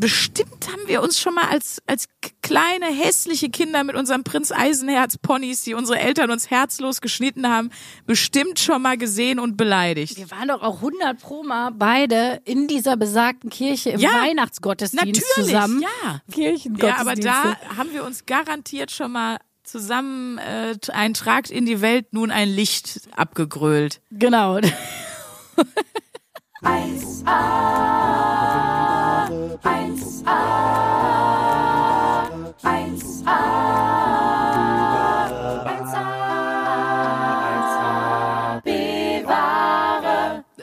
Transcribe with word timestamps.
bestimmt 0.00 0.68
haben 0.72 0.86
wir 0.86 1.02
uns 1.02 1.20
schon 1.20 1.34
mal 1.34 1.48
als, 1.48 1.82
als 1.86 2.06
kleine 2.42 2.86
hässliche 2.86 3.48
Kinder 3.50 3.84
mit 3.84 3.96
unserem 3.96 4.24
Prinz 4.24 4.52
Eisenherz 4.52 5.18
Ponys, 5.18 5.62
die 5.62 5.74
unsere 5.74 5.98
Eltern 5.98 6.30
uns 6.30 6.50
herzlos 6.50 7.00
geschnitten 7.00 7.48
haben, 7.48 7.70
bestimmt 8.06 8.58
schon 8.58 8.82
mal 8.82 8.96
gesehen 8.96 9.38
und 9.38 9.56
beleidigt. 9.56 10.16
Wir 10.16 10.30
waren 10.30 10.48
doch 10.48 10.62
auch 10.62 10.76
100 10.76 11.20
pro 11.20 11.42
Mal 11.42 11.70
beide 11.72 12.40
in 12.44 12.66
dieser 12.68 12.96
besagten 12.96 13.50
Kirche 13.50 13.90
im 13.90 14.00
Ja, 14.00 14.22
Weihnachtsgottesdienst 14.22 15.22
Natürlich, 15.36 15.52
zusammen. 15.52 15.82
ja. 15.82 16.20
Kirchengottesdienste. 16.32 16.86
Ja, 16.86 17.00
aber 17.00 17.14
da 17.16 17.76
haben 17.76 17.92
wir 17.92 18.04
uns 18.04 18.26
garantiert 18.26 18.90
schon 18.90 19.12
mal 19.12 19.38
zusammen 19.64 20.38
äh, 20.38 20.74
ein 20.92 21.14
Tragt 21.14 21.50
in 21.50 21.66
die 21.66 21.80
Welt 21.80 22.12
nun 22.12 22.30
ein 22.30 22.48
Licht 22.48 23.02
abgegrölt. 23.14 24.00
Genau. 24.10 24.58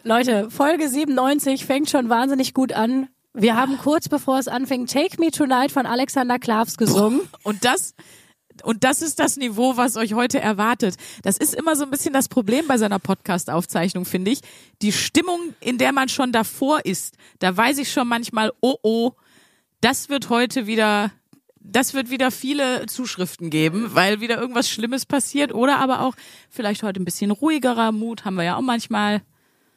Leute, 0.03 0.49
Folge 0.49 0.89
97 0.89 1.65
fängt 1.65 1.91
schon 1.91 2.09
wahnsinnig 2.09 2.55
gut 2.55 2.73
an. 2.73 3.09
Wir 3.33 3.55
haben 3.55 3.77
kurz 3.77 4.09
bevor 4.09 4.39
es 4.39 4.47
anfängt 4.47 4.91
Take 4.91 5.19
Me 5.19 5.29
Tonight 5.29 5.71
von 5.71 5.85
Alexander 5.85 6.39
Klavs 6.39 6.77
gesungen. 6.77 7.21
Und 7.43 7.65
das 7.65 7.93
und 8.63 8.83
das 8.83 9.01
ist 9.01 9.19
das 9.19 9.37
Niveau, 9.37 9.77
was 9.77 9.97
euch 9.97 10.13
heute 10.13 10.39
erwartet. 10.39 10.95
Das 11.23 11.37
ist 11.37 11.53
immer 11.53 11.75
so 11.75 11.83
ein 11.83 11.89
bisschen 11.91 12.13
das 12.13 12.29
Problem 12.29 12.67
bei 12.67 12.77
seiner 12.77 12.99
Podcast-Aufzeichnung, 12.99 14.05
finde 14.05 14.31
ich. 14.31 14.41
Die 14.81 14.91
Stimmung, 14.91 15.53
in 15.59 15.77
der 15.77 15.91
man 15.91 16.09
schon 16.09 16.31
davor 16.31 16.85
ist, 16.85 17.15
da 17.39 17.55
weiß 17.55 17.77
ich 17.79 17.91
schon 17.91 18.07
manchmal, 18.07 18.51
oh 18.61 18.75
oh, 18.81 19.11
das 19.81 20.09
wird 20.09 20.29
heute 20.29 20.67
wieder, 20.67 21.11
das 21.59 21.93
wird 21.93 22.09
wieder 22.09 22.31
viele 22.31 22.85
Zuschriften 22.85 23.49
geben, 23.49 23.91
weil 23.93 24.21
wieder 24.21 24.37
irgendwas 24.37 24.69
Schlimmes 24.69 25.05
passiert 25.05 25.53
oder 25.53 25.77
aber 25.77 26.01
auch 26.01 26.15
vielleicht 26.49 26.83
heute 26.83 27.01
ein 27.01 27.05
bisschen 27.05 27.31
ruhigerer 27.31 27.91
Mut, 27.91 28.25
haben 28.25 28.35
wir 28.35 28.43
ja 28.43 28.55
auch 28.57 28.61
manchmal. 28.61 29.21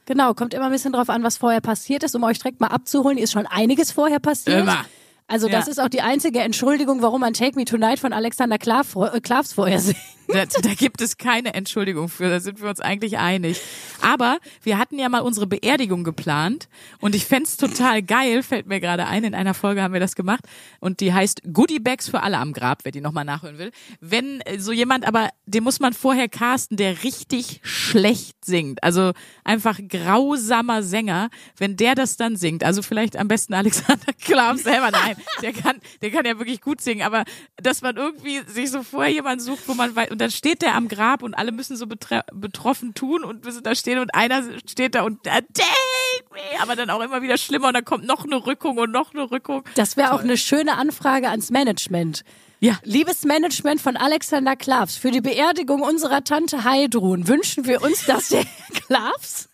Genau, 0.06 0.32
kommt 0.32 0.54
immer 0.54 0.66
ein 0.66 0.72
bisschen 0.72 0.94
drauf 0.94 1.10
an, 1.10 1.22
was 1.22 1.36
vorher 1.36 1.60
passiert 1.60 2.02
ist. 2.02 2.14
Um 2.14 2.22
euch 2.22 2.38
direkt 2.38 2.60
mal 2.60 2.68
abzuholen, 2.68 3.18
ist 3.18 3.32
schon 3.32 3.46
einiges 3.46 3.92
vorher 3.92 4.20
passiert. 4.20 4.60
Immer. 4.60 4.86
Also 5.28 5.46
das 5.48 5.66
Ja. 5.66 5.70
ist 5.72 5.78
auch 5.78 5.88
die 5.88 6.00
einzige 6.00 6.40
Entschuldigung, 6.40 7.02
warum 7.02 7.20
man 7.20 7.34
Take 7.34 7.56
Me 7.58 7.64
Tonight 7.64 7.98
von 8.00 8.12
Alexander 8.12 8.56
äh, 8.56 9.20
Klavs 9.20 9.52
vorher 9.52 9.78
singt. 9.78 9.96
Da, 10.30 10.44
da 10.44 10.74
gibt 10.74 11.00
es 11.00 11.16
keine 11.16 11.54
Entschuldigung 11.54 12.10
für, 12.10 12.28
da 12.28 12.38
sind 12.40 12.60
wir 12.60 12.68
uns 12.68 12.80
eigentlich 12.80 13.16
einig. 13.16 13.58
Aber 14.02 14.36
wir 14.62 14.76
hatten 14.76 14.98
ja 14.98 15.08
mal 15.08 15.20
unsere 15.20 15.46
Beerdigung 15.46 16.04
geplant 16.04 16.68
und 17.00 17.14
ich 17.14 17.24
fänd's 17.24 17.56
total 17.56 18.02
geil, 18.02 18.42
fällt 18.42 18.66
mir 18.66 18.78
gerade 18.78 19.06
ein, 19.06 19.24
in 19.24 19.34
einer 19.34 19.54
Folge 19.54 19.82
haben 19.82 19.94
wir 19.94 20.00
das 20.00 20.14
gemacht 20.16 20.44
und 20.80 21.00
die 21.00 21.14
heißt 21.14 21.42
Goodie 21.54 21.78
Bags 21.78 22.10
für 22.10 22.22
alle 22.22 22.36
am 22.36 22.52
Grab, 22.52 22.80
wer 22.84 22.92
die 22.92 23.00
nochmal 23.00 23.24
nachhören 23.24 23.56
will. 23.56 23.70
Wenn 24.00 24.42
äh, 24.42 24.58
so 24.58 24.70
jemand, 24.72 25.06
aber 25.08 25.30
den 25.46 25.64
muss 25.64 25.80
man 25.80 25.94
vorher 25.94 26.28
casten, 26.28 26.76
der 26.76 27.02
richtig 27.04 27.60
schlecht 27.62 28.44
singt, 28.44 28.82
also 28.84 29.12
einfach 29.44 29.78
grausamer 29.88 30.82
Sänger, 30.82 31.30
wenn 31.56 31.76
der 31.76 31.94
das 31.94 32.18
dann 32.18 32.36
singt, 32.36 32.64
also 32.64 32.82
vielleicht 32.82 33.16
am 33.16 33.28
besten 33.28 33.54
Alexander 33.54 34.12
Klav 34.20 34.58
selber, 34.58 34.90
nein, 34.90 35.16
der 35.42 35.52
kann, 35.52 35.80
der 36.02 36.10
kann 36.10 36.24
ja 36.24 36.38
wirklich 36.38 36.60
gut 36.60 36.80
singen, 36.80 37.02
aber 37.02 37.24
dass 37.56 37.82
man 37.82 37.96
irgendwie 37.96 38.40
sich 38.46 38.70
so 38.70 38.82
vorher 38.82 39.12
jemand 39.12 39.42
sucht, 39.42 39.66
wo 39.66 39.74
man 39.74 39.94
weiß, 39.94 40.10
und 40.10 40.20
dann 40.20 40.30
steht 40.30 40.62
der 40.62 40.74
am 40.74 40.88
Grab 40.88 41.22
und 41.22 41.34
alle 41.34 41.52
müssen 41.52 41.76
so 41.76 41.86
betroffen 41.86 42.94
tun 42.94 43.24
und 43.24 43.44
müssen 43.44 43.62
da 43.62 43.74
stehen 43.74 43.98
und 43.98 44.14
einer 44.14 44.42
steht 44.66 44.94
da 44.94 45.02
und 45.02 45.26
äh, 45.26 45.42
take 45.52 46.32
me, 46.32 46.60
aber 46.60 46.76
dann 46.76 46.90
auch 46.90 47.00
immer 47.00 47.22
wieder 47.22 47.38
schlimmer 47.38 47.68
und 47.68 47.74
dann 47.74 47.84
kommt 47.84 48.06
noch 48.06 48.24
eine 48.24 48.46
Rückung 48.46 48.78
und 48.78 48.90
noch 48.90 49.14
eine 49.14 49.30
Rückung. 49.30 49.64
Das 49.74 49.96
wäre 49.96 50.12
auch 50.12 50.22
eine 50.22 50.36
schöne 50.36 50.76
Anfrage 50.76 51.28
ans 51.28 51.50
Management. 51.50 52.24
Ja. 52.60 52.78
Liebes 52.82 53.24
Management 53.24 53.80
von 53.80 53.96
Alexander 53.96 54.56
Klavs, 54.56 54.96
für 54.96 55.12
die 55.12 55.20
Beerdigung 55.20 55.80
unserer 55.82 56.24
Tante 56.24 56.64
Heidrun 56.64 57.28
wünschen 57.28 57.66
wir 57.66 57.82
uns, 57.82 58.04
dass 58.04 58.30
der 58.30 58.44
Klavs 58.86 59.48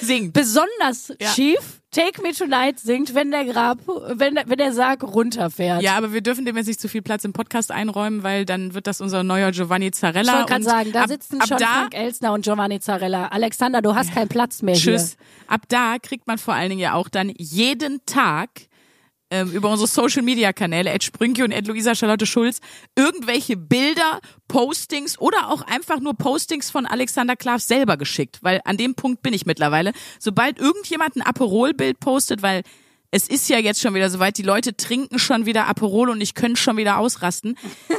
Singt. 0.00 0.32
besonders 0.32 1.12
Ja. 1.20 1.28
schief 1.28 1.80
Take 1.90 2.20
Me 2.20 2.32
Tonight 2.32 2.78
singt, 2.78 3.14
wenn 3.14 3.30
der 3.30 3.44
Grab, 3.46 3.78
wenn, 3.86 4.34
der- 4.34 4.48
wenn 4.48 4.58
der 4.58 4.72
Sarg 4.74 5.02
runterfährt. 5.02 5.80
Ja, 5.82 5.96
aber 5.96 6.12
wir 6.12 6.20
dürfen 6.20 6.44
dem 6.44 6.54
jetzt 6.56 6.66
nicht 6.66 6.80
zu 6.80 6.88
viel 6.88 7.00
Platz 7.00 7.24
im 7.24 7.32
Podcast 7.32 7.70
einräumen, 7.70 8.22
weil 8.22 8.44
dann 8.44 8.74
wird 8.74 8.86
das 8.86 9.00
unser 9.00 9.22
neuer 9.22 9.50
Giovanni 9.52 9.86
Ich 9.86 9.94
Zarella. 9.94 10.32
wollte 10.34 10.46
gerade 10.46 10.56
und 10.64 10.70
sagen, 10.70 10.92
da 10.92 11.02
ab, 11.02 11.08
sitzen 11.08 11.40
ab 11.40 11.48
schon 11.48 11.58
da, 11.58 11.66
Frank 11.66 11.94
Elsner 11.94 12.32
und 12.34 12.42
Giovanni 12.44 12.80
Zarella. 12.80 13.28
Alexander, 13.28 13.80
du 13.80 13.94
hast 13.94 14.12
keinen 14.12 14.28
Platz 14.28 14.60
mehr 14.60 14.74
Tschüss. 14.74 15.16
Ab 15.46 15.62
da 15.68 15.96
kriegt 16.02 16.26
man 16.26 16.36
vor 16.36 16.52
allen 16.54 16.68
Dingen 16.70 16.80
ja 16.82 16.92
auch 16.94 17.08
dann 17.08 17.32
jeden 17.38 18.04
Tag 18.04 18.50
ähm, 19.30 19.50
über 19.50 19.70
unsere 19.70 19.88
Social 19.88 20.22
Media 20.22 20.52
Kanäle, 20.52 20.90
Ed 20.90 21.04
Sprünke 21.04 21.44
und 21.44 21.52
Ed 21.52 21.66
Luisa 21.66 21.94
Charlotte 21.94 22.26
Schulz, 22.26 22.60
irgendwelche 22.94 23.56
Bilder, 23.56 24.20
Postings 24.48 25.18
oder 25.18 25.50
auch 25.50 25.62
einfach 25.62 26.00
nur 26.00 26.14
Postings 26.14 26.70
von 26.70 26.86
Alexander 26.86 27.36
Klav 27.36 27.60
selber 27.60 27.96
geschickt, 27.96 28.38
weil 28.42 28.60
an 28.64 28.76
dem 28.76 28.94
Punkt 28.94 29.22
bin 29.22 29.34
ich 29.34 29.46
mittlerweile. 29.46 29.92
Sobald 30.18 30.58
irgendjemand 30.58 31.16
ein 31.16 31.22
Aperol-Bild 31.22 32.00
postet, 32.00 32.42
weil 32.42 32.62
es 33.10 33.28
ist 33.28 33.48
ja 33.48 33.58
jetzt 33.58 33.80
schon 33.80 33.94
wieder 33.94 34.10
soweit, 34.10 34.36
die 34.38 34.42
Leute 34.42 34.76
trinken 34.76 35.18
schon 35.18 35.46
wieder 35.46 35.66
Aperol 35.66 36.10
und 36.10 36.20
ich 36.20 36.34
könnte 36.34 36.60
schon 36.60 36.76
wieder 36.76 36.98
ausrasten. 36.98 37.56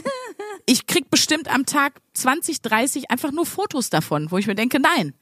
Ich 0.69 0.85
krieg 0.85 1.09
bestimmt 1.09 1.47
am 1.47 1.65
Tag 1.65 2.01
20, 2.13 2.61
30 2.61 3.09
einfach 3.09 3.31
nur 3.31 3.45
Fotos 3.45 3.89
davon, 3.89 4.31
wo 4.31 4.38
ich 4.38 4.47
mir 4.47 4.55
denke, 4.55 4.81
nein, 4.81 5.13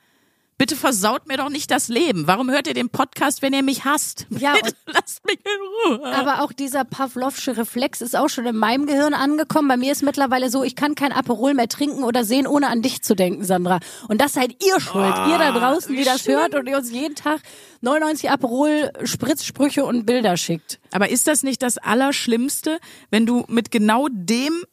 bitte 0.57 0.75
versaut 0.75 1.27
mir 1.27 1.37
doch 1.37 1.49
nicht 1.49 1.69
das 1.71 1.87
Leben. 1.87 2.27
Warum 2.27 2.49
hört 2.49 2.67
ihr 2.67 2.73
den 2.73 2.89
Podcast, 2.89 3.41
wenn 3.41 3.53
ihr 3.53 3.63
mich 3.63 3.85
hasst? 3.85 4.27
Ja, 4.37 4.53
Bitte 4.53 4.75
lasst 4.85 5.25
mich 5.25 5.39
in 5.39 5.95
Ruhe. 5.97 6.13
Aber 6.13 6.41
auch 6.41 6.51
dieser 6.51 6.83
Pavlovsche 6.83 7.57
Reflex 7.57 8.01
ist 8.01 8.15
auch 8.15 8.29
schon 8.29 8.45
in 8.45 8.55
meinem 8.55 8.85
Gehirn 8.85 9.13
angekommen. 9.13 9.67
Bei 9.67 9.77
mir 9.77 9.91
ist 9.91 10.03
mittlerweile 10.03 10.49
so, 10.49 10.63
ich 10.63 10.75
kann 10.75 10.93
kein 10.95 11.11
Aperol 11.11 11.53
mehr 11.53 11.67
trinken 11.67 12.03
oder 12.03 12.23
sehen, 12.23 12.47
ohne 12.47 12.67
an 12.67 12.81
dich 12.81 13.01
zu 13.01 13.15
denken, 13.15 13.43
Sandra. 13.43 13.79
Und 14.07 14.21
das 14.21 14.33
seid 14.33 14.63
ihr 14.63 14.79
schuld. 14.79 15.13
ihr 15.29 15.37
da 15.37 15.51
draußen, 15.51 15.91
die 15.93 16.01
wie 16.01 16.03
das 16.05 16.21
schlimm. 16.21 16.37
hört 16.39 16.55
und 16.55 16.67
ihr 16.67 16.77
uns 16.77 16.91
jeden 16.91 17.15
Tag 17.15 17.41
99 17.81 18.29
Aperol 18.29 18.91
Spritzsprüche 19.03 19.85
und 19.85 20.05
Bilder 20.05 20.37
schickt. 20.37 20.79
Aber 20.91 21.09
ist 21.09 21.27
das 21.27 21.43
nicht 21.43 21.61
das 21.61 21.77
Allerschlimmste, 21.77 22.79
wenn 23.09 23.25
du 23.25 23.45
mit 23.47 23.71
genau 23.71 24.07
dem 24.11 24.63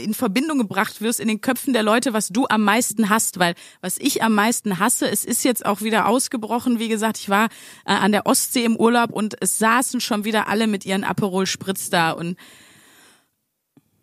in 0.00 0.14
Verbindung 0.14 0.58
gebracht 0.58 1.00
wirst 1.00 1.20
in 1.20 1.28
den 1.28 1.40
Köpfen 1.40 1.72
der 1.72 1.82
Leute, 1.82 2.12
was 2.12 2.28
du 2.28 2.46
am 2.48 2.62
meisten 2.62 3.08
hast, 3.08 3.38
weil 3.38 3.54
was 3.80 3.98
ich 3.98 4.22
am 4.22 4.34
meisten 4.34 4.78
hasse, 4.78 5.08
es 5.08 5.24
ist 5.24 5.44
jetzt 5.44 5.64
auch 5.64 5.82
wieder 5.82 6.06
ausgebrochen. 6.06 6.78
Wie 6.78 6.88
gesagt, 6.88 7.18
ich 7.18 7.28
war 7.28 7.46
äh, 7.84 7.92
an 7.92 8.12
der 8.12 8.26
Ostsee 8.26 8.64
im 8.64 8.76
Urlaub 8.76 9.12
und 9.12 9.36
es 9.40 9.58
saßen 9.58 10.00
schon 10.00 10.24
wieder 10.24 10.48
alle 10.48 10.66
mit 10.66 10.84
ihren 10.84 11.04
Aperol 11.04 11.46
Spritz 11.46 11.90
da 11.90 12.12
und 12.12 12.36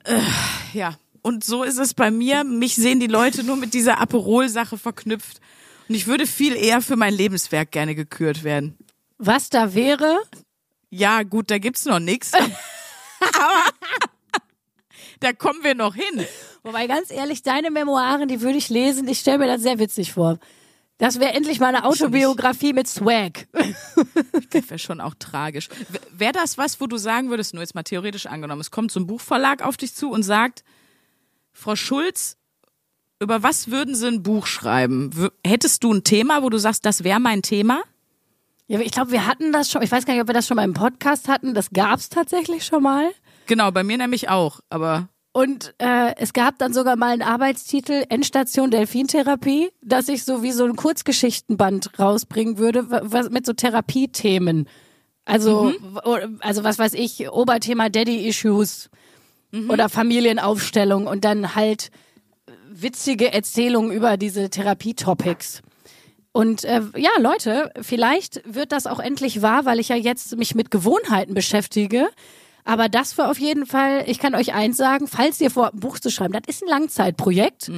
äh, 0.03 0.21
ja. 0.73 0.97
Und 1.21 1.43
so 1.43 1.63
ist 1.63 1.77
es 1.77 1.93
bei 1.93 2.09
mir. 2.09 2.45
Mich 2.45 2.75
sehen 2.75 3.01
die 3.01 3.07
Leute 3.07 3.43
nur 3.43 3.57
mit 3.57 3.73
dieser 3.73 3.99
Aperol-Sache 3.99 4.77
verknüpft. 4.77 5.41
Und 5.89 5.95
ich 5.95 6.07
würde 6.07 6.25
viel 6.25 6.55
eher 6.55 6.81
für 6.81 6.95
mein 6.95 7.13
Lebenswerk 7.13 7.71
gerne 7.71 7.95
gekürt 7.95 8.45
werden. 8.45 8.77
Was 9.17 9.49
da 9.49 9.73
wäre, 9.73 10.19
Ja, 10.89 11.23
gut, 11.23 11.51
da 11.51 11.57
gibt's 11.57 11.85
noch 11.85 11.99
nix. 11.99 12.31
Aber 13.19 13.63
da 15.19 15.33
kommen 15.33 15.63
wir 15.63 15.75
noch 15.75 15.95
hin. 15.95 16.25
Wobei 16.63 16.87
ganz 16.87 17.11
ehrlich, 17.11 17.43
deine 17.43 17.71
Memoiren, 17.71 18.27
die 18.27 18.41
würde 18.41 18.57
ich 18.57 18.69
lesen. 18.69 19.07
Ich 19.07 19.19
stelle 19.19 19.39
mir 19.39 19.47
das 19.47 19.61
sehr 19.61 19.79
witzig 19.79 20.13
vor. 20.13 20.39
Das 20.97 21.19
wäre 21.19 21.33
endlich 21.33 21.59
mal 21.59 21.67
eine 21.67 21.85
Autobiografie 21.85 22.73
mit 22.73 22.87
Swag. 22.87 23.47
Das 24.49 24.69
wäre 24.69 24.79
schon 24.79 25.01
auch 25.01 25.13
tragisch. 25.19 25.67
Wäre 26.11 26.31
das 26.31 26.57
was, 26.57 26.79
wo 26.79 26.87
du 26.87 26.97
sagen 26.97 27.29
würdest, 27.29 27.53
nur 27.53 27.61
jetzt 27.61 27.75
mal 27.75 27.83
theoretisch 27.83 28.25
angenommen, 28.27 28.61
es 28.61 28.71
kommt 28.71 28.91
so 28.91 28.99
ein 28.99 29.07
Buchverlag 29.07 29.61
auf 29.61 29.77
dich 29.77 29.93
zu 29.93 30.09
und 30.09 30.23
sagt, 30.23 30.63
Frau 31.51 31.75
Schulz, 31.75 32.37
über 33.19 33.43
was 33.43 33.69
würden 33.69 33.93
Sie 33.95 34.07
ein 34.07 34.23
Buch 34.23 34.45
schreiben? 34.45 35.15
W 35.15 35.29
hättest 35.45 35.83
du 35.83 35.93
ein 35.93 36.03
Thema, 36.03 36.43
wo 36.43 36.49
du 36.49 36.57
sagst, 36.57 36.85
das 36.85 37.03
wäre 37.03 37.19
mein 37.19 37.41
Thema? 37.41 37.81
Ja, 38.67 38.79
ich 38.79 38.91
glaube, 38.91 39.11
wir 39.11 39.25
hatten 39.25 39.51
das 39.51 39.71
schon. 39.71 39.81
Ich 39.81 39.91
weiß 39.91 40.05
gar 40.05 40.13
nicht, 40.13 40.21
ob 40.21 40.27
wir 40.27 40.33
das 40.33 40.47
schon 40.47 40.55
mal 40.55 40.65
im 40.65 40.73
Podcast 40.73 41.27
hatten. 41.27 41.53
Das 41.53 41.69
gab's 41.71 42.09
tatsächlich 42.09 42.65
schon 42.65 42.83
mal. 42.83 43.11
Genau, 43.47 43.71
bei 43.71 43.83
mir 43.83 43.97
nämlich 43.97 44.29
auch, 44.29 44.59
aber 44.69 45.09
Und 45.33 45.73
äh, 45.79 46.13
es 46.17 46.33
gab 46.33 46.57
dann 46.59 46.73
sogar 46.73 46.95
mal 46.95 47.11
einen 47.13 47.21
Arbeitstitel 47.21 48.03
Endstation 48.09 48.71
Delfintherapie, 48.71 49.69
dass 49.81 50.07
ich 50.09 50.23
so 50.23 50.43
wie 50.43 50.51
so 50.51 50.65
ein 50.65 50.75
Kurzgeschichtenband 50.75 51.97
rausbringen 51.99 52.57
würde, 52.57 52.89
wa- 52.91 53.01
was 53.03 53.29
mit 53.29 53.45
so 53.45 53.53
Therapiethemen. 53.53 54.67
Also, 55.25 55.73
w- 55.81 56.37
also 56.39 56.63
was 56.63 56.79
weiß 56.79 56.93
ich, 56.93 57.29
Oberthema 57.29 57.89
Daddy 57.89 58.27
Issues 58.27 58.89
oder 59.69 59.89
Familienaufstellung 59.89 61.07
und 61.07 61.23
dann 61.25 61.55
halt 61.55 61.89
witzige 62.69 63.31
Erzählungen 63.33 63.91
über 63.91 64.17
diese 64.17 64.49
Therapietopics. 64.49 65.61
Und 66.31 66.63
äh, 66.65 66.81
ja, 66.95 67.09
Leute, 67.19 67.71
vielleicht 67.81 68.41
wird 68.45 68.71
das 68.71 68.85
auch 68.87 68.99
endlich 68.99 69.41
wahr, 69.41 69.65
weil 69.65 69.79
ich 69.79 69.89
ja 69.89 69.95
jetzt 69.95 70.35
mich 70.37 70.53
mit 70.53 70.69
Gewohnheiten 70.69 71.33
beschäftige. 71.33 72.07
Aber 72.67 72.89
das 72.89 73.17
war 73.17 73.31
auf 73.31 73.39
jeden 73.39 73.65
Fall, 73.65 74.03
ich 74.07 74.19
kann 74.19 74.35
euch 74.35 74.53
eins 74.53 74.75
sagen, 74.75 75.07
falls 75.07 75.39
ihr 75.39 75.49
vor, 75.49 75.73
ein 75.73 75.79
Buch 75.79 75.99
zu 75.99 76.11
schreiben, 76.11 76.33
das 76.33 76.53
ist 76.53 76.63
ein 76.63 76.67
Langzeitprojekt. 76.67 77.69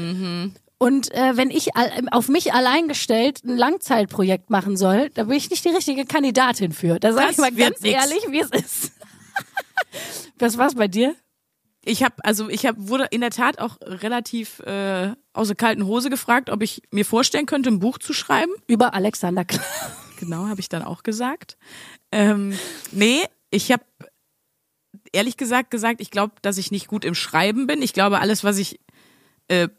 Und 0.80 1.14
äh, 1.14 1.38
wenn 1.38 1.52
ich 1.52 1.70
auf 2.10 2.28
mich 2.28 2.54
allein 2.54 2.88
gestellt 2.88 3.44
ein 3.46 3.56
Langzeitprojekt 3.56 4.50
machen 4.50 4.78
soll, 4.78 5.12
da 5.12 5.26
bin 5.26 5.38
ich 5.38 5.52
nicht 5.52 5.64
die 5.64 5.70
richtige 5.70 6.06
Kandidatin 6.06 6.72
für. 6.72 7.00
Da 7.00 7.14
sage 7.14 7.32
ich 7.32 7.38
mal 7.38 7.52
ganz 7.52 7.82
nix. 7.82 7.94
ehrlich, 7.94 8.24
wie 8.30 8.40
es 8.40 8.50
ist. 8.50 8.92
Was 10.40 10.58
war's 10.58 10.74
bei 10.74 10.88
dir? 10.88 11.16
Ich 11.86 12.02
habe 12.02 12.16
also 12.24 12.50
ich 12.50 12.66
hab, 12.66 12.76
wurde 12.80 13.06
in 13.12 13.22
der 13.22 13.30
Tat 13.30 13.60
auch 13.60 13.78
relativ 13.82 14.60
äh, 14.62 15.12
aus 15.34 15.48
der 15.48 15.56
kalten 15.56 15.86
Hose 15.86 16.10
gefragt, 16.10 16.50
ob 16.50 16.64
ich 16.64 16.82
mir 16.90 17.06
vorstellen 17.06 17.46
könnte, 17.46 17.70
ein 17.70 17.80
Buch 17.80 18.00
zu 18.00 18.12
schreiben. 18.12 18.52
Über 18.66 18.96
Alexander 18.96 19.46
Klar. 19.46 19.64
Genau, 20.20 20.48
habe 20.48 20.60
ich 20.60 20.68
dann 20.68 20.82
auch 20.82 21.04
gesagt. 21.04 21.58
Ähm, 22.12 22.58
nee, 22.92 23.22
ich 23.52 23.72
habe 23.72 23.84
ehrlich 25.14 25.38
gesagt 25.38 25.72
gesagt, 25.72 26.02
ich 26.02 26.12
glaube, 26.12 26.34
dass 26.42 26.58
ich 26.58 26.72
nicht 26.72 26.88
gut 26.88 27.06
im 27.06 27.16
Schreiben 27.16 27.68
bin. 27.68 27.82
Ich 27.82 27.94
glaube, 27.94 28.20
alles, 28.20 28.44
was 28.44 28.58
ich 28.58 28.80
äh, 29.48 29.70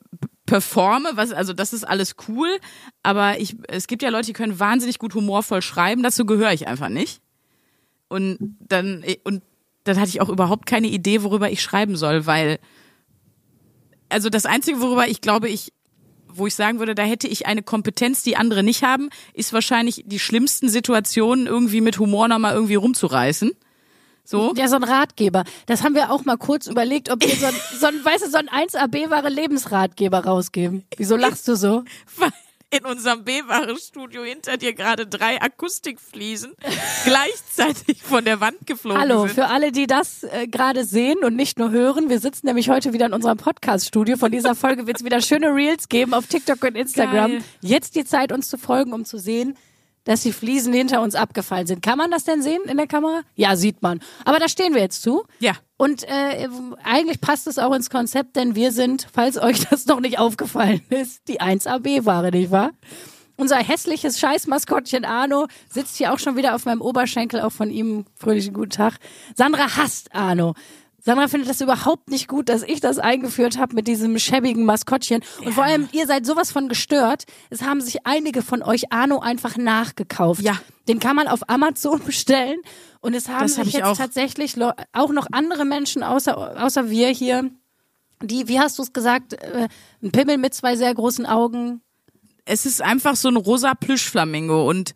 performe, 0.46 1.10
was, 1.14 1.32
also 1.32 1.52
das 1.52 1.72
ist 1.72 1.84
alles 1.84 2.16
cool, 2.28 2.48
aber 3.02 3.38
ich, 3.38 3.56
es 3.68 3.86
gibt 3.86 4.02
ja 4.02 4.08
Leute, 4.08 4.26
die 4.26 4.32
können 4.32 4.58
wahnsinnig 4.58 4.98
gut 4.98 5.14
humorvoll 5.14 5.62
schreiben, 5.62 6.02
dazu 6.02 6.26
gehöre 6.26 6.52
ich 6.52 6.66
einfach 6.66 6.88
nicht. 6.88 7.20
Und 8.08 8.56
dann, 8.58 9.04
und 9.22 9.42
dann 9.84 10.00
hatte 10.00 10.08
ich 10.08 10.20
auch 10.20 10.28
überhaupt 10.28 10.66
keine 10.66 10.88
Idee, 10.88 11.22
worüber 11.22 11.50
ich 11.50 11.62
schreiben 11.62 11.96
soll, 11.96 12.26
weil, 12.26 12.58
also 14.08 14.28
das 14.28 14.44
Einzige, 14.44 14.80
worüber 14.80 15.06
ich 15.06 15.20
glaube, 15.20 15.48
ich, 15.48 15.72
wo 16.26 16.48
ich 16.48 16.54
sagen 16.54 16.80
würde, 16.80 16.96
da 16.96 17.02
hätte 17.02 17.28
ich 17.28 17.46
eine 17.46 17.62
Kompetenz, 17.62 18.22
die 18.22 18.36
andere 18.36 18.62
nicht 18.62 18.82
haben, 18.82 19.10
ist 19.32 19.52
wahrscheinlich 19.52 20.02
die 20.06 20.18
schlimmsten 20.18 20.68
Situationen 20.68 21.46
irgendwie 21.46 21.80
mit 21.80 21.98
Humor 21.98 22.26
nochmal 22.26 22.54
irgendwie 22.54 22.74
rumzureißen. 22.74 23.52
So. 24.24 24.52
Ja, 24.56 24.68
so 24.68 24.76
ein 24.76 24.84
Ratgeber. 24.84 25.44
Das 25.66 25.82
haben 25.82 25.94
wir 25.94 26.10
auch 26.10 26.24
mal 26.24 26.36
kurz 26.36 26.66
überlegt, 26.66 27.10
ob 27.10 27.22
wir 27.22 27.34
so 27.34 27.46
ein, 27.46 27.54
so 27.78 27.86
ein 27.86 28.04
weißt 28.04 28.26
du, 28.26 28.30
so 28.30 28.38
ein 28.38 28.48
1AB-wahre 28.48 29.28
Lebensratgeber 29.28 30.24
rausgeben. 30.24 30.84
Wieso 30.96 31.16
lachst 31.16 31.48
du 31.48 31.56
so? 31.56 31.84
weil 32.16 32.30
in 32.70 32.84
unserem 32.84 33.24
B-Ware-Studio 33.24 34.22
hinter 34.22 34.56
dir 34.56 34.72
gerade 34.74 35.06
drei 35.06 35.40
Akustikfliesen 35.42 36.52
gleichzeitig 37.04 38.02
von 38.02 38.24
der 38.24 38.40
Wand 38.40 38.66
geflogen 38.66 39.00
Hallo, 39.00 39.26
sind. 39.26 39.34
für 39.34 39.46
alle, 39.46 39.72
die 39.72 39.86
das 39.86 40.22
äh, 40.22 40.46
gerade 40.46 40.84
sehen 40.84 41.18
und 41.24 41.34
nicht 41.34 41.58
nur 41.58 41.70
hören, 41.70 42.08
wir 42.08 42.20
sitzen 42.20 42.46
nämlich 42.46 42.70
heute 42.70 42.92
wieder 42.92 43.06
in 43.06 43.12
unserem 43.12 43.38
Podcast-Studio. 43.38 44.16
Von 44.16 44.30
dieser 44.30 44.54
Folge 44.54 44.86
wird 44.86 44.98
es 44.98 45.04
wieder 45.04 45.20
schöne 45.20 45.48
Reels 45.48 45.88
geben 45.88 46.14
auf 46.14 46.26
TikTok 46.26 46.62
und 46.62 46.76
Instagram. 46.76 47.30
Geil. 47.32 47.42
Jetzt 47.60 47.96
die 47.96 48.04
Zeit, 48.04 48.30
uns 48.30 48.48
zu 48.48 48.56
folgen, 48.56 48.92
um 48.92 49.04
zu 49.04 49.18
sehen, 49.18 49.56
dass 50.04 50.22
die 50.22 50.32
Fliesen 50.32 50.72
hinter 50.72 51.02
uns 51.02 51.14
abgefallen 51.14 51.66
sind. 51.66 51.82
Kann 51.82 51.98
man 51.98 52.10
das 52.10 52.24
denn 52.24 52.42
sehen 52.42 52.62
in 52.66 52.76
der 52.76 52.86
Kamera? 52.86 53.22
Ja, 53.34 53.56
sieht 53.56 53.82
man. 53.82 54.00
Aber 54.24 54.38
da 54.38 54.48
stehen 54.48 54.74
wir 54.74 54.80
jetzt 54.80 55.02
zu. 55.02 55.24
Ja. 55.38 55.52
Und 55.76 56.04
äh, 56.04 56.48
eigentlich 56.84 57.20
passt 57.20 57.46
es 57.46 57.58
auch 57.58 57.74
ins 57.74 57.90
Konzept, 57.90 58.36
denn 58.36 58.54
wir 58.54 58.72
sind, 58.72 59.06
falls 59.12 59.38
euch 59.38 59.66
das 59.70 59.86
noch 59.86 60.00
nicht 60.00 60.18
aufgefallen 60.18 60.82
ist, 60.90 61.28
die 61.28 61.40
1AB-Ware, 61.40 62.30
nicht 62.30 62.50
wahr? 62.50 62.70
Unser 63.40 63.56
hässliches 63.56 64.18
Scheißmaskottchen 64.18 65.06
Arno 65.06 65.46
sitzt 65.70 65.96
hier 65.96 66.12
auch 66.12 66.18
schon 66.18 66.36
wieder 66.36 66.54
auf 66.54 66.66
meinem 66.66 66.82
Oberschenkel, 66.82 67.40
auch 67.40 67.52
von 67.52 67.70
ihm 67.70 68.04
fröhlichen 68.14 68.52
guten 68.52 68.68
Tag. 68.68 68.98
Sandra 69.34 69.78
hasst 69.78 70.14
Arno. 70.14 70.54
Sandra 71.02 71.28
findet 71.28 71.48
das 71.48 71.60
überhaupt 71.60 72.10
nicht 72.10 72.28
gut, 72.28 72.48
dass 72.48 72.62
ich 72.62 72.80
das 72.80 72.98
eingeführt 72.98 73.58
habe 73.58 73.74
mit 73.74 73.88
diesem 73.88 74.18
schäbigen 74.18 74.64
Maskottchen. 74.64 75.22
Und 75.44 75.52
vor 75.54 75.64
allem, 75.64 75.88
ihr 75.92 76.06
seid 76.06 76.26
sowas 76.26 76.52
von 76.52 76.68
gestört. 76.68 77.24
Es 77.48 77.62
haben 77.62 77.80
sich 77.80 78.06
einige 78.06 78.42
von 78.42 78.62
euch 78.62 78.92
Arno 78.92 79.20
einfach 79.20 79.56
nachgekauft. 79.56 80.42
Ja. 80.42 80.58
Den 80.88 81.00
kann 81.00 81.16
man 81.16 81.26
auf 81.28 81.48
Amazon 81.48 82.00
bestellen. 82.04 82.60
Und 83.00 83.14
es 83.14 83.28
haben 83.28 83.42
Das 83.42 83.56
hab 83.56 83.64
sich 83.64 83.74
ich 83.74 83.80
jetzt 83.80 83.86
auch. 83.88 83.96
tatsächlich 83.96 84.56
auch 84.92 85.10
noch 85.10 85.26
andere 85.32 85.64
Menschen 85.64 86.02
außer, 86.02 86.62
außer 86.62 86.90
wir 86.90 87.08
hier, 87.08 87.50
die, 88.22 88.48
wie 88.48 88.60
hast 88.60 88.78
du 88.78 88.82
es 88.82 88.92
gesagt, 88.92 89.32
äh, 89.32 89.68
ein 90.02 90.12
Pimmel 90.12 90.36
mit 90.36 90.52
zwei 90.52 90.76
sehr 90.76 90.94
großen 90.94 91.24
Augen. 91.24 91.80
Es 92.44 92.66
ist 92.66 92.82
einfach 92.82 93.16
so 93.16 93.28
ein 93.28 93.36
rosa 93.36 93.74
Plüschflamingo 93.74 94.68
und 94.68 94.94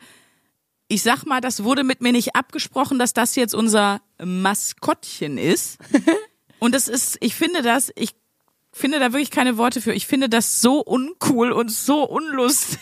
ich 0.89 1.03
sag 1.03 1.25
mal, 1.25 1.41
das 1.41 1.65
wurde 1.65 1.85
mit 1.85 2.01
mir 2.01 2.13
nicht 2.13 2.37
abgesprochen, 2.37 2.99
dass 2.99 3.13
das 3.13 3.37
jetzt 3.37 3.55
unser 3.55 4.01
Maskottchen 4.23 5.39
ist. 5.39 5.79
Und 6.59 6.75
es 6.75 6.89
ist, 6.89 7.17
ich 7.21 7.35
finde 7.35 7.63
das, 7.63 7.93
ich 7.97 8.15
finde 8.73 8.99
da 8.99 9.13
wirklich 9.13 9.31
keine 9.31 9.57
Worte 9.57 9.81
für. 9.81 9.93
Ich 9.93 10.07
finde 10.07 10.29
das 10.29 10.61
so 10.61 10.81
uncool 10.81 11.53
und 11.53 11.71
so 11.71 12.05
unlustig. 12.05 12.79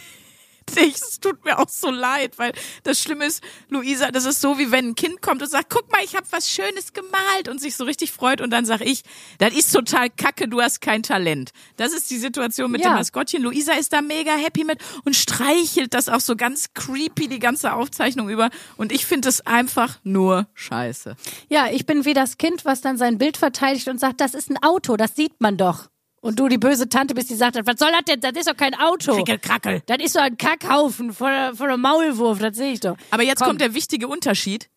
Es 0.76 1.20
tut 1.20 1.44
mir 1.44 1.58
auch 1.58 1.68
so 1.68 1.90
leid, 1.90 2.38
weil 2.38 2.52
das 2.84 3.00
Schlimme 3.00 3.26
ist, 3.26 3.42
Luisa, 3.68 4.10
das 4.10 4.24
ist 4.24 4.40
so, 4.40 4.58
wie 4.58 4.70
wenn 4.70 4.88
ein 4.90 4.94
Kind 4.94 5.22
kommt 5.22 5.42
und 5.42 5.48
sagt, 5.50 5.70
guck 5.70 5.90
mal, 5.92 6.00
ich 6.04 6.16
habe 6.16 6.26
was 6.30 6.50
Schönes 6.50 6.92
gemalt 6.92 7.48
und 7.48 7.60
sich 7.60 7.76
so 7.76 7.84
richtig 7.84 8.12
freut 8.12 8.40
und 8.40 8.50
dann 8.50 8.64
sag 8.64 8.80
ich, 8.80 9.02
das 9.38 9.52
ist 9.54 9.72
total 9.72 10.10
kacke, 10.10 10.48
du 10.48 10.60
hast 10.60 10.80
kein 10.80 11.02
Talent. 11.02 11.52
Das 11.76 11.92
ist 11.92 12.10
die 12.10 12.18
Situation 12.18 12.70
mit 12.70 12.80
Ja. 12.82 12.90
dem 12.90 12.94
Maskottchen. 12.94 13.42
Luisa 13.42 13.72
ist 13.74 13.92
da 13.92 14.00
mega 14.02 14.32
happy 14.34 14.64
mit 14.64 14.78
und 15.04 15.14
streichelt 15.16 15.94
das 15.94 16.08
auch 16.08 16.20
so 16.20 16.36
ganz 16.36 16.74
creepy 16.74 17.28
die 17.28 17.38
ganze 17.38 17.72
Aufzeichnung 17.74 18.28
über 18.28 18.50
und 18.76 18.92
ich 18.92 19.06
finde 19.06 19.28
es 19.28 19.40
einfach 19.46 19.98
nur 20.02 20.46
scheiße. 20.54 21.16
Ja, 21.48 21.68
ich 21.70 21.86
bin 21.86 22.04
wie 22.04 22.14
das 22.14 22.38
Kind, 22.38 22.64
was 22.64 22.80
dann 22.80 22.96
sein 22.96 23.18
Bild 23.18 23.36
verteidigt 23.36 23.88
und 23.88 23.98
sagt, 24.00 24.20
das 24.20 24.34
ist 24.34 24.50
ein 24.50 24.62
Auto, 24.62 24.96
das 24.96 25.14
sieht 25.16 25.40
man 25.40 25.56
doch. 25.56 25.88
Und 26.22 26.38
du 26.38 26.46
die 26.46 26.56
böse 26.56 26.88
Tante 26.88 27.14
bist, 27.14 27.30
die 27.30 27.34
sagt, 27.34 27.56
was 27.56 27.78
soll 27.78 27.90
das 27.90 28.04
denn? 28.06 28.20
Das 28.20 28.30
ist 28.32 28.48
doch 28.48 28.56
kein 28.56 28.76
Auto. 28.76 29.16
Krickelkrackel. 29.16 29.82
Das 29.86 29.98
ist 29.98 30.14
doch 30.14 30.22
ein 30.22 30.36
Kackhaufen 30.38 31.12
von 31.12 31.28
der 31.28 31.76
Maulwurf, 31.76 32.38
das 32.38 32.56
sehe 32.56 32.72
ich 32.72 32.80
doch. 32.80 32.96
Aber 33.10 33.24
jetzt 33.24 33.40
Komm. 33.40 33.48
kommt 33.48 33.60
der 33.60 33.74
wichtige 33.74 34.06
Unterschied. 34.06 34.70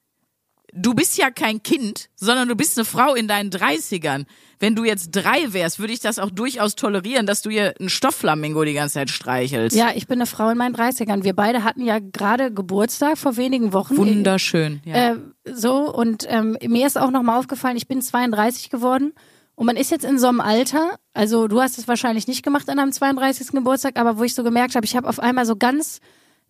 Du 0.74 0.96
bist 0.96 1.18
ja 1.20 1.30
kein 1.30 1.62
Kind, 1.62 2.10
sondern 2.16 2.48
du 2.48 2.56
bist 2.56 2.78
eine 2.78 2.84
Frau 2.84 3.14
in 3.14 3.28
deinen 3.28 3.52
30ern. 3.52 4.26
Wenn 4.60 4.76
du 4.76 4.86
jetzt 4.86 5.12
drei 5.12 5.54
wärst, 5.54 5.78
würde 5.78 5.94
ich 5.94 6.00
das 6.00 6.18
auch 6.18 6.32
durchaus 6.32 6.76
tolerieren, 6.76 7.28
dass 7.28 7.44
du 7.44 7.52
hier 7.52 7.76
einen 7.80 7.90
Stoffflamingo 7.90 8.64
die 8.64 8.74
ganze 8.74 8.96
Zeit 8.96 9.12
streichelst. 9.12 9.78
Ja, 9.78 9.92
ich 9.94 10.08
bin 10.08 10.18
eine 10.18 10.26
Frau 10.26 10.50
in 10.50 10.58
meinen 10.58 10.76
30ern. 10.76 11.24
Wir 11.24 11.36
beide 11.36 11.64
hatten 11.64 11.86
ja 11.86 12.00
gerade 12.00 12.52
Geburtstag 12.52 13.20
vor 13.20 13.38
wenigen 13.38 13.72
Wochen. 13.72 13.96
Wunderschön. 13.98 14.82
Ja. 14.84 15.12
Äh, 15.12 15.18
so, 15.46 15.94
und 15.94 16.26
ähm, 16.28 16.58
mir 16.66 16.88
ist 16.88 16.98
auch 16.98 17.12
nochmal 17.12 17.38
aufgefallen, 17.38 17.78
ich 17.78 17.88
bin 17.88 18.02
32 18.02 18.72
geworden 18.72 19.14
und 19.56 19.66
man 19.66 19.78
ist 19.78 19.92
jetzt 19.92 20.06
in 20.06 20.20
so 20.20 20.28
einem 20.28 20.42
Alter, 20.42 21.00
also 21.14 21.48
du 21.48 21.62
hast 21.62 21.78
es 21.78 21.88
wahrscheinlich 21.88 22.28
nicht 22.28 22.44
gemacht 22.44 22.70
an 22.70 22.78
deinem 22.78 22.92
32. 22.92 23.52
Geburtstag, 23.52 23.98
aber 23.98 24.18
wo 24.18 24.24
ich 24.24 24.36
so 24.36 24.44
gemerkt 24.44 24.76
habe, 24.76 24.86
ich 24.86 24.96
habe 24.96 25.08
auf 25.08 25.20
einmal 25.20 25.46
so 25.46 25.56
ganz 25.56 26.00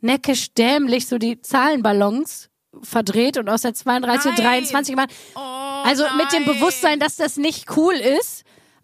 neckisch 0.02 0.54
dämlich 0.54 1.08
so 1.08 1.18
die 1.18 1.42
Zahlenballons 1.42 2.50
verdreht 2.82 3.38
und 3.38 3.50
aus 3.50 3.62
der 3.62 3.74
32 3.74 4.34
Nein. 4.34 4.44
23 4.44 4.96
gemacht. 4.96 5.12
Oh, 5.36 5.40
Also 5.40 6.04
mit 6.18 6.32
dem 6.34 6.46
nein. 6.46 6.56
Bewusstsein, 6.56 7.00
dass 7.00 7.16
das 7.16 7.38
nicht 7.38 7.76
cool 7.78 7.94
ist, 7.94 8.44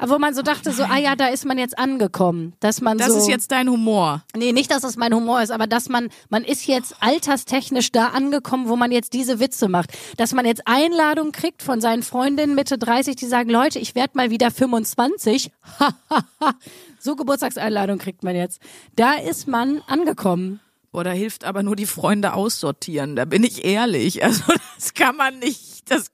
wo 0.09 0.17
man 0.19 0.33
so 0.33 0.41
dachte, 0.41 0.71
so, 0.71 0.83
ah 0.83 0.97
ja, 0.97 1.15
da 1.15 1.27
ist 1.27 1.45
man 1.45 1.57
jetzt 1.57 1.77
angekommen. 1.77 2.53
Dass 2.59 2.81
man 2.81 2.97
Das 2.97 3.09
so. 3.09 3.17
ist 3.17 3.27
jetzt 3.27 3.51
dein 3.51 3.69
Humor. 3.69 4.23
Nee, 4.35 4.51
nicht, 4.51 4.71
dass 4.71 4.81
das 4.81 4.97
mein 4.97 5.13
Humor 5.13 5.41
ist, 5.41 5.51
aber 5.51 5.67
dass 5.67 5.89
man, 5.89 6.09
man 6.29 6.43
ist 6.43 6.65
jetzt 6.67 6.95
alterstechnisch 6.99 7.91
da 7.91 8.07
angekommen, 8.07 8.67
wo 8.69 8.75
man 8.75 8.91
jetzt 8.91 9.13
diese 9.13 9.39
Witze 9.39 9.67
macht. 9.67 9.91
Dass 10.17 10.33
man 10.33 10.45
jetzt 10.45 10.63
Einladungen 10.65 11.31
kriegt 11.31 11.61
von 11.61 11.81
seinen 11.81 12.03
Freundinnen 12.03 12.55
Mitte 12.55 12.77
30, 12.77 13.15
die 13.15 13.27
sagen, 13.27 13.49
Leute, 13.49 13.79
ich 13.79 13.95
werde 13.95 14.11
mal 14.15 14.29
wieder 14.29 14.51
25. 14.51 15.51
so 16.99 17.15
Geburtstagseinladung 17.15 17.97
kriegt 17.97 18.23
man 18.23 18.35
jetzt. 18.35 18.61
Da 18.95 19.13
ist 19.13 19.47
man 19.47 19.81
angekommen. 19.87 20.59
Boah, 20.91 21.05
da 21.05 21.11
hilft 21.11 21.45
aber 21.45 21.63
nur 21.63 21.77
die 21.77 21.85
Freunde 21.85 22.33
aussortieren. 22.33 23.15
Da 23.15 23.25
bin 23.25 23.43
ich 23.43 23.63
ehrlich. 23.63 24.23
Also 24.23 24.43
das 24.75 24.93
kann 24.93 25.15
man 25.15 25.39
nicht. 25.39 25.89
Das 25.89 26.07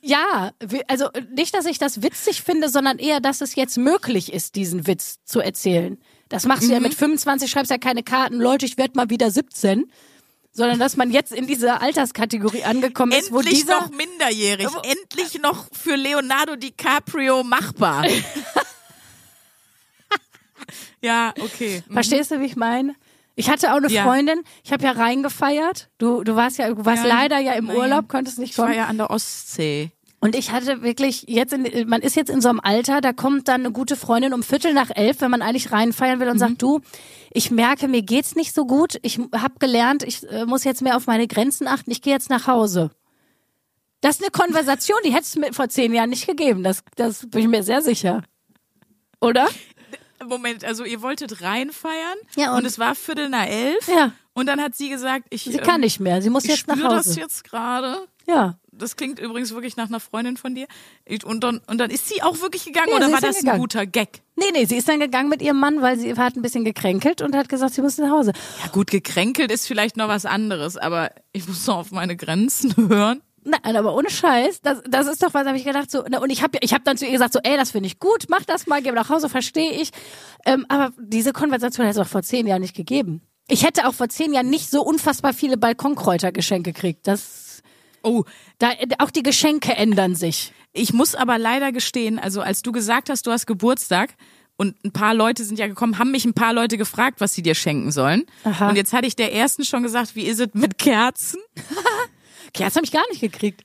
Ja, 0.00 0.52
also 0.88 1.08
nicht, 1.34 1.54
dass 1.54 1.66
ich 1.66 1.78
das 1.78 2.02
witzig 2.02 2.42
finde, 2.42 2.68
sondern 2.68 2.98
eher, 2.98 3.20
dass 3.20 3.40
es 3.40 3.54
jetzt 3.54 3.76
möglich 3.76 4.32
ist, 4.32 4.54
diesen 4.54 4.86
Witz 4.86 5.18
zu 5.24 5.40
erzählen. 5.40 5.98
Das 6.28 6.46
machst 6.46 6.68
du 6.68 6.72
ja 6.72 6.80
mit 6.80 6.94
25, 6.94 7.50
schreibst 7.50 7.70
ja 7.70 7.78
keine 7.78 8.02
Karten, 8.02 8.40
Leute, 8.40 8.66
ich 8.66 8.78
werde 8.78 8.96
mal 8.96 9.10
wieder 9.10 9.30
17, 9.30 9.90
sondern 10.52 10.78
dass 10.78 10.96
man 10.96 11.10
jetzt 11.10 11.32
in 11.32 11.46
dieser 11.46 11.82
Alterskategorie 11.82 12.64
angekommen 12.64 13.12
ist, 13.12 13.30
wo 13.30 13.38
endlich 13.38 13.60
dieser 13.60 13.80
noch 13.80 13.90
minderjährig. 13.90 14.68
Endlich 14.84 15.40
noch 15.42 15.66
für 15.72 15.96
Leonardo 15.96 16.56
DiCaprio 16.56 17.42
machbar. 17.42 18.06
ja, 21.02 21.34
okay. 21.40 21.82
Verstehst 21.90 22.30
du, 22.30 22.40
wie 22.40 22.46
ich 22.46 22.56
meine? 22.56 22.94
Ich 23.36 23.50
hatte 23.50 23.72
auch 23.72 23.76
eine 23.78 23.88
Ja. 23.90 24.04
Freundin, 24.04 24.40
ich 24.62 24.72
habe 24.72 24.84
ja 24.84 24.92
reingefeiert. 24.92 25.90
Du, 25.98 26.22
du 26.22 26.36
warst 26.36 26.58
ja, 26.58 26.72
du 26.72 26.84
warst 26.84 27.04
Ja, 27.04 27.08
leider 27.08 27.38
ja 27.38 27.52
im 27.54 27.66
nein. 27.66 27.76
Urlaub, 27.76 28.08
konntest 28.08 28.38
nicht 28.38 28.52
Ich 28.52 28.58
war 28.58 28.66
kommen. 28.66 28.78
ja 28.78 28.86
an 28.86 28.96
der 28.98 29.10
Ostsee. 29.10 29.90
Und 30.20 30.34
ich 30.36 30.52
hatte 30.52 30.80
wirklich 30.82 31.24
jetzt, 31.28 31.52
in, 31.52 31.86
man 31.88 32.00
ist 32.00 32.16
jetzt 32.16 32.30
in 32.30 32.40
so 32.40 32.48
einem 32.48 32.60
Alter, 32.60 33.02
da 33.02 33.12
kommt 33.12 33.46
dann 33.48 33.60
eine 33.60 33.72
gute 33.72 33.94
Freundin 33.96 34.32
um 34.32 34.42
Viertel 34.42 34.72
nach 34.72 34.90
elf, 34.94 35.20
wenn 35.20 35.30
man 35.30 35.42
eigentlich 35.42 35.70
reinfeiern 35.70 36.18
will 36.18 36.28
und 36.30 36.38
sagt, 36.38 36.62
du, 36.62 36.80
ich 37.30 37.50
merke, 37.50 37.88
mir 37.88 38.00
geht's 38.02 38.34
nicht 38.34 38.54
so 38.54 38.64
gut. 38.64 38.98
Ich 39.02 39.18
habe 39.18 39.54
gelernt, 39.58 40.02
ich 40.02 40.26
äh, 40.30 40.46
muss 40.46 40.64
jetzt 40.64 40.80
mehr 40.80 40.96
auf 40.96 41.06
meine 41.06 41.26
Grenzen 41.26 41.66
achten. 41.68 41.90
Ich 41.90 42.00
gehe 42.00 42.14
jetzt 42.14 42.30
nach 42.30 42.46
Hause. 42.46 42.90
Das 44.00 44.16
ist 44.16 44.22
eine 44.22 44.30
Konversation, 44.30 44.96
die 45.04 45.10
hätte 45.12 45.24
es 45.24 45.36
mir 45.36 45.52
vor 45.52 45.68
zehn 45.68 45.92
Jahren 45.92 46.10
nicht 46.10 46.26
gegeben. 46.26 46.62
Das, 46.62 46.82
das 46.96 47.28
bin 47.28 47.42
ich 47.42 47.48
mir 47.48 47.62
sehr 47.62 47.82
sicher. 47.82 48.22
Oder? 49.20 49.46
Moment, 50.28 50.64
also 50.64 50.84
ihr 50.84 51.02
wolltet 51.02 51.42
reinfeiern 51.42 52.18
Ja, 52.36 52.52
und, 52.52 52.58
und- 52.58 52.64
es 52.66 52.78
war 52.78 52.94
Viertel 52.94 53.28
nach 53.28 53.46
elf 53.46 53.88
Ja. 53.88 54.12
und 54.34 54.46
dann 54.46 54.60
hat 54.60 54.74
sie 54.74 54.88
gesagt, 54.88 55.26
ich 55.30 55.44
Sie 55.44 55.56
kann 55.58 55.80
nicht 55.80 56.00
mehr. 56.00 56.22
Sie 56.22 56.30
muss 56.30 56.44
ich 56.44 56.50
jetzt 56.50 56.66
nach 56.68 56.76
spüre 56.76 56.96
Hause. 56.96 57.08
das 57.10 57.16
jetzt 57.16 57.44
gerade. 57.44 58.06
Ja. 58.26 58.56
das 58.72 58.96
klingt 58.96 59.18
übrigens 59.20 59.52
wirklich 59.52 59.76
nach 59.76 59.86
einer 59.88 60.00
Freundin 60.00 60.36
von 60.38 60.54
dir. 60.54 60.66
Und 61.24 61.44
dann, 61.44 61.60
und 61.66 61.76
dann 61.78 61.90
ist 61.90 62.08
sie 62.08 62.22
auch 62.22 62.40
wirklich 62.40 62.64
gegangen 62.64 62.88
Ja, 62.90 62.96
oder 62.96 63.12
war 63.12 63.20
das 63.20 63.36
ein 63.36 63.40
gegangen. 63.42 63.60
guter 63.60 63.84
Gag? 63.86 64.22
Nee, 64.36 64.46
nee, 64.52 64.64
sie 64.64 64.76
ist 64.76 64.88
dann 64.88 64.98
gegangen 64.98 65.28
mit 65.28 65.42
ihrem 65.42 65.60
Mann, 65.60 65.82
weil 65.82 65.98
sie 65.98 66.12
hat 66.16 66.34
ein 66.34 66.42
bisschen 66.42 66.64
gekränkelt 66.64 67.20
und 67.20 67.36
hat 67.36 67.48
gesagt, 67.50 67.74
sie 67.74 67.82
muss 67.82 67.98
nach 67.98 68.10
Hause. 68.10 68.32
Ja 68.64 68.70
gut, 68.72 68.90
gekränkelt 68.90 69.52
ist 69.52 69.66
vielleicht 69.68 69.96
noch 69.98 70.08
was 70.08 70.24
anderes, 70.26 70.76
aber 70.78 71.10
ich 71.32 71.46
muss 71.46 71.66
noch 71.66 71.76
auf 71.76 71.92
meine 71.92 72.16
Grenzen 72.16 72.74
hören. 72.88 73.20
Nein, 73.44 73.76
aber 73.76 73.94
ohne 73.94 74.10
Scheiß, 74.10 74.62
das, 74.62 74.82
das 74.88 75.06
ist 75.06 75.22
doch 75.22 75.34
was, 75.34 75.46
habe 75.46 75.56
ich 75.58 75.64
gedacht 75.64 75.90
so. 75.90 76.04
Und 76.04 76.30
ich 76.30 76.42
habe 76.42 76.58
ich 76.60 76.72
hab 76.72 76.84
dann 76.84 76.96
zu 76.96 77.04
ihr 77.04 77.12
gesagt 77.12 77.34
so, 77.34 77.40
ey, 77.42 77.56
das 77.56 77.72
finde 77.72 77.86
ich 77.86 77.98
gut, 77.98 78.24
mach 78.28 78.44
das 78.44 78.66
mal, 78.66 78.82
geh 78.82 78.90
nach 78.92 79.10
Hause, 79.10 79.28
verstehe 79.28 79.70
ich. 79.72 79.90
Ähm, 80.46 80.64
aber 80.68 80.92
diese 80.98 81.32
Konversation 81.32 81.86
hätte 81.86 82.00
es 82.00 82.06
auch 82.06 82.10
vor 82.10 82.22
zehn 82.22 82.46
Jahren 82.46 82.62
nicht 82.62 82.74
gegeben. 82.74 83.20
Ich 83.48 83.64
hätte 83.64 83.86
auch 83.86 83.94
vor 83.94 84.08
zehn 84.08 84.32
Jahren 84.32 84.48
nicht 84.48 84.70
so 84.70 84.82
unfassbar 84.82 85.34
viele 85.34 85.58
Balkonkräutergeschenke 85.58 86.72
gekriegt. 86.72 87.06
Das, 87.06 87.62
Oh, 88.02 88.24
da, 88.58 88.70
auch 88.98 89.10
die 89.10 89.22
Geschenke 89.22 89.72
ändern 89.74 90.14
sich. 90.14 90.52
ich 90.74 90.92
muss 90.92 91.14
aber 91.14 91.38
leider 91.38 91.72
gestehen, 91.72 92.18
also 92.18 92.42
als 92.42 92.60
du 92.62 92.70
gesagt 92.70 93.08
hast, 93.08 93.26
du 93.26 93.30
hast 93.30 93.46
Geburtstag 93.46 94.10
und 94.56 94.76
ein 94.84 94.92
paar 94.92 95.14
Leute 95.14 95.42
sind 95.42 95.58
ja 95.58 95.66
gekommen, 95.66 95.98
haben 95.98 96.10
mich 96.10 96.24
ein 96.26 96.34
paar 96.34 96.52
Leute 96.52 96.76
gefragt, 96.76 97.20
was 97.20 97.32
sie 97.34 97.42
dir 97.42 97.54
schenken 97.54 97.90
sollen. 97.92 98.24
Aha. 98.44 98.68
Und 98.68 98.76
jetzt 98.76 98.92
hatte 98.92 99.06
ich 99.06 99.16
der 99.16 99.32
ersten 99.32 99.64
schon 99.64 99.82
gesagt, 99.82 100.14
wie 100.16 100.24
ist 100.24 100.38
es 100.38 100.48
mit 100.52 100.76
Kerzen? 100.78 101.40
Kerzen 102.54 102.76
habe 102.76 102.86
ich 102.86 102.92
gar 102.92 103.04
nicht 103.10 103.20
gekriegt. 103.20 103.62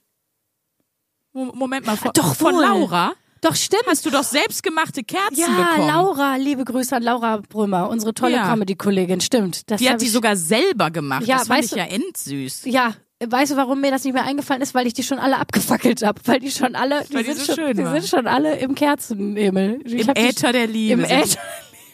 Mo- 1.32 1.52
Moment 1.54 1.86
mal, 1.86 1.96
von, 1.96 2.12
Doch 2.14 2.36
von 2.36 2.56
wohl. 2.56 2.62
Laura 2.64 3.14
Doch, 3.42 3.56
stimmt. 3.56 3.84
hast 3.88 4.06
du 4.06 4.10
doch 4.10 4.24
selbstgemachte 4.24 5.04
Kerzen 5.04 5.38
ja, 5.40 5.48
bekommen. 5.48 5.88
Laura, 5.88 6.36
liebe 6.36 6.66
Grüße 6.66 6.96
an 6.96 7.04
Laura 7.04 7.38
Brümmer, 7.38 7.90
unsere 7.90 8.14
tolle 8.14 8.36
Ja. 8.36 8.50
Comedy-Kollegin, 8.52 9.22
stimmt. 9.22 9.70
Das 9.72 9.80
Die 9.80 9.90
hat 9.90 10.02
die 10.02 10.10
sogar 10.10 10.36
selber 10.36 10.92
gemacht. 10.92 11.26
Ja, 11.26 11.38
das 11.38 11.48
fand 11.48 11.64
ich 11.64 11.72
ja 11.72 11.86
endsüß. 11.86 12.66
Ja, 12.66 12.96
weißt 13.26 13.52
du, 13.52 13.56
warum 13.58 13.80
mir 13.80 13.92
das 13.92 14.04
nicht 14.04 14.14
mehr 14.14 14.26
eingefallen 14.26 14.62
ist? 14.62 14.74
Weil 14.74 14.88
ich 14.88 14.94
die 14.94 15.04
schon 15.04 15.20
alle 15.20 15.38
abgefackelt 15.38 16.02
habe. 16.04 16.20
Weil 16.26 16.40
die 16.40 16.52
schon 16.52 16.76
alle, 16.76 17.06
die, 17.06 17.14
Weil 17.14 17.24
die 17.24 17.34
sind, 17.34 17.40
so 17.46 17.54
schon, 17.54 17.56
schön 17.56 17.78
die 17.78 17.86
sind 17.86 18.08
schon 18.08 18.28
alle 18.28 18.58
im 18.58 18.74
Kerzenhimmel. 18.76 19.82
Ich 19.86 19.94
Im 20.02 20.08
hab 20.08 20.16
die- 20.16 20.22
Äther 20.22 20.52
der 20.52 20.68
Liebe. 20.68 20.94
Im. 20.94 21.04
Äther 21.04 21.14
der 21.16 21.24
Liebe 21.26 21.40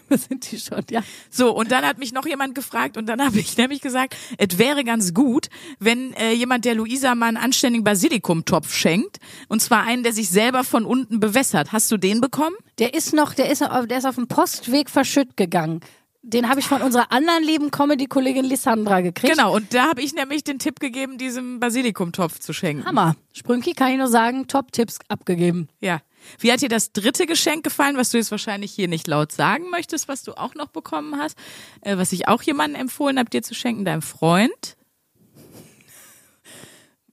sind 0.17 0.51
die 0.51 0.59
schon, 0.59 0.83
ja. 0.89 1.01
So, 1.29 1.55
und 1.55 1.71
dann 1.71 1.83
hat 1.85 1.97
mich 1.97 2.13
noch 2.13 2.25
jemand 2.25 2.55
gefragt 2.55 2.97
und 2.97 3.07
dann 3.07 3.23
habe 3.23 3.39
ich 3.39 3.57
nämlich 3.57 3.81
gesagt, 3.81 4.15
es 4.37 4.57
wäre 4.57 4.83
ganz 4.83 5.13
gut, 5.13 5.47
wenn 5.79 6.13
äh, 6.13 6.31
jemand 6.33 6.65
der 6.65 6.75
Luisa 6.75 7.15
mal 7.15 7.27
einen 7.27 7.37
anständigen 7.37 7.83
Basilikumtopf 7.83 8.73
schenkt. 8.73 9.17
Und 9.47 9.61
zwar 9.61 9.83
einen, 9.83 10.03
der 10.03 10.13
sich 10.13 10.29
selber 10.29 10.63
von 10.63 10.85
unten 10.85 11.19
bewässert. 11.19 11.71
Hast 11.71 11.91
du 11.91 11.97
den 11.97 12.21
bekommen? 12.21 12.55
Der 12.79 12.93
ist 12.93 13.13
noch, 13.13 13.33
der 13.33 13.49
ist, 13.49 13.61
auf- 13.63 13.87
der 13.87 13.97
ist 13.97 14.05
auf 14.05 14.15
dem 14.15 14.27
Postweg 14.27 14.89
verschütt 14.89 15.35
gegangen. 15.37 15.79
Den 16.27 16.49
habe 16.49 16.59
ich 16.59 16.65
von 16.67 16.81
unserer 16.81 17.11
anderen 17.11 17.43
lieben 17.43 17.69
Comedy-Kollegin 17.69 18.45
Lissandra 18.45 19.01
gekriegt. 19.01 19.31
Genau, 19.35 19.53
und 19.55 19.75
da 19.75 19.89
habe 19.89 20.01
ich 20.01 20.15
nämlich 20.15 20.43
den 20.43 20.57
Tipp 20.57 20.79
gegeben, 20.79 21.19
diesem 21.19 21.59
Basilikumtopf 21.59 22.39
zu 22.39 22.51
schenken. 22.51 22.83
Hammer. 22.83 23.15
Sprünki 23.31 23.73
kann 23.73 23.91
ich 23.91 23.97
nur 23.99 24.07
sagen, 24.07 24.47
Top-Tipps 24.47 24.97
abgegeben. 25.07 25.67
Ja. 25.81 25.99
Wie 26.39 26.51
hat 26.51 26.61
dir 26.61 26.69
das 26.69 26.91
dritte 26.91 27.25
Geschenk 27.25 27.63
gefallen, 27.63 27.97
was 27.97 28.09
du 28.09 28.17
jetzt 28.17 28.31
wahrscheinlich 28.31 28.71
hier 28.71 28.87
nicht 28.87 29.07
laut 29.07 29.31
sagen 29.31 29.69
möchtest, 29.69 30.07
was 30.07 30.23
du 30.23 30.33
auch 30.33 30.55
noch 30.55 30.67
bekommen 30.67 31.17
hast, 31.17 31.37
äh, 31.81 31.97
was 31.97 32.11
ich 32.11 32.27
auch 32.27 32.41
jemandem 32.41 32.81
empfohlen 32.81 33.19
habe, 33.19 33.29
dir 33.29 33.41
zu 33.41 33.53
schenken, 33.55 33.85
deinem 33.85 34.01
Freund? 34.01 34.77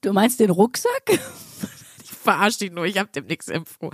Du 0.01 0.13
meinst 0.13 0.39
den 0.39 0.49
Rucksack? 0.49 0.91
Ich 2.03 2.25
verarsch 2.25 2.57
dich 2.57 2.71
nur, 2.71 2.85
ich 2.85 2.97
habe 2.99 3.09
dem 3.11 3.25
nichts 3.25 3.49
empfohlen. 3.49 3.93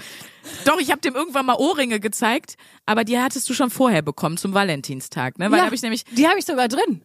Doch, 0.63 0.79
ich 0.79 0.91
habe 0.91 1.01
dem 1.01 1.15
irgendwann 1.15 1.47
mal 1.47 1.55
Ohrringe 1.55 1.99
gezeigt, 1.99 2.57
aber 2.85 3.03
die 3.03 3.17
hattest 3.17 3.49
du 3.49 3.55
schon 3.55 3.71
vorher 3.71 4.03
bekommen 4.03 4.37
zum 4.37 4.53
Valentinstag, 4.53 5.39
ne? 5.39 5.49
Weil 5.49 5.57
da 5.57 5.65
habe 5.65 5.73
ich 5.73 5.81
nämlich 5.81 6.03
die 6.11 6.27
habe 6.27 6.37
ich 6.37 6.45
sogar 6.45 6.67
drin. 6.67 7.01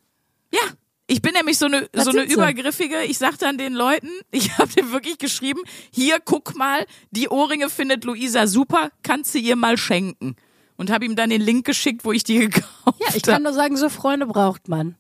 ja, 0.53 0.61
ich 1.07 1.21
bin 1.23 1.33
nämlich 1.35 1.59
so 1.59 1.67
eine 1.67 1.89
Was 1.93 2.05
so 2.05 2.11
eine 2.11 2.23
übergriffige, 2.25 3.03
ich 3.03 3.19
sag 3.19 3.39
dann 3.39 3.59
den 3.59 3.75
Leuten, 3.75 4.09
ich 4.31 4.57
habe 4.59 4.73
dem 4.73 4.93
wirklich 4.93 5.19
geschrieben, 5.19 5.61
hier 5.91 6.19
guck 6.25 6.57
mal, 6.57 6.87
die 7.11 7.29
Ohrringe 7.29 7.69
findet 7.71 8.05
Luisa 8.05 8.47
super, 8.47 8.91
kannst 9.03 9.35
du 9.35 9.39
ihr 9.39 9.57
mal 9.57 9.77
schenken. 9.77 10.37
Und 10.77 10.91
habe 10.91 11.05
ihm 11.05 11.15
dann 11.15 11.31
den 11.31 11.41
Link 11.41 11.65
geschickt, 11.67 12.05
wo 12.05 12.11
ich 12.11 12.25
die 12.25 12.39
gekauft 12.49 12.67
Ja, 12.99 13.09
ich 13.11 13.15
habe. 13.15 13.33
kann 13.33 13.43
nur 13.45 13.53
sagen, 13.53 13.77
so 13.77 13.89
Freunde 13.89 14.27
braucht 14.27 14.67
man. 14.69 14.97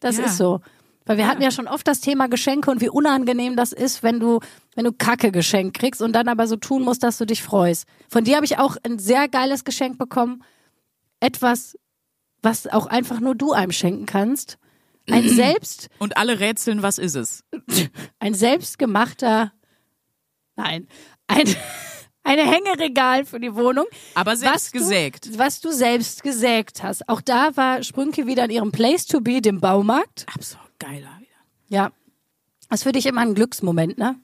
Das 0.00 0.16
Ja. 0.16 0.24
ist 0.24 0.38
so. 0.38 0.60
Weil 1.04 1.18
wir 1.18 1.26
hatten 1.26 1.42
ja 1.42 1.50
schon 1.50 1.66
oft 1.66 1.86
das 1.88 2.00
Thema 2.00 2.28
Geschenke 2.28 2.70
und 2.70 2.80
wie 2.80 2.88
unangenehm 2.88 3.56
das 3.56 3.72
ist, 3.72 4.02
wenn 4.02 4.20
du, 4.20 4.38
wenn 4.76 4.84
du 4.84 4.92
Kacke 4.92 5.32
geschenkt 5.32 5.76
kriegst 5.78 6.00
und 6.00 6.12
dann 6.12 6.28
aber 6.28 6.46
so 6.46 6.56
tun 6.56 6.82
musst, 6.84 7.02
dass 7.02 7.18
du 7.18 7.26
dich 7.26 7.42
freust. 7.42 7.84
Von 8.08 8.24
dir 8.24 8.36
habe 8.36 8.46
ich 8.46 8.58
auch 8.58 8.76
ein 8.84 8.98
sehr 8.98 9.28
geiles 9.28 9.64
Geschenk 9.64 9.98
bekommen. 9.98 10.42
Etwas, 11.18 11.76
was 12.42 12.66
auch 12.66 12.86
einfach 12.86 13.20
nur 13.20 13.34
du 13.34 13.52
einem 13.52 13.72
schenken 13.72 14.06
kannst. 14.06 14.56
Ein 15.12 15.28
selbst, 15.34 15.88
Und 15.98 16.16
alle 16.16 16.40
rätseln, 16.40 16.82
was 16.82 16.98
ist 16.98 17.14
es? 17.14 17.44
ein 18.18 18.34
selbstgemachter, 18.34 19.52
nein, 20.56 20.88
ein, 21.26 21.44
eine 22.22 22.42
Hängeregal 22.42 23.24
für 23.24 23.40
die 23.40 23.54
Wohnung. 23.54 23.86
Aber 24.14 24.36
selbst 24.36 24.54
was 24.54 24.72
gesägt. 24.72 25.26
Du, 25.26 25.38
was 25.38 25.60
du 25.60 25.72
selbst 25.72 26.22
gesägt 26.22 26.82
hast. 26.82 27.08
Auch 27.08 27.20
da 27.20 27.56
war 27.56 27.82
Sprünke 27.82 28.26
wieder 28.26 28.44
in 28.44 28.50
ihrem 28.50 28.72
Place 28.72 29.06
to 29.06 29.20
be, 29.20 29.40
dem 29.40 29.60
Baumarkt. 29.60 30.26
Absolut 30.32 30.78
geiler 30.78 31.16
wieder. 31.18 31.30
Ja. 31.68 31.90
Das 32.68 32.80
ist 32.80 32.82
für 32.84 32.92
dich 32.92 33.06
immer 33.06 33.22
ein 33.22 33.34
Glücksmoment, 33.34 33.98
ne? 33.98 34.16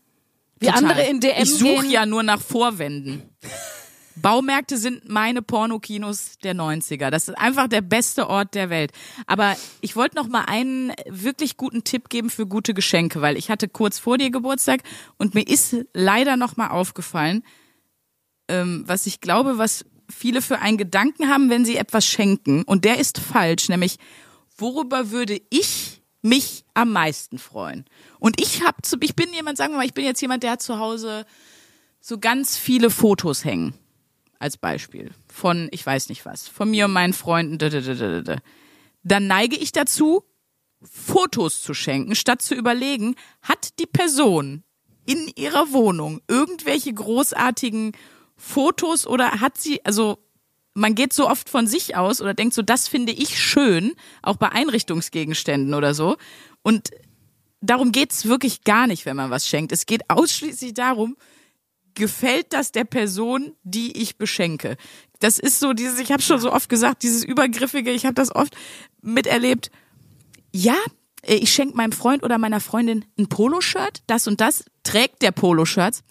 Wie 0.59 0.67
Total. 0.67 0.85
andere 0.85 1.03
in 1.03 1.21
DM 1.21 1.43
Ich 1.43 1.55
suche 1.55 1.87
ja 1.87 2.07
nur 2.07 2.23
nach 2.23 2.41
Vorwänden. 2.41 3.23
Baumärkte 4.17 4.79
sind 4.79 5.09
meine 5.09 5.43
Pornokinos 5.43 6.39
der 6.43 6.55
90er. 6.55 7.11
Das 7.11 7.29
ist 7.29 7.35
einfach 7.37 7.69
der 7.69 7.83
beste 7.83 8.29
Ort 8.29 8.55
der 8.55 8.71
Welt. 8.71 8.93
Aber 9.27 9.57
ich 9.81 9.95
wollte 9.95 10.17
noch 10.17 10.29
mal 10.29 10.45
einen 10.47 10.93
wirklich 11.07 11.57
guten 11.57 11.85
Tipp 11.85 12.09
geben 12.09 12.31
für 12.31 12.47
gute 12.47 12.75
Geschenke, 12.75 13.21
weil 13.21 13.37
ich 13.37 13.51
hatte 13.51 13.69
kurz 13.69 13.99
vor 13.99 14.19
dir 14.19 14.31
Geburtstag 14.31 14.83
und 15.19 15.35
mir 15.35 15.47
ist 15.47 15.77
leider 15.93 16.37
noch 16.37 16.57
mal 16.57 16.69
aufgefallen, 16.69 17.43
ähm, 18.49 18.85
was 18.87 19.07
ich 19.07 19.21
glaube, 19.21 19.59
was 19.59 19.85
viele 20.09 20.41
für 20.41 20.61
einen 20.61 20.79
Gedanken 20.79 21.29
haben, 21.29 21.51
wenn 21.51 21.65
sie 21.65 21.77
etwas 21.77 22.07
schenken. 22.07 22.63
Und 22.63 22.85
der 22.85 22.99
ist 22.99 23.19
falsch, 23.19 23.69
nämlich 23.69 23.99
worüber 24.57 25.11
würde 25.11 25.41
ich 25.51 26.01
mich 26.23 26.65
am 26.75 26.93
meisten 26.93 27.39
freuen? 27.39 27.85
Und 28.19 28.41
ich 28.41 28.65
habe, 28.65 28.79
ich 29.01 29.15
bin 29.15 29.33
jemand, 29.33 29.59
sagen 29.59 29.73
wir 29.73 29.79
mal, 29.79 29.87
ich 29.87 29.95
bin 29.95 30.05
jetzt 30.05 30.21
jemand, 30.21 30.43
der 30.43 30.53
hat 30.53 30.63
zu 30.63 30.79
Hause 30.79 31.27
so 32.01 32.19
ganz 32.19 32.57
viele 32.57 32.91
Fotos 32.91 33.45
hängen. 33.45 33.75
Als 34.39 34.57
Beispiel. 34.57 35.11
Von, 35.29 35.69
ich 35.71 35.85
weiß 35.85 36.09
nicht 36.09 36.27
was, 36.27 36.49
von 36.49 36.71
mir 36.71 36.87
und 36.87 36.93
meinen 36.93 37.15
Freunden. 37.15 37.59
da, 37.59 37.69
da, 37.69 37.81
da, 37.81 37.95
da, 37.95 38.21
da. 38.21 38.37
Dann 39.03 39.27
neige 39.27 39.57
ich 39.57 39.73
dazu, 39.73 40.25
Fotos 40.83 41.63
zu 41.63 41.75
schenken, 41.75 42.15
statt 42.15 42.43
zu 42.43 42.55
überlegen, 42.55 43.15
hat 43.43 43.79
die 43.79 43.87
Person 43.87 44.63
in 45.07 45.31
ihrer 45.37 45.73
Wohnung 45.73 46.21
irgendwelche 46.29 46.93
großartigen 46.93 47.93
Fotos 48.37 49.07
oder 49.07 49.41
hat 49.41 49.57
sie, 49.57 49.85
also 49.85 50.19
man 50.75 50.95
geht 50.95 51.13
so 51.13 51.29
oft 51.29 51.49
von 51.49 51.67
sich 51.67 51.97
aus 51.97 52.21
oder 52.21 52.35
denkt 52.35 52.55
so, 52.55 52.63
das 52.63 52.87
finde 52.87 53.13
ich 53.13 53.41
schön, 53.41 53.95
auch 54.23 54.37
bei 54.37 54.51
Einrichtungsgegenständen 54.51 55.73
oder 55.73 55.95
so. 55.95 56.17
Und 56.63 56.91
darum 57.63 57.93
geht's 57.93 58.27
wirklich 58.27 58.63
gar 58.65 58.87
nicht, 58.87 59.07
wenn 59.07 59.17
man 59.17 59.31
was 59.31 59.49
schenkt. 59.49 59.73
Es 59.73 59.87
geht 59.87 60.11
ausschließlich 60.11 60.75
darum, 60.75 61.17
gefällt 61.97 62.53
das 62.53 62.71
der 62.71 62.85
Person, 62.85 63.55
die 63.65 64.01
ich 64.01 64.17
beschenke. 64.17 64.77
Das 65.19 65.39
ist 65.39 65.59
so 65.59 65.73
dieses, 65.73 65.99
ich 65.99 66.13
habe 66.13 66.23
schon 66.23 66.39
so 66.39 66.53
oft 66.53 66.69
gesagt, 66.69 67.03
dieses 67.03 67.25
übergriffige, 67.25 67.91
ich 67.91 68.05
habe 68.05 68.15
das 68.15 68.33
oft 68.33 68.55
miterlebt. 69.03 69.71
Ja, 70.53 70.77
äh, 71.23 71.35
ich 71.35 71.53
schenke 71.53 71.77
meinem 71.77 71.93
Freund 71.93 72.23
oder 72.23 72.39
meiner 72.39 72.61
Freundin 72.61 73.05
ein 73.19 73.29
Poloshirt, 73.29 74.03
das 74.07 74.29
und 74.29 74.41
das 74.41 74.65
trägt 74.87 75.23
der 75.23 75.33
Poloshirts. 75.33 76.03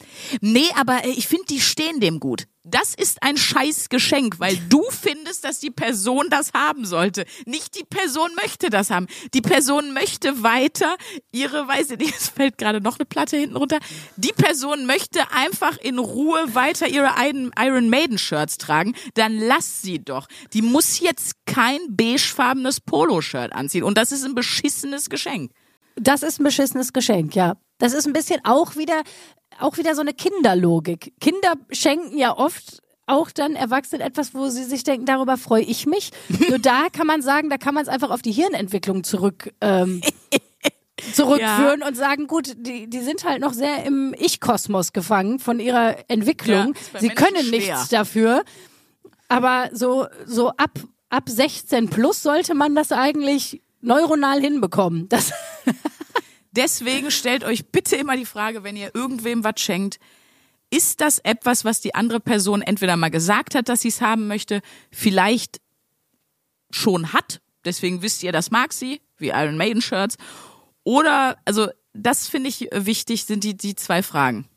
Nee, 0.41 0.67
aber 0.75 1.05
äh, 1.05 1.09
ich 1.09 1.27
finde, 1.27 1.45
die 1.49 1.61
stehen 1.61 1.99
dem 1.99 2.19
gut. 2.19 2.47
Das 2.67 2.95
ist 2.95 3.21
ein 3.21 3.37
scheiß 3.37 3.89
Geschenk, 3.89 4.39
weil 4.39 4.57
du 4.69 4.81
findest, 4.89 5.43
dass 5.43 5.59
die 5.59 5.69
Person 5.69 6.29
das 6.31 6.51
haben 6.53 6.85
sollte. 6.85 7.25
Nicht 7.45 7.77
die 7.79 7.83
Person 7.83 8.31
möchte 8.41 8.71
das 8.71 8.89
haben. 8.89 9.05
Die 9.35 9.41
Person 9.41 9.93
möchte 9.93 10.41
weiter 10.41 10.97
ihre, 11.31 11.67
weiß 11.67 11.91
ich 11.91 11.99
nicht, 11.99 12.15
es 12.17 12.29
fällt 12.29 12.57
gerade 12.57 12.81
noch 12.81 12.97
eine 12.97 13.05
Platte 13.05 13.37
hinten 13.37 13.55
runter. 13.55 13.77
Die 14.17 14.33
Person 14.33 14.87
möchte 14.87 15.31
einfach 15.31 15.77
in 15.77 15.99
Ruhe 15.99 16.55
weiter 16.55 16.87
ihre 16.87 17.11
Iron 17.19 17.51
Iron 17.57 17.89
Maiden 17.89 18.17
Shirts 18.17 18.57
tragen. 18.57 18.95
Dann 19.13 19.37
lass 19.37 19.83
sie 19.83 20.03
doch. 20.03 20.27
Die 20.53 20.63
muss 20.63 20.99
jetzt 20.99 21.35
kein 21.45 21.79
beigefarbenes 21.89 22.81
Poloshirt 22.81 23.53
anziehen. 23.53 23.83
Und 23.83 23.97
das 23.97 24.11
ist 24.11 24.25
ein 24.25 24.33
beschissenes 24.33 25.09
Geschenk. 25.09 25.51
Das 25.95 26.23
ist 26.23 26.39
ein 26.39 26.43
beschissenes 26.43 26.91
Geschenk, 26.93 27.35
ja. 27.35 27.55
Das 27.77 27.93
ist 27.93 28.07
ein 28.07 28.13
bisschen 28.13 28.39
auch 28.43 28.75
wieder, 28.75 29.03
auch 29.59 29.77
wieder 29.77 29.95
so 29.95 30.01
eine 30.01 30.13
Kinderlogik. 30.13 31.13
Kinder 31.19 31.55
schenken 31.71 32.17
ja 32.17 32.37
oft 32.37 32.81
auch 33.07 33.29
dann 33.31 33.55
Erwachsenen 33.55 34.01
etwas, 34.01 34.33
wo 34.33 34.49
sie 34.49 34.63
sich 34.63 34.83
denken, 34.83 35.05
darüber 35.05 35.37
freue 35.37 35.63
ich 35.63 35.85
mich. 35.85 36.11
Nur 36.49 36.59
da 36.59 36.87
kann 36.91 37.07
man 37.07 37.21
sagen, 37.21 37.49
da 37.49 37.57
kann 37.57 37.73
man 37.73 37.83
es 37.83 37.89
einfach 37.89 38.09
auf 38.09 38.21
die 38.21 38.31
Hirnentwicklung 38.31 39.03
zurück 39.03 39.53
ähm, 39.61 40.01
zurückführen 41.13 41.83
und 41.83 41.95
sagen, 41.95 42.27
gut, 42.27 42.53
die, 42.57 42.89
die 42.89 42.99
sind 42.99 43.23
halt 43.25 43.41
noch 43.41 43.53
sehr 43.53 43.83
im 43.83 44.15
Ich-Kosmos 44.17 44.93
gefangen 44.93 45.39
von 45.39 45.59
ihrer 45.59 45.97
Entwicklung. 46.09 46.73
Ja, 46.73 46.99
sie 46.99 47.07
Menschen 47.07 47.23
können 47.23 47.45
schwer. 47.45 47.59
nichts 47.59 47.89
dafür. 47.89 48.43
Aber 49.27 49.69
so, 49.73 50.07
so 50.25 50.49
ab, 50.49 50.79
ab 51.09 51.23
16 51.27 51.89
plus 51.89 52.23
sollte 52.23 52.53
man 52.53 52.75
das 52.75 52.91
eigentlich 52.91 53.61
neuronal 53.81 54.39
hinbekommen. 54.39 55.09
Das, 55.09 55.31
Deswegen 56.55 57.11
stellt 57.11 57.43
euch 57.43 57.67
bitte 57.67 57.95
immer 57.95 58.15
die 58.15 58.25
Frage, 58.25 58.63
wenn 58.63 58.75
ihr 58.75 58.93
irgendwem 58.93 59.43
was 59.43 59.59
schenkt, 59.59 59.99
ist 60.69 61.01
das 61.01 61.19
etwas, 61.19 61.65
was 61.65 61.81
die 61.81 61.95
andere 61.95 62.19
Person 62.19 62.61
entweder 62.61 62.97
mal 62.97 63.11
gesagt 63.11 63.55
hat, 63.55 63.69
dass 63.69 63.81
sie 63.81 63.89
es 63.89 64.01
haben 64.01 64.27
möchte, 64.27 64.61
vielleicht 64.91 65.61
schon 66.71 67.13
hat, 67.13 67.41
deswegen 67.63 68.01
wisst 68.01 68.23
ihr, 68.23 68.31
das 68.31 68.51
mag 68.51 68.73
sie, 68.73 69.01
wie 69.17 69.29
Iron 69.29 69.57
Maiden 69.57 69.81
Shirts, 69.81 70.17
oder, 70.83 71.37
also 71.45 71.69
das 71.93 72.27
finde 72.27 72.49
ich 72.49 72.67
wichtig, 72.71 73.25
sind 73.25 73.43
die, 73.43 73.55
die 73.55 73.75
zwei 73.75 74.03
Fragen. 74.03 74.47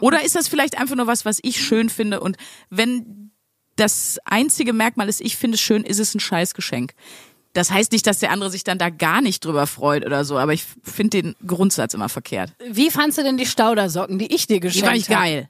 Oder 0.00 0.24
ist 0.24 0.34
das 0.34 0.48
vielleicht 0.48 0.78
einfach 0.78 0.96
nur 0.96 1.06
was, 1.06 1.24
was 1.24 1.38
ich 1.42 1.62
schön 1.64 1.88
finde 1.88 2.20
und 2.20 2.36
wenn 2.70 3.30
das 3.76 4.18
einzige 4.24 4.72
Merkmal 4.72 5.08
ist, 5.08 5.20
ich 5.20 5.36
finde 5.36 5.54
es 5.54 5.60
schön, 5.60 5.84
ist 5.84 5.98
es 5.98 6.14
ein 6.14 6.20
Scheißgeschenk. 6.20 6.94
Das 7.54 7.70
heißt 7.70 7.92
nicht, 7.92 8.06
dass 8.06 8.18
der 8.18 8.30
andere 8.30 8.50
sich 8.50 8.64
dann 8.64 8.78
da 8.78 8.88
gar 8.90 9.20
nicht 9.20 9.44
drüber 9.44 9.66
freut 9.66 10.06
oder 10.06 10.24
so, 10.24 10.38
aber 10.38 10.52
ich 10.54 10.64
finde 10.82 11.22
den 11.22 11.36
Grundsatz 11.46 11.92
immer 11.94 12.08
verkehrt. 12.08 12.52
Wie 12.70 12.90
fandst 12.90 13.18
du 13.18 13.22
denn 13.22 13.36
die 13.36 13.46
Staudersocken, 13.46 14.18
die 14.18 14.34
ich 14.34 14.46
dir 14.46 14.54
Die 14.54 14.60
geschenkt 14.60 14.86
fand 14.88 14.98
ich 14.98 15.08
habe? 15.10 15.20
geil. 15.20 15.48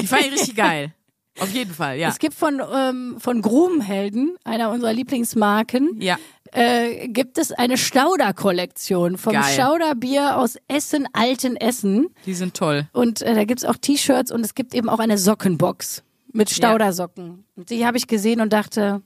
Die 0.00 0.06
fand 0.06 0.22
ich 0.26 0.32
richtig 0.32 0.56
geil. 0.56 0.92
Auf 1.40 1.50
jeden 1.52 1.74
Fall, 1.74 1.98
ja. 1.98 2.08
Es 2.08 2.18
gibt 2.20 2.34
von, 2.34 2.62
ähm, 2.74 3.16
von 3.18 3.42
Grubenhelden, 3.42 4.36
einer 4.44 4.70
unserer 4.70 4.92
Lieblingsmarken, 4.92 6.00
Ja. 6.00 6.16
äh, 6.52 7.08
gibt 7.08 7.38
es 7.38 7.50
eine 7.50 7.76
Stauder-Kollektion 7.76 9.18
vom 9.18 9.32
Geil. 9.32 9.42
Stauderbier 9.52 10.38
aus 10.38 10.56
Essen, 10.68 11.06
Alten 11.12 11.56
Essen. 11.56 12.08
Die 12.26 12.34
sind 12.34 12.54
toll. 12.54 12.86
Und 12.92 13.22
äh, 13.22 13.34
da 13.34 13.44
gibt's 13.44 13.64
auch 13.64 13.76
T-Shirts 13.76 14.30
und 14.30 14.42
es 14.44 14.54
gibt 14.54 14.74
eben 14.74 14.88
auch 14.88 14.98
eine 15.00 15.18
Sockenbox 15.18 16.02
mit 16.32 16.50
Staudersocken. 16.50 17.44
Und 17.56 17.70
die 17.70 17.86
habe 17.86 17.96
ich 17.96 18.06
gesehen 18.06 18.40
und 18.40 18.52
dachte, 18.52 19.02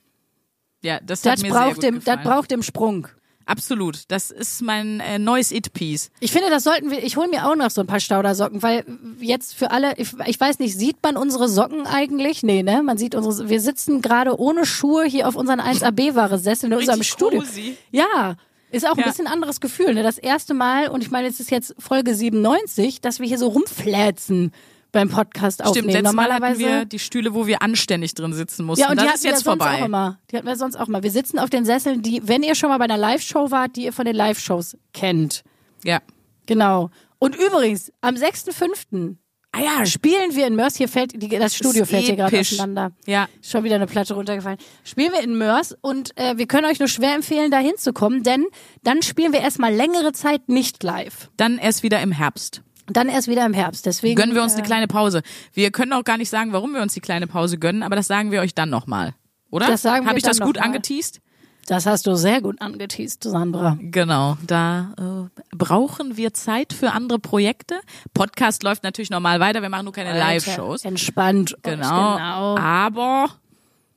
Ja, 0.83 1.01
das 1.05 1.25
hat 1.25 1.35
das 1.35 1.43
mir 1.43 1.53
sehr 1.53 1.61
braucht, 1.61 1.75
gut 1.77 1.83
dem, 1.85 2.05
das 2.05 2.23
braucht 2.23 2.51
dem 2.51 2.63
Sprung. 2.63 3.09
Absolut. 3.47 4.03
Das 4.09 4.31
ist 4.31 4.61
mein 4.61 5.01
äh, 5.01 5.19
neues 5.19 5.53
It-Piece. 5.53 6.11
Ich 6.21 6.33
finde, 6.33 6.51
das 6.51 6.65
sollten 6.65 6.91
wir, 6.91 7.03
ich 7.03 7.17
hole 7.17 7.29
mir 7.29 7.47
auch 7.49 7.57
noch 7.57 7.71
so 7.71 7.81
ein 7.81 7.87
paar 7.87 7.99
Staudersocken, 7.99 8.63
weil 8.63 8.85
jetzt 9.21 9.55
für 9.55 9.71
alle, 9.71 9.97
ich, 9.97 10.11
ich 10.27 10.39
weiß 10.39 10.59
nicht, 10.59 10.77
sieht 10.77 10.99
man 11.03 11.17
unsere 11.17 11.49
Socken 11.49 11.87
eigentlich? 11.87 12.43
Nee, 12.43 12.63
ne? 12.63 12.83
Man 12.83 12.99
sieht 12.99 13.15
unsere, 13.15 13.49
wir 13.49 13.61
sitzen 13.63 14.03
gerade 14.03 14.39
ohne 14.39 14.67
Schuhe 14.67 15.07
hier 15.07 15.27
auf 15.27 15.35
unseren 15.35 15.61
1AB-Ware-Sessel 15.61 16.71
in 16.71 16.77
unserem 16.77 17.03
Studio. 17.03 17.41
cozy. 17.41 17.79
Ja. 17.91 18.37
Ist 18.71 18.87
auch 18.87 18.93
ein 18.93 19.01
Ja. 19.01 19.07
bisschen 19.07 19.27
anderes 19.27 19.61
Gefühl, 19.61 19.95
ne? 19.95 20.03
Das 20.03 20.19
erste 20.19 20.53
Mal, 20.53 20.89
und 20.89 21.03
ich 21.03 21.11
meine, 21.11 21.27
es 21.27 21.41
ist 21.41 21.51
jetzt 21.51 21.75
Folge 21.79 22.15
97, 22.15 23.01
dass 23.01 23.19
wir 23.19 23.27
hier 23.27 23.39
so 23.39 23.49
rumflätzen 23.49 24.53
beim 24.93 25.09
Podcast 25.11 25.61
Stimmt, 25.61 25.69
aufnehmen. 25.69 25.87
Mal 25.89 25.95
hatten 25.97 26.05
Normalerweise. 26.17 26.61
wir 26.61 26.85
die 26.85 26.99
Stühle, 26.99 27.35
wo 27.35 27.47
wir 27.47 27.63
anständig 27.63 28.15
drin 28.15 28.33
sitzen 28.33 28.65
mussten. 28.65 28.83
ja, 28.83 28.91
und 28.91 28.99
die 29.01 29.05
das 29.05 29.07
hatten 29.09 29.17
ist 29.19 29.25
wir 29.25 29.31
jetzt 29.33 29.45
sonst 29.45 29.63
vorbei. 29.63 29.83
auch 29.83 29.87
immer. 29.87 30.19
Die 30.31 30.37
hatten 30.37 30.47
wir 30.47 30.57
sonst 30.57 30.77
auch 30.77 30.89
immer. 30.89 31.03
Wir 31.03 31.11
sitzen 31.11 31.39
auf 31.39 31.51
den 31.51 31.65
Sesseln, 31.65 32.03
die, 32.03 32.21
wenn 32.27 32.43
ihr 32.43 32.55
schon 32.55 32.69
mal 32.71 32.79
bei 32.79 32.85
einer 32.85 32.97
Live-Show 32.97 33.51
wart, 33.51 33.77
die 33.77 33.85
ihr 33.85 33.93
von 33.93 34.05
den 34.07 34.17
Live-Shows 34.17 34.77
kennt. 34.93 35.43
Ja. 35.85 36.01
Genau. 36.47 36.91
Und 37.19 37.37
übrigens, 37.37 37.93
am 38.01 38.15
6.5. 38.15 39.17
Ah 39.53 39.61
ja, 39.63 39.87
spielen 39.87 40.35
wir 40.37 40.47
in 40.47 40.57
Mörs. 40.57 40.77
Hier 40.77 40.89
fällt, 40.89 41.21
die, 41.21 41.29
das 41.29 41.55
Studio 41.57 41.83
Ist 41.83 41.89
fällt 41.91 42.05
hier 42.05 42.17
gerade 42.17 42.37
episch. 42.37 42.53
auseinander. 42.53 42.93
Ja. 43.07 43.29
Ist 43.41 43.51
Schon 43.51 43.65
wieder 43.65 43.77
eine 43.77 43.87
Platte 43.87 44.13
runtergefallen. 44.15 44.59
Spielen 44.85 45.13
wir 45.13 45.21
in 45.23 45.37
Mörs 45.39 45.75
und 45.81 46.17
äh, 46.19 46.37
wir 46.37 46.47
können 46.47 46.67
euch 46.67 46.79
nur 46.79 46.89
schwer 46.89 47.15
empfehlen, 47.15 47.51
da 47.51 47.59
hinzukommen, 47.59 48.23
denn 48.23 48.45
dann 48.85 49.01
spielen 49.03 49.33
wir 49.33 49.41
erstmal 49.41 49.73
längere 49.75 50.13
Zeit 50.13 50.49
nicht 50.51 50.83
live. 50.83 51.31
Dann 51.39 51.57
erst 51.59 51.83
wieder 51.83 52.01
im 52.03 52.13
Herbst. 52.13 52.63
Dann 52.91 53.09
erst 53.09 53.29
wieder 53.29 53.45
im 53.45 53.53
Herbst. 53.53 53.87
Deswegen 53.87 54.17
Gönnen 54.17 54.35
wir 54.35 54.43
uns 54.43 54.55
äh, 54.55 54.59
eine 54.59 54.67
kleine 54.67 54.87
Pause. 54.89 55.23
Wir 55.53 55.71
können 55.71 55.93
auch 55.93 56.05
gar 56.05 56.17
nicht 56.17 56.31
sagen, 56.31 56.53
warum 56.53 56.73
wir 56.75 56.83
uns 56.83 56.95
die 56.95 57.01
kleine 57.01 57.27
Pause 57.27 57.59
gönnen, 57.59 57.83
aber 57.83 57.97
das 57.97 58.07
sagen 58.07 58.31
wir 58.31 58.41
euch 58.41 58.55
dann 58.55 58.71
nochmal. 58.71 59.15
Oder? 59.51 59.67
Das 59.67 59.83
sagen 59.83 60.05
wir 60.05 60.09
Habe 60.09 60.19
ich 60.19 60.25
das 60.25 60.41
gut 60.41 60.59
angeteased? 60.59 61.21
Das 61.67 61.85
hast 61.85 62.07
du 62.07 62.15
sehr 62.15 62.41
gut 62.41 62.63
angeteased, 62.63 63.25
Sandra. 63.25 63.77
Genau, 63.79 64.39
da 64.47 64.95
äh, 64.99 65.45
brauchen 65.55 66.17
wir 66.17 66.33
Zeit 66.33 66.73
für 66.73 66.93
andere 66.93 67.19
Projekte. 67.19 67.79
Podcast 68.15 68.63
läuft 68.63 68.85
natürlich 68.85 69.11
normal 69.11 69.39
weiter, 69.39 69.61
wir 69.61 69.69
machen 69.69 69.85
nur 69.85 69.93
keine 69.93 70.19
Live-Shows. 70.19 70.87
Entspannt. 70.87 71.57
Genau. 71.63 72.17
genau. 72.17 72.57
Aber 72.57 73.29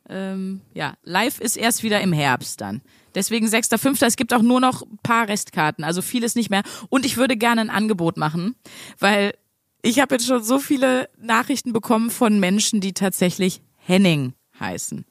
ähm, 0.09 0.59
ja, 0.73 0.95
live 1.03 1.39
ist 1.39 1.55
erst 1.55 1.83
wieder 1.83 2.01
im 2.01 2.11
Herbst 2.11 2.59
dann. 2.59 2.81
Deswegen 3.15 3.47
6.5. 3.47 4.05
Es 4.05 4.15
gibt 4.15 4.33
auch 4.33 4.41
nur 4.41 4.59
noch 4.59 4.83
ein 4.83 4.99
paar 5.03 5.27
Restkarten, 5.27 5.83
also 5.83 6.01
vieles 6.01 6.35
nicht 6.35 6.49
mehr. 6.49 6.63
Und 6.89 7.05
ich 7.05 7.17
würde 7.17 7.37
gerne 7.37 7.61
ein 7.61 7.69
Angebot 7.69 8.17
machen, 8.17 8.55
weil 8.99 9.33
ich 9.81 9.99
habe 9.99 10.15
jetzt 10.15 10.27
schon 10.27 10.43
so 10.43 10.59
viele 10.59 11.09
Nachrichten 11.17 11.73
bekommen 11.73 12.11
von 12.11 12.39
Menschen, 12.39 12.81
die 12.81 12.93
tatsächlich 12.93 13.61
Henning 13.77 14.33
heißen. 14.59 15.05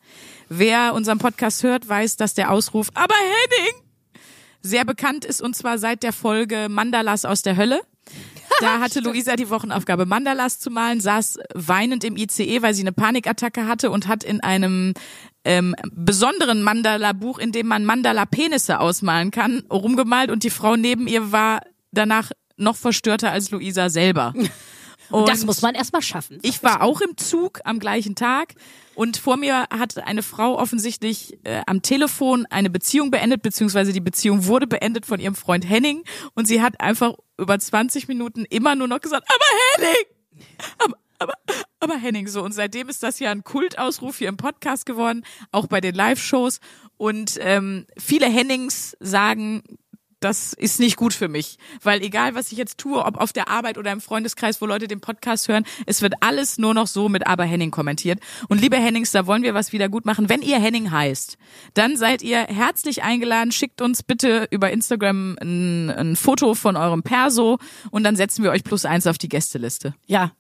Wer 0.49 0.95
unseren 0.95 1.19
Podcast 1.19 1.63
hört, 1.63 1.89
weiß, 1.89 2.17
dass 2.17 2.35
der 2.35 2.51
Ausruf, 2.51 2.89
aber 2.95 3.15
Henning, 3.15 3.83
sehr 4.63 4.85
bekannt 4.85 5.25
ist 5.25 5.41
und 5.43 5.57
zwar 5.57 5.79
seit 5.79 6.03
der 6.03 6.13
Folge 6.13 6.69
Mandalas 6.69 7.25
aus 7.25 7.43
der 7.43 7.57
Hölle. 7.57 7.81
Da 8.61 8.79
hatte 8.81 9.01
Luisa 9.01 9.37
die 9.37 9.51
Wochenaufgabe, 9.51 10.07
Mandalas 10.07 10.59
zu 10.59 10.71
malen, 10.71 11.01
saß 11.01 11.39
weinend 11.55 12.05
im 12.05 12.17
ICE, 12.17 12.63
weil 12.63 12.75
sie 12.75 12.83
eine 12.83 12.93
Panikattacke 12.93 13.67
hatte 13.67 13.91
und 13.91 14.07
hat 14.07 14.23
in 14.23 14.41
einem 14.41 14.95
ähm, 15.45 15.75
besonderen 15.93 16.63
Mandala-Buch, 16.63 17.39
in 17.39 17.53
dem 17.53 17.67
man 17.67 17.85
Mandala-Penisse 17.85 18.81
ausmalen 18.81 19.31
kann, 19.31 19.63
rumgemalt 19.71 20.31
und 20.31 20.45
die 20.45 20.51
Frau 20.51 20.77
neben 20.77 21.07
ihr 21.07 21.33
war 21.33 21.61
danach 21.93 22.31
noch 22.57 22.77
verstörter 22.77 23.33
als 23.33 23.51
Luisa 23.51 23.89
selber. 23.89 24.35
Und 25.11 25.29
das 25.29 25.45
muss 25.45 25.61
man 25.61 25.75
erstmal 25.75 26.03
schaffen. 26.03 26.39
ich 26.43 26.63
war 26.63 26.83
auch 26.83 27.01
im 27.01 27.17
Zug 27.17 27.61
am 27.65 27.81
gleichen 27.81 28.15
Tag 28.15 28.55
und 28.95 29.17
vor 29.17 29.37
mir 29.37 29.67
hat 29.71 29.99
eine 29.99 30.23
Frau 30.23 30.57
offensichtlich 30.57 31.39
äh, 31.45 31.63
am 31.67 31.83
Telefon 31.83 32.47
eine 32.49 32.71
Beziehung 32.71 33.11
beendet, 33.11 33.43
beziehungsweise 33.43 33.93
die 33.93 34.01
Beziehung 34.01 34.47
wurde 34.47 34.69
beendet 34.69 35.07
von 35.07 35.19
ihrem 35.19 35.35
Freund 35.35 35.69
Henning 35.69 36.05
und 36.35 36.47
sie 36.47 36.63
hat 36.63 36.81
einfach 36.81 37.15
über 37.39 37.59
20 37.59 38.07
Minuten 38.07 38.45
immer 38.45 38.77
nur 38.77 38.87
noch 38.87 39.01
gesagt, 39.01 39.27
aber 39.29 39.85
Henning! 39.85 40.07
Aber, 40.79 40.97
aber, 41.19 41.35
aber 41.81 41.97
Henning 41.97 42.29
so. 42.29 42.43
Und 42.43 42.53
seitdem 42.53 42.89
ist 42.89 43.03
das 43.03 43.19
ja 43.19 43.31
ein 43.31 43.45
Kultausruf 43.45 44.19
hier 44.19 44.29
im 44.29 44.37
Podcast 44.37 44.87
geworden, 44.87 45.25
auch 45.53 45.67
bei 45.67 45.81
den 45.81 45.95
Live-Shows. 45.95 46.61
Und 46.97 47.39
ähm, 47.41 47.87
viele 47.97 48.27
Hennings 48.27 48.97
sagen, 49.01 49.63
das 50.21 50.53
ist 50.53 50.79
nicht 50.79 50.97
gut 50.97 51.15
für 51.15 51.29
mich. 51.29 51.59
Weil 51.83 52.03
egal, 52.03 52.35
was 52.35 52.53
ich 52.53 52.59
jetzt 52.59 52.79
tue, 52.79 53.03
ob 53.05 53.17
auf 53.17 53.33
der 53.33 53.49
Arbeit 53.49 53.79
oder 53.79 53.91
im 53.91 54.01
Freundeskreis, 54.01 54.61
wo 54.61 54.67
Leute 54.67 54.87
den 54.87 55.01
Podcast 55.01 55.49
hören, 55.49 55.65
es 55.87 56.03
wird 56.03 56.15
alles 56.21 56.59
nur 56.59 56.75
noch 56.75 56.87
so 56.87 57.09
mit 57.09 57.27
Aber 57.27 57.45
Henning 57.45 57.71
kommentiert. 57.71 58.21
Und 58.49 58.61
liebe 58.61 58.77
Hennings, 58.77 59.13
da 59.13 59.27
wollen 59.27 59.43
wir 59.43 59.55
was 59.55 59.73
wieder 59.73 59.89
gut 59.89 60.05
machen. 60.05 60.29
Wenn 60.29 60.43
ihr 60.43 60.61
Henning 60.61 60.91
heißt, 60.91 61.39
dann 61.75 61.97
seid 61.97 62.23
ihr 62.23 62.41
herzlich 62.41 63.03
eingeladen. 63.03 63.51
Schickt 63.51 63.81
uns 63.81 64.03
bitte 64.03 64.47
über 64.51 64.71
Instagram 64.71 65.39
ein, 65.41 65.91
ein 65.91 66.17
Foto 66.17 66.55
von 66.55 66.77
eurem 66.77 67.03
Perso 67.03 67.59
und 67.91 68.05
dann 68.05 68.17
setzen 68.17 68.45
wir 68.45 68.51
euch 68.51 68.63
plus 68.63 68.85
eins 68.85 69.07
auf 69.07 69.19
die 69.19 69.29
Gästeliste. 69.29 69.95
Ja. 70.07 70.33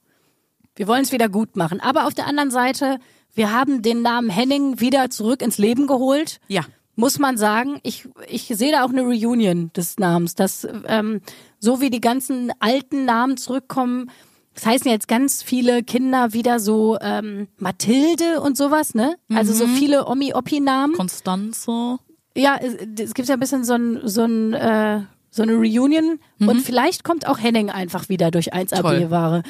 Wir 0.80 0.88
wollen 0.88 1.02
es 1.02 1.12
wieder 1.12 1.28
gut 1.28 1.56
machen. 1.56 1.78
Aber 1.82 2.06
auf 2.06 2.14
der 2.14 2.26
anderen 2.26 2.50
Seite, 2.50 3.00
wir 3.34 3.52
haben 3.52 3.82
den 3.82 4.00
Namen 4.00 4.30
Henning 4.30 4.80
wieder 4.80 5.10
zurück 5.10 5.42
ins 5.42 5.58
Leben 5.58 5.86
geholt. 5.86 6.40
Ja. 6.48 6.62
Muss 6.96 7.18
man 7.18 7.36
sagen, 7.36 7.80
ich, 7.82 8.08
ich 8.28 8.44
sehe 8.44 8.72
da 8.72 8.82
auch 8.82 8.88
eine 8.88 9.02
Reunion 9.02 9.70
des 9.76 9.98
Namens, 9.98 10.36
dass 10.36 10.66
ähm, 10.86 11.20
so 11.58 11.82
wie 11.82 11.90
die 11.90 12.00
ganzen 12.00 12.50
alten 12.60 13.04
Namen 13.04 13.36
zurückkommen, 13.36 14.10
das 14.54 14.64
heißen 14.64 14.90
jetzt 14.90 15.06
ganz 15.06 15.42
viele 15.42 15.82
Kinder 15.82 16.32
wieder 16.32 16.58
so 16.58 16.96
ähm, 17.02 17.48
Mathilde 17.58 18.40
und 18.40 18.56
sowas, 18.56 18.94
ne? 18.94 19.16
Also 19.34 19.52
so 19.52 19.66
viele 19.66 20.06
Omi-Oppi-Namen. 20.06 20.96
Constanzo. 20.96 21.98
Ja, 22.34 22.58
es, 22.58 22.76
es 22.98 23.12
gibt 23.12 23.28
ja 23.28 23.34
ein 23.34 23.40
bisschen 23.40 23.64
so 23.64 23.74
ein, 23.74 24.00
so 24.04 24.24
ein 24.24 24.54
äh, 24.54 25.02
so 25.30 25.42
eine 25.42 25.54
Reunion 25.54 26.18
und 26.40 26.60
vielleicht 26.62 27.04
kommt 27.04 27.26
auch 27.26 27.38
Henning 27.38 27.70
einfach 27.70 28.08
wieder 28.08 28.30
durch 28.30 28.52
1AB-Ware. 28.52 29.42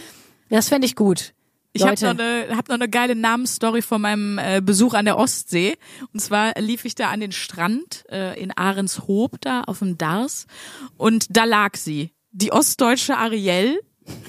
Das 0.51 0.69
fände 0.69 0.87
ich 0.87 0.97
gut. 0.97 1.33
Ich 1.73 1.85
habe 1.85 1.95
noch 2.01 2.11
eine 2.11 2.57
hab 2.57 2.69
noch 2.69 2.75
eine 2.75 2.89
geile 2.89 3.15
Namensstory 3.15 3.81
von 3.81 4.03
meinem 4.03 4.39
äh, 4.39 4.61
Besuch 4.61 4.95
an 4.95 5.05
der 5.05 5.17
Ostsee. 5.17 5.79
Und 6.13 6.21
zwar 6.21 6.53
lief 6.59 6.85
ich 6.85 6.97
da 6.97 7.11
an 7.11 7.21
den 7.21 7.33
Strand 7.33 8.05
äh, 8.11 8.41
in 8.41 8.51
Ahrenshoop 8.51 9.41
da 9.41 9.63
auf 9.63 9.79
dem 9.79 9.97
Dars 9.97 10.47
und 10.97 11.27
da 11.31 11.45
lag 11.45 11.77
sie, 11.77 12.13
die 12.33 12.53
ostdeutsche 12.53 13.17
Ariel. 13.17 13.81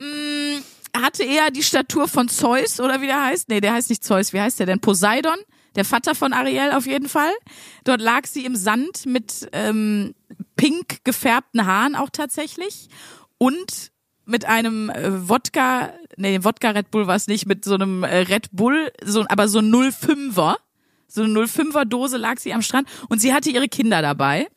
Mm, 0.00 0.58
hatte 1.00 1.22
eher 1.22 1.52
die 1.52 1.62
Statur 1.62 2.08
von 2.08 2.28
Zeus 2.28 2.80
oder 2.80 3.00
wie 3.00 3.06
der 3.06 3.22
heißt. 3.22 3.48
Nee, 3.48 3.60
der 3.60 3.72
heißt 3.72 3.90
nicht 3.90 4.04
Zeus. 4.04 4.32
Wie 4.32 4.40
heißt 4.40 4.58
der 4.58 4.66
denn? 4.66 4.80
Poseidon, 4.80 5.36
der 5.76 5.84
Vater 5.84 6.16
von 6.16 6.32
Ariel 6.32 6.72
auf 6.72 6.86
jeden 6.86 7.08
Fall. 7.08 7.32
Dort 7.84 8.00
lag 8.00 8.26
sie 8.26 8.44
im 8.44 8.56
Sand 8.56 9.06
mit 9.06 9.48
ähm, 9.52 10.14
pink 10.56 11.04
gefärbten 11.04 11.64
Haaren 11.64 11.94
auch 11.94 12.10
tatsächlich 12.10 12.88
und 13.38 13.92
mit 14.26 14.44
einem 14.46 14.90
äh, 14.90 15.28
Wodka, 15.28 15.92
nee, 16.16 16.42
Wodka 16.42 16.70
Red 16.70 16.90
Bull 16.90 17.06
war 17.06 17.16
es 17.16 17.26
nicht, 17.26 17.46
mit 17.46 17.64
so 17.64 17.74
einem 17.74 18.04
äh, 18.04 18.18
Red 18.18 18.48
Bull, 18.52 18.90
so, 19.02 19.24
aber 19.28 19.48
so 19.48 19.58
ein 19.58 19.70
05er, 19.70 20.56
so 21.08 21.22
eine 21.22 21.40
05er 21.40 21.84
Dose 21.84 22.16
lag 22.16 22.38
sie 22.38 22.54
am 22.54 22.62
Strand 22.62 22.88
und 23.08 23.20
sie 23.20 23.32
hatte 23.32 23.50
ihre 23.50 23.68
Kinder 23.68 24.02
dabei. 24.02 24.48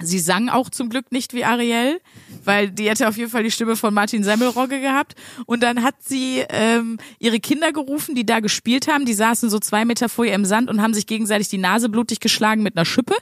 Sie 0.00 0.18
sang 0.18 0.48
auch 0.48 0.70
zum 0.70 0.88
Glück 0.88 1.12
nicht 1.12 1.34
wie 1.34 1.44
Ariel, 1.44 2.00
weil 2.44 2.70
die 2.70 2.88
hätte 2.88 3.08
auf 3.08 3.16
jeden 3.16 3.30
Fall 3.30 3.42
die 3.42 3.50
Stimme 3.50 3.76
von 3.76 3.92
Martin 3.92 4.24
Semmelrogge 4.24 4.80
gehabt. 4.80 5.14
Und 5.46 5.62
dann 5.62 5.82
hat 5.82 5.96
sie 6.00 6.44
ähm, 6.48 6.98
ihre 7.18 7.40
Kinder 7.40 7.72
gerufen, 7.72 8.14
die 8.14 8.24
da 8.24 8.40
gespielt 8.40 8.88
haben. 8.88 9.04
Die 9.04 9.12
saßen 9.12 9.50
so 9.50 9.58
zwei 9.58 9.84
Meter 9.84 10.08
vor 10.08 10.24
ihr 10.24 10.32
im 10.32 10.46
Sand 10.46 10.70
und 10.70 10.80
haben 10.80 10.94
sich 10.94 11.06
gegenseitig 11.06 11.48
die 11.48 11.58
Nase 11.58 11.88
blutig 11.88 12.20
geschlagen 12.20 12.62
mit 12.62 12.76
einer 12.76 12.86
Schippe. 12.86 13.14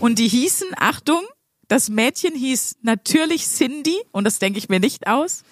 Und 0.00 0.18
die 0.18 0.28
hießen, 0.28 0.68
Achtung, 0.76 1.22
Das 1.68 1.88
Mädchen 1.90 2.34
hieß 2.34 2.78
natürlich 2.82 3.46
Cindy 3.46 3.96
und 4.10 4.24
das 4.24 4.38
denke 4.38 4.58
ich 4.58 4.68
mir 4.68 4.80
nicht 4.80 5.06
aus. 5.06 5.42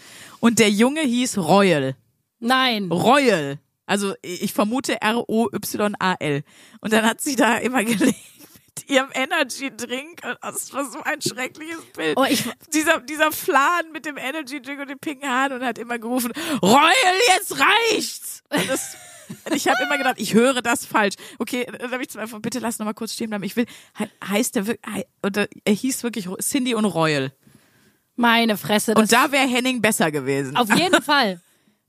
Und 0.41 0.59
der 0.59 0.71
Junge 0.71 1.03
hieß 1.03 1.39
Royal. 1.39 1.95
Nein. 2.39 2.91
Royal. 2.91 3.59
Also 3.87 4.15
ich 4.23 4.53
vermute 4.53 5.01
R-O-Y-A-L. 5.01 6.43
Und 6.81 6.93
dann 6.93 7.05
hat 7.07 7.21
sie 7.21 7.37
da 7.37 7.57
immer 7.59 7.85
gelegt 7.85 8.17
mit 8.77 8.91
ihrem 8.91 9.09
Energy 9.15 9.71
Drink. 9.75 10.21
Das 10.43 10.73
war 10.73 10.91
so 10.91 11.01
ein 11.03 11.21
schreckliches 11.23 11.81
Bild. 11.95 12.17
Oh, 12.19 12.25
ich- 12.29 12.45
dieser, 12.73 13.01
dieser 13.01 13.33
Flan 13.33 13.93
mit 13.93 14.07
dem 14.07 14.17
Energy 14.17 14.61
Drink 14.61 14.81
und 14.81 14.89
den 14.91 14.99
pinken 14.99 15.29
Haaren 15.29 15.53
und 15.61 15.65
hat 15.65 15.79
immer 15.79 15.99
gerufen, 15.99 16.33
Royal, 16.63 17.15
jetzt 17.37 17.57
reicht's! 17.59 18.43
Und 18.51 18.69
das, 18.69 18.97
ich 19.55 19.69
habe 19.69 19.83
immer 19.83 19.99
gedacht, 19.99 20.17
ich 20.19 20.35
höre 20.35 20.63
das 20.63 20.85
falsch. 20.87 21.15
Okay, 21.39 21.67
dann 21.79 21.91
habe 21.93 22.03
ich 22.03 22.09
zum 22.11 22.21
Beispiel, 22.21 22.41
bitte 22.41 22.59
lass 22.59 22.79
noch 22.79 22.87
mal 22.87 22.93
kurz 22.95 23.13
stehen 23.15 23.29
bleiben. 23.31 23.45
Ich 23.45 23.57
will, 23.57 23.67
he- 23.99 24.07
heißt 24.29 24.55
der 24.57 24.67
wirklich, 24.67 24.95
he- 24.95 25.05
oder 25.25 25.47
er 25.65 25.73
hieß 25.75 26.03
wirklich 26.03 26.29
Cindy 26.41 26.75
und 26.75 26.85
Royal. 26.85 27.33
Meine 28.17 28.57
Fresse. 28.57 28.95
Und 28.95 29.13
da 29.13 29.31
wäre 29.33 29.47
Henning 29.47 29.83
besser 29.83 30.11
gewesen. 30.11 30.57
auf 30.57 30.75
jeden 30.75 31.03
Fall. 31.03 31.41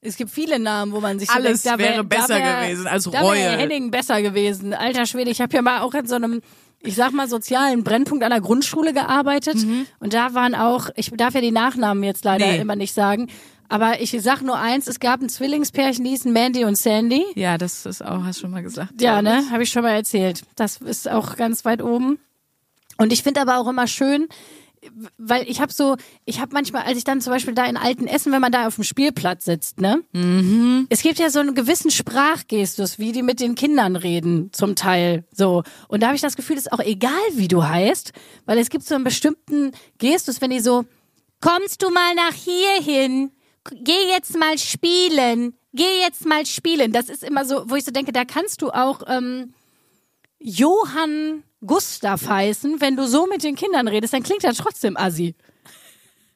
Es 0.01 0.15
gibt 0.15 0.29
viele 0.29 0.59
Namen, 0.59 0.91
wo 0.91 0.99
man 0.99 1.17
sich 1.19 1.27
so 1.29 1.33
Alles 1.35 1.63
denkt, 1.63 1.79
da 1.79 1.83
wär, 1.83 1.91
wäre 1.93 2.03
besser 2.03 2.27
da 2.39 2.43
wär, 2.45 2.61
gewesen 2.67 2.87
als 2.87 3.03
da 3.05 3.11
wär 3.13 3.21
Royal. 3.21 3.57
Henning 3.57 3.89
besser 3.91 4.21
gewesen. 4.21 4.73
Alter 4.73 5.05
Schwede, 5.05 5.31
ich 5.31 5.41
habe 5.41 5.55
ja 5.55 5.61
mal 5.61 5.81
auch 5.81 5.93
in 5.95 6.05
so 6.05 6.15
einem, 6.15 6.41
ich 6.81 6.95
sag 6.95 7.13
mal, 7.13 7.27
sozialen 7.27 7.83
Brennpunkt 7.83 8.23
an 8.23 8.29
der 8.29 8.39
Grundschule 8.41 8.93
gearbeitet. 8.93 9.57
Und 9.99 10.13
da 10.13 10.33
waren 10.35 10.53
auch, 10.53 10.89
ich 10.95 11.09
darf 11.11 11.33
ja 11.33 11.41
die 11.41 11.51
Nachnamen 11.51 12.03
jetzt 12.03 12.23
leider 12.25 12.45
Nee. 12.45 12.59
immer 12.59 12.75
nicht 12.75 12.93
sagen, 12.93 13.27
aber 13.69 14.01
ich 14.01 14.15
sag 14.21 14.41
nur 14.41 14.57
eins, 14.57 14.87
es 14.87 14.99
gab 14.99 15.21
ein 15.21 15.29
Zwillingspärchen, 15.29 16.03
die 16.03 16.11
hießen 16.11 16.31
Mandy 16.31 16.65
und 16.65 16.77
Sandy. 16.77 17.25
ja, 17.35 17.57
das 17.57 17.85
ist 17.85 18.03
auch, 18.03 18.23
hast 18.23 18.39
du 18.39 18.41
schon 18.41 18.51
mal 18.51 18.63
gesagt. 18.63 19.01
Ja, 19.01 19.21
ne, 19.21 19.43
habe 19.51 19.63
ich 19.63 19.69
schon 19.69 19.83
mal 19.83 19.91
erzählt. 19.91 20.43
Das 20.55 20.77
ist 20.77 21.09
auch 21.09 21.35
ganz 21.35 21.65
weit 21.65 21.81
oben. 21.81 22.19
Und 22.97 23.13
ich 23.13 23.23
finde 23.23 23.41
aber 23.41 23.57
auch 23.59 23.67
immer 23.67 23.87
schön, 23.87 24.27
weil 25.17 25.49
ich 25.49 25.59
habe 25.59 25.73
so, 25.73 25.97
ich 26.25 26.39
habe 26.39 26.53
manchmal, 26.53 26.83
als 26.83 26.97
ich 26.97 27.03
dann 27.03 27.19
zum 27.19 27.33
Beispiel 27.33 27.53
da 27.53 27.65
in 27.65 27.77
alten 27.77 28.07
Essen, 28.07 28.31
wenn 28.31 28.41
man 28.41 28.51
da 28.51 28.67
auf 28.67 28.75
dem 28.75 28.83
Spielplatz 28.83 29.45
sitzt, 29.45 29.81
ne, 29.81 30.01
es 30.89 31.01
gibt 31.01 31.19
ja 31.19 31.29
so 31.29 31.39
einen 31.39 31.55
gewissen 31.55 31.91
Sprachgestus, 31.91 32.99
wie 32.99 33.11
die 33.11 33.23
mit 33.23 33.39
den 33.39 33.55
Kindern 33.55 33.95
reden, 33.95 34.51
zum 34.53 34.75
Teil 34.75 35.25
so. 35.31 35.63
Und 35.87 36.01
da 36.01 36.07
habe 36.07 36.15
ich 36.15 36.21
das 36.21 36.35
Gefühl, 36.35 36.57
es 36.57 36.67
ist 36.67 36.71
auch 36.71 36.79
egal, 36.79 37.11
wie 37.33 37.47
du 37.47 37.63
heißt, 37.63 38.13
weil 38.45 38.57
es 38.59 38.69
gibt 38.69 38.85
so 38.85 38.95
einen 38.95 39.03
bestimmten 39.03 39.71
Gestus, 39.97 40.41
wenn 40.41 40.51
die 40.51 40.59
so, 40.59 40.85
kommst 41.41 41.83
du 41.83 41.89
mal 41.89 42.15
nach 42.15 42.33
hier 42.33 42.81
hin, 42.81 43.31
geh 43.71 44.07
jetzt 44.09 44.37
mal 44.37 44.57
spielen, 44.57 45.53
geh 45.73 45.99
jetzt 46.01 46.25
mal 46.25 46.45
spielen. 46.45 46.91
Das 46.91 47.09
ist 47.09 47.23
immer 47.23 47.45
so, 47.45 47.69
wo 47.69 47.75
ich 47.75 47.85
so 47.85 47.91
denke, 47.91 48.11
da 48.11 48.25
kannst 48.25 48.61
du 48.61 48.69
auch 48.69 49.01
ähm, 49.07 49.53
Johann 50.39 51.43
Gustav 51.65 52.27
heißen, 52.27 52.79
wenn 52.81 52.95
du 52.95 53.07
so 53.07 53.25
mit 53.27 53.43
den 53.43 53.55
Kindern 53.55 53.87
redest, 53.87 54.13
dann 54.13 54.23
klingt 54.23 54.43
er 54.43 54.53
trotzdem 54.53 54.95
assi. 54.97 55.35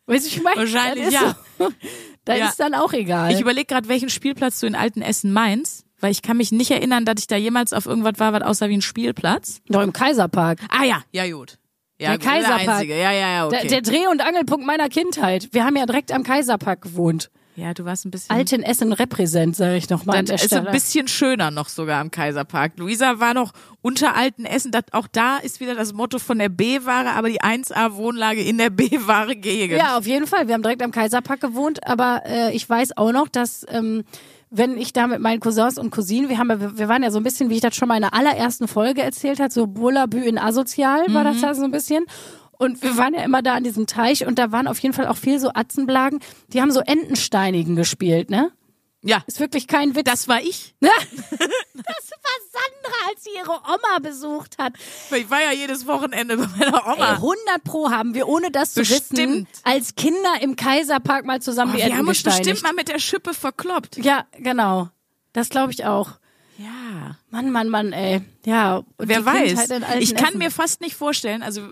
Weißt 0.08 0.26
du, 0.26 0.30
ich 0.30 0.41
meine? 0.44 0.58
Wahrscheinlich, 0.58 1.06
das 1.06 1.13
ist 1.13 1.22
ja. 1.22 1.38
So, 1.60 1.70
da 2.26 2.36
Ja. 2.36 2.50
ist 2.50 2.60
dann 2.60 2.74
auch 2.74 2.91
egal. 2.94 3.32
Ich 3.32 3.39
überlege 3.39 3.65
gerade, 3.67 3.88
welchen 3.88 4.10
Spielplatz 4.10 4.60
du 4.60 4.65
in 4.67 4.76
Alten 4.76 5.02
Essen 5.02 5.32
meinst, 5.32 5.86
weil 6.00 6.12
ich 6.12 6.24
kann 6.24 6.38
mich 6.38 6.52
nicht 6.52 6.72
erinnern, 6.72 7.06
dass 7.06 7.15
ich 7.20 7.28
da 7.28 7.36
jemals 7.36 7.72
auf 7.74 7.86
irgendwas 7.86 8.13
war, 8.17 8.34
was 8.34 8.41
aussah 8.41 8.67
wie 8.70 8.78
ein 8.78 8.82
Spielplatz. 8.82 9.62
Doch 9.67 9.82
im 9.82 9.94
Kaiserpark. 9.94 10.60
Ah 10.70 10.84
ja, 10.84 11.04
ja 11.12 11.30
gut. 11.32 11.60
Ja, 12.02 12.18
Der 12.18 12.20
Kaiserpark. 12.20 12.68
einzige. 12.68 12.96
Ja, 13.00 13.12
ja, 13.12 13.30
ja, 13.30 13.46
okay. 13.48 13.68
Der, 13.68 13.82
der 13.82 13.82
Dreh- 13.82 14.08
und 14.08 14.22
Angelpunkt 14.22 14.66
meiner 14.66 14.90
Kindheit. 14.90 15.50
Wir 15.52 15.64
haben 15.66 15.76
ja 15.76 15.86
direkt 15.86 16.12
am 16.12 16.24
Kaiserpark 16.24 16.82
gewohnt. 16.82 17.30
ja, 17.56 17.74
du 17.76 17.86
warst 17.86 18.06
ein 18.06 18.12
bisschen 18.12 18.36
Alten 18.36 18.64
Essen 18.64 18.92
repräsent, 18.92 19.56
sage 19.56 19.76
ich 19.78 19.90
noch 19.90 20.06
mal 20.06 20.18
an 20.18 20.26
der 20.26 20.36
ist 20.42 20.52
ein 20.54 20.66
bisschen 20.72 21.08
schöner 21.08 21.52
noch 21.52 21.70
sogar 21.70 22.00
am 22.02 22.10
Kaiserpark. 22.10 22.74
Luisa 22.78 23.20
war 23.20 23.34
noch 23.36 23.52
unter 23.82 24.16
alten 24.16 24.46
Essen. 24.46 24.72
Das, 24.72 24.86
auch 24.94 25.08
da 25.12 25.38
ist 25.38 25.60
wieder 25.60 25.76
das 25.76 25.94
Motto 25.94 26.18
von 26.18 26.40
der 26.40 26.50
B-Ware, 26.50 27.12
aber 27.12 27.30
die 27.30 27.42
1A-Wohnlage 27.42 28.42
in 28.42 28.58
der 28.58 28.70
B-Ware 28.72 29.36
Gegend. 29.36 29.78
Ja, 29.78 29.98
auf 29.98 30.08
jeden 30.08 30.28
Fall. 30.28 30.48
Wir 30.48 30.56
haben 30.56 30.64
direkt 30.64 30.82
am 30.82 30.92
Kaiserpark 30.92 31.40
gewohnt, 31.42 31.86
aber 31.88 32.24
äh, 32.26 32.56
ich 32.56 32.68
weiß 32.68 32.98
auch 32.98 33.12
noch, 33.12 33.28
dass 33.28 33.66
ähm, 33.70 34.04
wenn 34.52 34.78
ich 34.78 34.94
da 34.94 35.08
mit 35.08 35.22
meinen 35.22 35.40
Cousins 35.40 35.78
und 35.78 35.92
Cousinen, 35.92 36.30
wir 36.30 36.38
haben, 36.38 36.78
wir 36.78 36.88
waren 36.88 37.04
ja 37.04 37.10
so 37.10 37.18
ein 37.18 37.24
bisschen, 37.24 37.50
wie 37.50 37.56
ich 37.56 37.62
das 37.62 37.76
schon 37.76 37.88
mal 37.88 37.96
in 37.96 38.02
der 38.02 38.14
allerersten 38.14 38.68
Folge 38.68 39.02
erzählt 39.02 39.40
hat, 39.40 39.52
so 39.52 39.66
Bullabü 39.66 40.20
in 40.20 40.38
Asozial 40.38 41.06
war 41.14 41.24
das 41.24 41.42
da 41.42 41.54
so 41.56 41.64
ein 41.64 41.72
bisschen. 41.72 42.06
Und 42.52 42.84
wir 42.84 42.96
waren 42.98 43.16
ja 43.16 43.24
immer 43.24 43.42
da 43.42 43.56
an 43.56 43.64
diesem 43.64 43.88
Teich 43.88 44.28
und 44.28 44.38
da 44.38 44.52
waren 44.52 44.68
auf 44.68 44.78
jeden 44.80 44.94
Fall 44.94 45.08
auch 45.08 45.18
viel 45.18 45.40
so 45.40 45.50
Atzenblagen. 45.54 46.20
Die 46.50 46.62
haben 46.62 46.72
so 46.72 46.82
Entensteinigen 46.82 47.76
gespielt, 47.76 48.30
ne? 48.30 48.52
ja. 49.04 49.24
Ist 49.28 49.40
wirklich 49.40 49.68
kein 49.68 49.96
Witz. 49.96 50.06
Das 50.06 50.28
war 50.28 50.42
ich. 50.42 50.76
das 50.80 50.92
war 50.94 52.40
Sandra, 52.62 52.97
als 53.10 53.24
sie 53.24 53.30
ihre 53.36 53.52
Oma 53.52 54.00
besucht 54.02 54.58
hat. 54.58 54.74
Ich 55.15 55.30
war 55.30 55.41
ja 55.41 55.52
jedes 55.52 55.88
Wochenende 55.88 56.38
bei 56.38 56.47
meiner 56.47 56.78
Ey, 56.88 56.93
Oma. 56.95 57.12
100 57.13 57.63
pro 57.63 57.89
haben 57.91 58.13
wir, 58.13 58.28
ohne 58.28 58.52
das 58.52 58.74
zu 58.74 58.82
wissen, 58.82 59.08
Bestimmt. 59.10 59.47
als 59.63 59.95
Kinder 59.95 60.34
im 60.41 60.56
Kaiserpark 60.56 61.26
mal 61.26 61.41
zusammen 61.41 61.74
Oh, 61.74 61.78
die 61.78 61.84
wir 61.86 61.97
haben 61.97 62.08
uns 62.08 62.24
bestimmt 62.24 62.62
mal 62.63 62.74
mit 62.74 62.88
der 62.89 63.00
Schippe 63.00 63.34
verkloppt. 63.34 63.97
Ja, 63.97 64.26
genau. 64.38 64.89
Das 65.34 65.50
glaube 65.50 65.71
ich 65.71 65.86
auch. 65.86 66.12
Ja. 66.58 67.17
Mann, 67.30 67.52
Mann, 67.52 67.69
Mann, 67.69 67.93
ey. 67.93 68.21
Ja. 68.45 68.78
und 68.78 68.86
Wer 68.97 69.26
weiß. 69.26 69.69
Ich 70.00 70.15
kann 70.15 70.28
Essen. 70.30 70.38
mir 70.38 70.52
fast 70.52 70.82
nicht 70.82 70.95
vorstellen, 70.95 71.41
also 71.43 71.69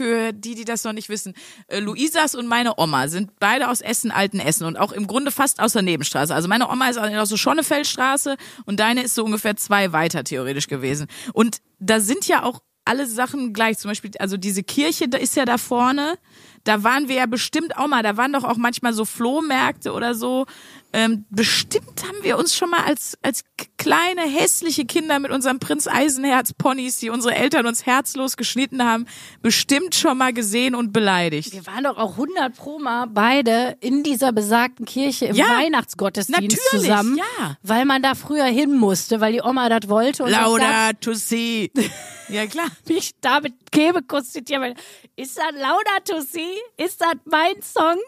für 0.00 0.32
die, 0.32 0.54
die 0.54 0.64
das 0.64 0.82
noch 0.84 0.94
nicht 0.94 1.10
wissen, 1.10 1.34
äh, 1.68 1.78
Luisas 1.78 2.34
und 2.34 2.46
meine 2.46 2.78
Oma 2.78 3.08
sind 3.08 3.38
beide 3.38 3.68
aus 3.68 3.82
Essen, 3.82 4.10
Alten 4.10 4.40
Essen 4.40 4.64
und 4.64 4.78
auch 4.78 4.92
im 4.92 5.06
Grunde 5.06 5.30
fast 5.30 5.60
aus 5.60 5.74
der 5.74 5.82
Nebenstraße. 5.82 6.34
Also 6.34 6.48
meine 6.48 6.70
Oma 6.70 6.88
ist 6.88 6.96
aus 6.96 7.28
der 7.28 7.36
Schonnefeldstraße 7.36 8.38
und 8.64 8.80
deine 8.80 9.02
ist 9.02 9.14
so 9.14 9.26
ungefähr 9.26 9.56
zwei 9.56 9.92
weiter 9.92 10.24
theoretisch 10.24 10.68
gewesen. 10.68 11.06
Und 11.34 11.58
da 11.80 12.00
sind 12.00 12.26
ja 12.26 12.44
auch 12.44 12.62
alle 12.86 13.06
Sachen 13.06 13.52
gleich. 13.52 13.76
Zum 13.76 13.90
Beispiel, 13.90 14.12
also 14.18 14.38
diese 14.38 14.62
Kirche, 14.62 15.06
da 15.06 15.18
ist 15.18 15.36
ja 15.36 15.44
da 15.44 15.58
vorne. 15.58 16.18
Da 16.64 16.82
waren 16.82 17.08
wir 17.08 17.16
ja 17.16 17.26
bestimmt 17.26 17.76
auch 17.76 17.86
mal. 17.86 18.02
Da 18.02 18.16
waren 18.16 18.32
doch 18.32 18.44
auch 18.44 18.56
manchmal 18.56 18.94
so 18.94 19.04
Flohmärkte 19.04 19.92
oder 19.92 20.14
so. 20.14 20.46
Ähm, 20.92 21.24
bestimmt 21.30 22.02
haben 22.06 22.22
wir 22.22 22.36
uns 22.36 22.54
schon 22.54 22.70
mal 22.70 22.84
als, 22.84 23.16
als 23.22 23.44
kleine 23.78 24.22
hässliche 24.22 24.84
Kinder 24.84 25.20
mit 25.20 25.30
unserem 25.30 25.60
Prinz 25.60 25.86
Eisenherz 25.86 26.52
Ponys, 26.52 26.98
die 26.98 27.10
unsere 27.10 27.34
Eltern 27.34 27.66
uns 27.66 27.86
herzlos 27.86 28.36
geschnitten 28.36 28.84
haben, 28.84 29.06
bestimmt 29.40 29.94
schon 29.94 30.18
mal 30.18 30.32
gesehen 30.32 30.74
und 30.74 30.92
beleidigt. 30.92 31.52
Wir 31.52 31.66
waren 31.66 31.84
doch 31.84 31.96
auch 31.96 32.12
100 32.12 32.56
pro 32.56 32.78
mal 32.78 33.06
beide 33.06 33.76
in 33.80 34.02
dieser 34.02 34.32
besagten 34.32 34.84
Kirche 34.84 35.26
im 35.26 35.36
Ja, 35.36 35.58
Weihnachtsgottesdienst 35.58 36.40
natürlich, 36.42 36.70
zusammen, 36.70 37.16
ja. 37.16 37.56
weil 37.62 37.84
man 37.84 38.02
da 38.02 38.14
früher 38.14 38.46
hin 38.46 38.76
musste, 38.76 39.20
weil 39.20 39.32
die 39.32 39.42
Oma 39.42 39.68
das 39.68 39.88
wollte. 39.88 40.24
Und 40.24 40.30
Lauda 40.30 40.92
to 40.94 41.14
see. 41.14 41.70
Ja 42.28 42.46
klar. 42.46 42.66
ich 42.84 42.94
mich 42.94 43.10
da 43.20 43.40
mit 43.40 43.54
Kebekus 43.72 44.30
zitieren. 44.30 44.74
Ist 45.16 45.36
das 45.36 45.52
Lauda 45.52 46.00
to 46.04 46.20
see? 46.20 46.58
Ist 46.76 47.00
das 47.00 47.14
mein 47.24 47.60
Song? 47.62 47.98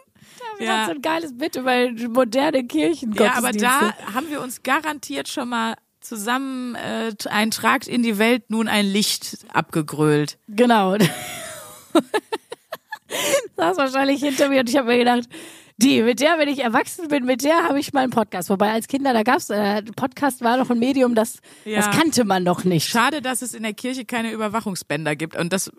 Haben 0.41 0.59
wir 0.59 0.65
Ja. 0.65 0.77
ja. 0.81 0.85
so 0.85 0.91
ein 0.91 1.01
geiles 1.01 1.37
Bit 1.37 1.55
über 1.55 1.89
moderne 2.09 2.65
Kirchen. 2.65 3.13
Ja, 3.13 3.33
aber 3.35 3.51
da 3.51 3.93
haben 4.13 4.29
wir 4.29 4.41
uns 4.41 4.63
garantiert 4.63 5.27
schon 5.27 5.49
mal 5.49 5.75
zusammen 6.01 6.75
äh, 6.75 7.13
ein 7.29 7.51
Tragt 7.51 7.87
in 7.87 8.03
die 8.03 8.17
Welt 8.17 8.49
nun 8.49 8.67
ein 8.67 8.85
Licht 8.85 9.37
abgegrölt. 9.53 10.37
Genau. 10.49 10.97
saß 13.55 13.77
wahrscheinlich 13.77 14.21
hinter 14.21 14.49
mir 14.49 14.61
und 14.61 14.69
ich 14.69 14.77
habe 14.77 14.87
mir 14.87 14.97
gedacht, 14.97 15.23
die, 15.77 16.01
mit 16.03 16.19
der, 16.19 16.37
wenn 16.37 16.49
ich 16.49 16.59
erwachsen 16.59 17.07
bin, 17.07 17.25
mit 17.25 17.43
der 17.43 17.63
habe 17.63 17.79
ich 17.79 17.93
mal 17.93 18.01
einen 18.01 18.11
Podcast. 18.11 18.49
Wobei 18.49 18.71
als 18.71 18.87
Kinder, 18.87 19.11
da 19.13 19.23
gab's, 19.23 19.49
äh, 19.49 19.81
Podcast 19.81 20.41
war 20.41 20.57
noch 20.57 20.69
ein 20.69 20.77
Medium, 20.79 21.15
das, 21.15 21.39
Ja. 21.65 21.77
das 21.81 21.89
kannte 21.97 22.25
man 22.25 22.43
noch 22.43 22.63
nicht. 22.63 22.87
Schade, 22.87 23.21
dass 23.21 23.41
es 23.41 23.53
in 23.53 23.63
der 23.63 23.73
Kirche 23.73 24.05
keine 24.05 24.31
Überwachungsbänder 24.31 25.15
gibt. 25.15 25.35
Und 25.35 25.51
das 25.51 25.71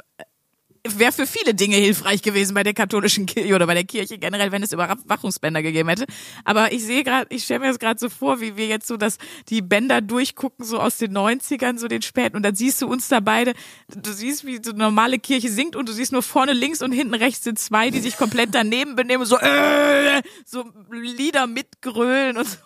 wäre 0.87 1.13
für 1.13 1.27
viele 1.27 1.55
Dinge 1.55 1.77
hilfreich 1.77 2.21
gewesen 2.21 2.55
bei 2.55 2.63
der 2.63 2.75
katholischen 2.75 3.25
Kirche 3.25 3.55
oder 3.55 3.67
bei 3.67 3.75
der 3.75 3.85
Kirche 3.85 4.19
generell, 4.19 4.53
wenn 4.53 4.63
es 4.63 4.73
Überwachungsbänder 4.73 5.63
gegeben 5.63 5.89
hätte. 5.89 6.05
Aber 6.45 6.73
ich 6.73 6.85
sehe 6.85 7.03
gerade, 7.03 7.27
ich 7.31 7.45
stelle 7.45 7.61
mir 7.61 7.69
das 7.69 7.79
gerade 7.79 7.99
so 7.99 8.11
vor, 8.11 8.41
wie 8.41 8.57
wir 8.57 8.67
jetzt 8.67 8.87
so 8.87 8.97
das, 8.97 9.17
die 9.49 9.63
Bänder 9.63 10.03
durchgucken, 10.03 10.65
so 10.65 10.79
aus 10.79 10.99
den 10.99 11.17
90ern, 11.17 11.79
so 11.79 11.89
den 11.89 12.03
späten. 12.03 12.37
Und 12.37 12.43
dann 12.43 12.55
siehst 12.55 12.83
du 12.83 12.87
uns 12.87 13.09
da 13.09 13.21
beide, 13.21 13.55
du 13.89 14.13
siehst, 14.13 14.45
wie 14.45 14.61
so 14.63 14.73
eine 14.73 14.81
normale 14.81 15.19
Kirche 15.19 15.51
singt 15.51 15.75
und 15.75 15.89
du 15.89 15.93
siehst 15.93 16.13
nur 16.13 16.23
vorne 16.23 16.53
links 16.53 16.83
und 16.83 16.93
hinten 16.93 17.15
rechts 17.15 17.45
sind 17.45 17.59
zwei, 17.59 17.91
die 17.91 18.01
sich 18.01 18.19
komplett 18.19 18.55
daneben 18.55 18.95
benehmen, 18.95 19.25
so, 19.25 19.39
äh, 19.39 20.23
so 20.45 20.65
Lieder 20.91 21.47
mitgrölen 21.47 22.37
und 22.37 22.47
so. 22.47 22.59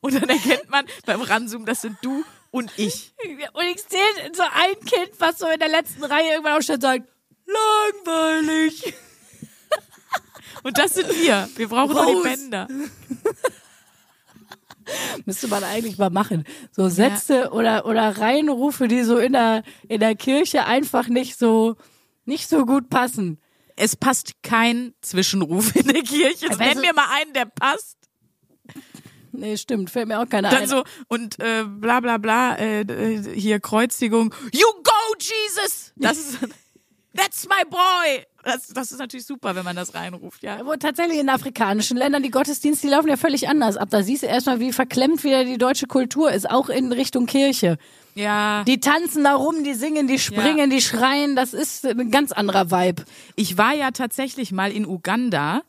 Und 0.00 0.14
dann 0.14 0.28
erkennt 0.30 0.70
man 0.70 0.86
beim 1.04 1.20
Ranzoom, 1.20 1.66
das 1.66 1.82
sind 1.82 1.98
du 2.00 2.24
und 2.50 2.72
ich. 2.78 3.12
Und 3.52 3.64
ich 3.64 3.82
sehe 3.82 4.32
so 4.32 4.42
ein 4.42 4.80
Kind, 4.86 5.10
was 5.18 5.38
so 5.38 5.46
in 5.46 5.58
der 5.58 5.68
letzten 5.68 6.02
Reihe 6.02 6.30
irgendwann 6.30 6.54
aufsteht 6.54 6.76
und 6.76 6.80
sagt, 6.80 7.08
langweilig. 7.46 8.94
Und 10.62 10.78
das 10.78 10.94
sind 10.94 11.08
wir. 11.08 11.48
Wir 11.56 11.68
brauchen 11.68 11.92
nur 11.92 12.02
Raus. 12.04 12.16
die 12.22 12.28
Bänder. 12.28 12.68
Müsste 15.24 15.48
man 15.48 15.64
eigentlich 15.64 15.98
mal 15.98 16.10
machen. 16.10 16.44
So 16.70 16.88
Sätze 16.88 17.50
oder, 17.50 17.86
oder 17.86 18.18
Reihenrufe, 18.18 18.86
die 18.86 19.02
so 19.02 19.18
in 19.18 19.32
der, 19.32 19.62
in 19.88 19.98
der 20.00 20.14
Kirche 20.14 20.64
einfach 20.66 21.08
nicht 21.08 21.36
so, 21.38 21.76
nicht 22.24 22.48
so 22.48 22.64
gut 22.66 22.88
passen. 22.88 23.40
Es 23.74 23.96
passt 23.96 24.42
kein 24.42 24.94
Zwischenruf 25.02 25.74
in 25.74 25.88
der 25.88 26.02
Kirche. 26.02 26.48
weißt 26.48 26.58
Nenn 26.60 26.74
du- 26.76 26.80
mir 26.82 26.92
mal 26.94 27.08
einen, 27.20 27.32
der 27.32 27.46
passt. 27.46 27.96
Nee, 29.32 29.56
stimmt, 29.58 29.90
fällt 29.90 30.08
mir 30.08 30.20
auch 30.20 30.28
keiner 30.28 30.48
Dann 30.50 30.62
ein. 30.62 30.68
so, 30.68 30.84
und 31.08 31.38
äh, 31.40 31.64
bla 31.64 32.00
bla 32.00 32.16
bla, 32.16 32.54
äh, 32.56 32.80
äh, 32.82 33.38
hier 33.38 33.60
Kreuzigung. 33.60 34.32
You 34.52 34.66
go, 34.82 35.14
Jesus! 35.18 35.92
Das 35.96 36.16
ist, 36.18 36.38
that's 37.16 37.48
my 37.48 37.62
boy! 37.68 38.24
das, 38.46 38.68
das 38.68 38.92
ist 38.92 38.98
natürlich 38.98 39.26
super, 39.26 39.54
wenn 39.56 39.64
man 39.64 39.76
das 39.76 39.94
reinruft, 39.94 40.42
ja. 40.42 40.64
Wo 40.64 40.74
tatsächlich 40.76 41.18
in 41.18 41.28
afrikanischen 41.28 41.96
Ländern 41.96 42.22
die 42.22 42.30
Gottesdienste, 42.30 42.86
die 42.86 42.92
laufen 42.92 43.08
ja 43.08 43.16
völlig 43.16 43.48
anders 43.48 43.76
ab. 43.76 43.88
Da 43.90 44.02
siehst 44.02 44.22
du 44.22 44.26
erstmal, 44.26 44.60
wie 44.60 44.72
verklemmt 44.72 45.24
wieder 45.24 45.44
die 45.44 45.58
deutsche 45.58 45.86
Kultur 45.86 46.30
ist, 46.30 46.48
auch 46.48 46.68
in 46.68 46.92
Richtung 46.92 47.26
Kirche. 47.26 47.76
Ja. 48.14 48.64
Die 48.64 48.80
tanzen 48.80 49.24
da 49.24 49.34
rum, 49.34 49.64
die 49.64 49.74
singen, 49.74 50.06
die 50.06 50.18
springen, 50.18 50.70
die 50.70 50.80
schreien. 50.80 51.36
Das 51.36 51.52
ist 51.52 51.84
ein 51.84 52.10
ganz 52.10 52.32
anderer 52.32 52.70
Vibe. 52.70 53.04
Ich 53.34 53.58
war 53.58 53.74
ja 53.74 53.90
tatsächlich 53.90 54.52
mal 54.52 54.72
in 54.72 54.86
Uganda 54.86 55.62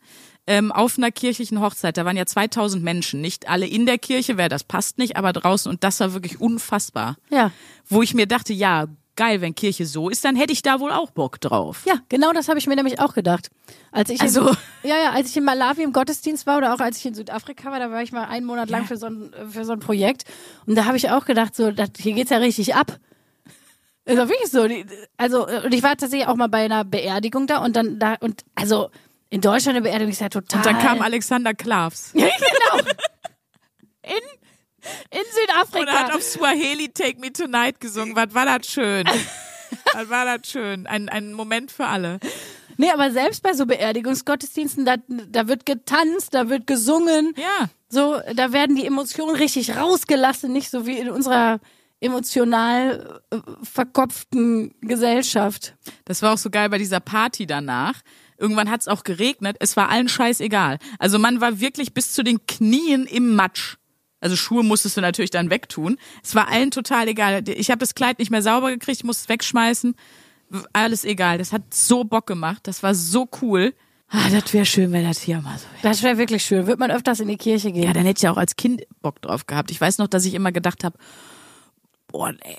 ähm, 0.46 0.72
auf 0.72 0.98
einer 0.98 1.12
kirchlichen 1.12 1.60
Hochzeit. 1.60 1.98
Da 1.98 2.06
waren 2.06 2.16
ja 2.16 2.26
2000 2.26 2.84
Menschen. 2.84 3.22
Nicht 3.22 3.50
alle 3.50 3.68
in 3.68 3.86
der 3.86 3.98
Kirche, 3.98 4.38
wer 4.38 4.50
das 4.50 4.64
passt 4.64 4.98
nicht, 4.98 5.18
aber 5.18 5.34
draußen. 5.34 5.70
Und 5.70 5.84
das 5.84 6.00
war 6.00 6.14
wirklich 6.14 6.40
unfassbar. 6.40 7.18
Ja. 7.30 7.52
Wo 7.90 8.02
ich 8.02 8.14
mir 8.14 8.28
dachte, 8.28 8.54
ja, 8.54 8.86
geil, 9.18 9.42
wenn 9.42 9.54
Kirche 9.54 9.86
so 9.86 10.08
ist, 10.10 10.24
dann 10.24 10.38
hätte 10.38 10.54
ich 10.54 10.62
da 10.62 10.80
wohl 10.80 10.92
auch 10.94 11.12
Bock 11.12 11.42
drauf. 11.42 11.82
Ja, 11.86 11.96
genau 12.08 12.32
das 12.32 12.48
habe 12.48 12.58
ich 12.60 12.68
mir 12.68 12.76
nämlich 12.78 13.02
auch 13.02 13.14
gedacht. 13.14 13.50
Als 13.92 14.10
ich 14.10 14.22
Also- 14.22 14.48
in, 14.50 14.58
ja, 14.90 14.98
ja, 14.98 15.12
als 15.12 15.30
ich 15.30 15.36
in 15.38 15.44
Malawi 15.44 15.84
im 15.84 15.92
Gottesdienst 15.92 16.48
war 16.48 16.58
oder 16.58 16.74
auch 16.74 16.80
als 16.80 16.98
ich 17.00 17.06
in 17.06 17.14
Südafrika 17.16 17.70
war, 17.72 17.80
da 17.80 17.92
war 17.92 18.02
ich 18.02 18.14
mal 18.14 18.24
einen 18.26 18.46
Monat 18.46 18.70
lang 18.70 18.84
Ja. 18.84 18.88
für 18.88 18.96
so 18.98 19.08
ein 19.08 19.34
für 19.52 19.66
so 19.66 19.74
ein 19.74 19.80
Projekt 19.80 20.24
und 20.66 20.76
da 20.76 20.86
habe 20.86 20.96
ich 20.96 21.10
auch 21.10 21.26
gedacht, 21.26 21.54
so, 21.56 21.72
das, 21.72 21.90
hier 22.00 22.14
geht's 22.14 22.30
ja 22.32 22.38
richtig 22.38 22.76
ab. 22.76 22.98
Ist 24.06 24.18
doch 24.18 24.30
wirklich 24.30 24.50
so. 24.50 24.66
Die- 24.68 24.86
Also 25.18 25.46
und 25.48 25.74
ich 25.74 25.84
war 25.84 25.98
tatsächlich 25.98 26.28
auch 26.30 26.36
mal 26.38 26.48
bei 26.48 26.64
einer 26.64 26.86
Beerdigung 26.86 27.46
da 27.48 27.58
und 27.58 27.76
dann 27.76 28.00
da 28.00 28.16
und 28.22 28.44
also 28.56 28.90
in 29.30 29.42
Deutschland 29.42 29.76
eine 29.76 29.82
Beerdigung 29.84 30.12
ist 30.14 30.22
ja 30.22 30.30
total. 30.30 30.60
Und 30.60 30.66
dann 30.66 30.80
kam 30.80 31.02
Alexander 31.02 31.54
Klavs 31.54 32.12
ja, 32.14 32.28
genau. 32.28 32.90
In 34.04 34.22
in 35.12 35.21
Südafrika. 35.41 35.91
und 35.91 36.00
hat 36.00 36.13
auf 36.13 36.23
Swahili 36.23 36.89
Take 36.89 37.19
Me 37.19 37.32
Tonight 37.32 37.80
gesungen. 37.80 38.15
Was 38.15 38.34
war 38.34 38.45
das 38.45 38.67
schön? 38.67 39.06
Was 39.93 40.10
war 40.10 40.26
das 40.26 40.50
schön? 40.50 40.88
Ein, 40.88 41.10
ein 41.10 41.34
Moment 41.34 41.71
für 41.71 41.86
alle. 41.86 42.19
Nee, 42.78 42.91
aber 42.91 43.12
selbst 43.12 43.41
bei 43.41 43.54
so 43.54 43.65
Beerdigungsgottesdiensten, 43.65 44.86
da, 44.86 44.97
da 45.08 45.47
wird 45.47 45.65
getanzt, 45.65 46.34
da 46.34 46.50
wird 46.50 46.67
gesungen. 46.67 47.34
Ja. 47.36 47.69
So, 47.89 48.19
da 48.36 48.54
werden 48.54 48.76
die 48.76 48.86
Emotionen 48.86 49.36
richtig 49.36 49.76
rausgelassen, 49.76 50.52
nicht 50.54 50.69
so 50.69 50.86
wie 50.86 51.00
in 51.00 51.10
unserer 51.10 51.60
emotional 52.00 53.21
äh, 53.32 53.38
verkopften 53.63 54.76
Gesellschaft. 54.82 55.76
Das 56.06 56.21
war 56.21 56.34
auch 56.34 56.38
so 56.38 56.50
geil 56.50 56.69
bei 56.69 56.78
dieser 56.78 57.00
Party 57.00 57.47
danach. 57.47 58.02
Irgendwann 58.38 58.69
hat 58.69 58.82
es 58.82 58.88
auch 58.88 59.04
geregnet. 59.04 59.58
Es 59.60 59.76
war 59.76 59.89
allen 59.89 60.08
scheißegal. 60.10 60.78
Also 61.00 61.17
man 61.17 61.41
war 61.41 61.60
wirklich 61.60 61.93
bis 61.93 62.13
zu 62.13 62.23
den 62.23 62.45
Knien 62.45 63.08
im 63.08 63.36
Matsch. 63.36 63.78
Also 64.28 64.36
Schuhe 64.36 64.62
musstest 64.62 64.98
du 64.98 65.02
natürlich 65.02 65.32
dann 65.32 65.50
wegtun. 65.50 65.98
Es 66.22 66.36
war 66.36 66.50
allen 66.50 66.70
total 66.70 67.08
egal. 67.08 67.48
Ich 67.48 67.72
habe 67.72 67.80
das 67.80 67.96
Kleid 67.96 68.20
nicht 68.20 68.30
mehr 68.30 68.42
sauber 68.42 68.72
gekriegt, 68.72 69.06
musste 69.06 69.24
es 69.24 69.30
wegschmeißen. 69.30 69.96
Alles 70.74 71.06
egal. 71.06 71.38
Das 71.38 71.54
hat 71.54 71.74
so 71.74 72.04
Bock 72.04 72.28
gemacht. 72.28 72.68
Das 72.68 72.84
war 72.84 72.94
so 72.94 73.30
cool. 73.42 73.74
Ah, 74.10 74.30
das 74.30 74.54
wäre 74.54 74.66
schön, 74.66 74.92
wenn 74.92 75.06
das 75.06 75.22
hier 75.22 75.40
mal 75.40 75.58
so 75.58 75.63
wäre. 75.63 75.82
Das 75.82 76.04
wäre 76.04 76.18
wirklich 76.18 76.44
schön. 76.44 76.68
Wird 76.68 76.78
man 76.78 76.92
öfters 76.92 77.22
in 77.22 77.30
die 77.30 77.38
Kirche 77.38 77.72
gehen? 77.72 77.84
Ja, 77.84 77.94
dann 77.94 78.06
hätte 78.06 78.20
ich 78.26 78.28
auch 78.28 78.36
als 78.36 78.58
Kind 78.58 78.82
Bock 79.02 79.22
drauf 79.22 79.48
gehabt. 79.48 79.72
Ich 79.72 79.80
weiß 79.80 79.98
noch, 79.98 80.08
dass 80.08 80.26
ich 80.26 80.34
immer 80.34 80.52
gedacht 80.52 80.84
habe, 80.84 80.98
boah, 82.10 82.34
nee. 82.34 82.58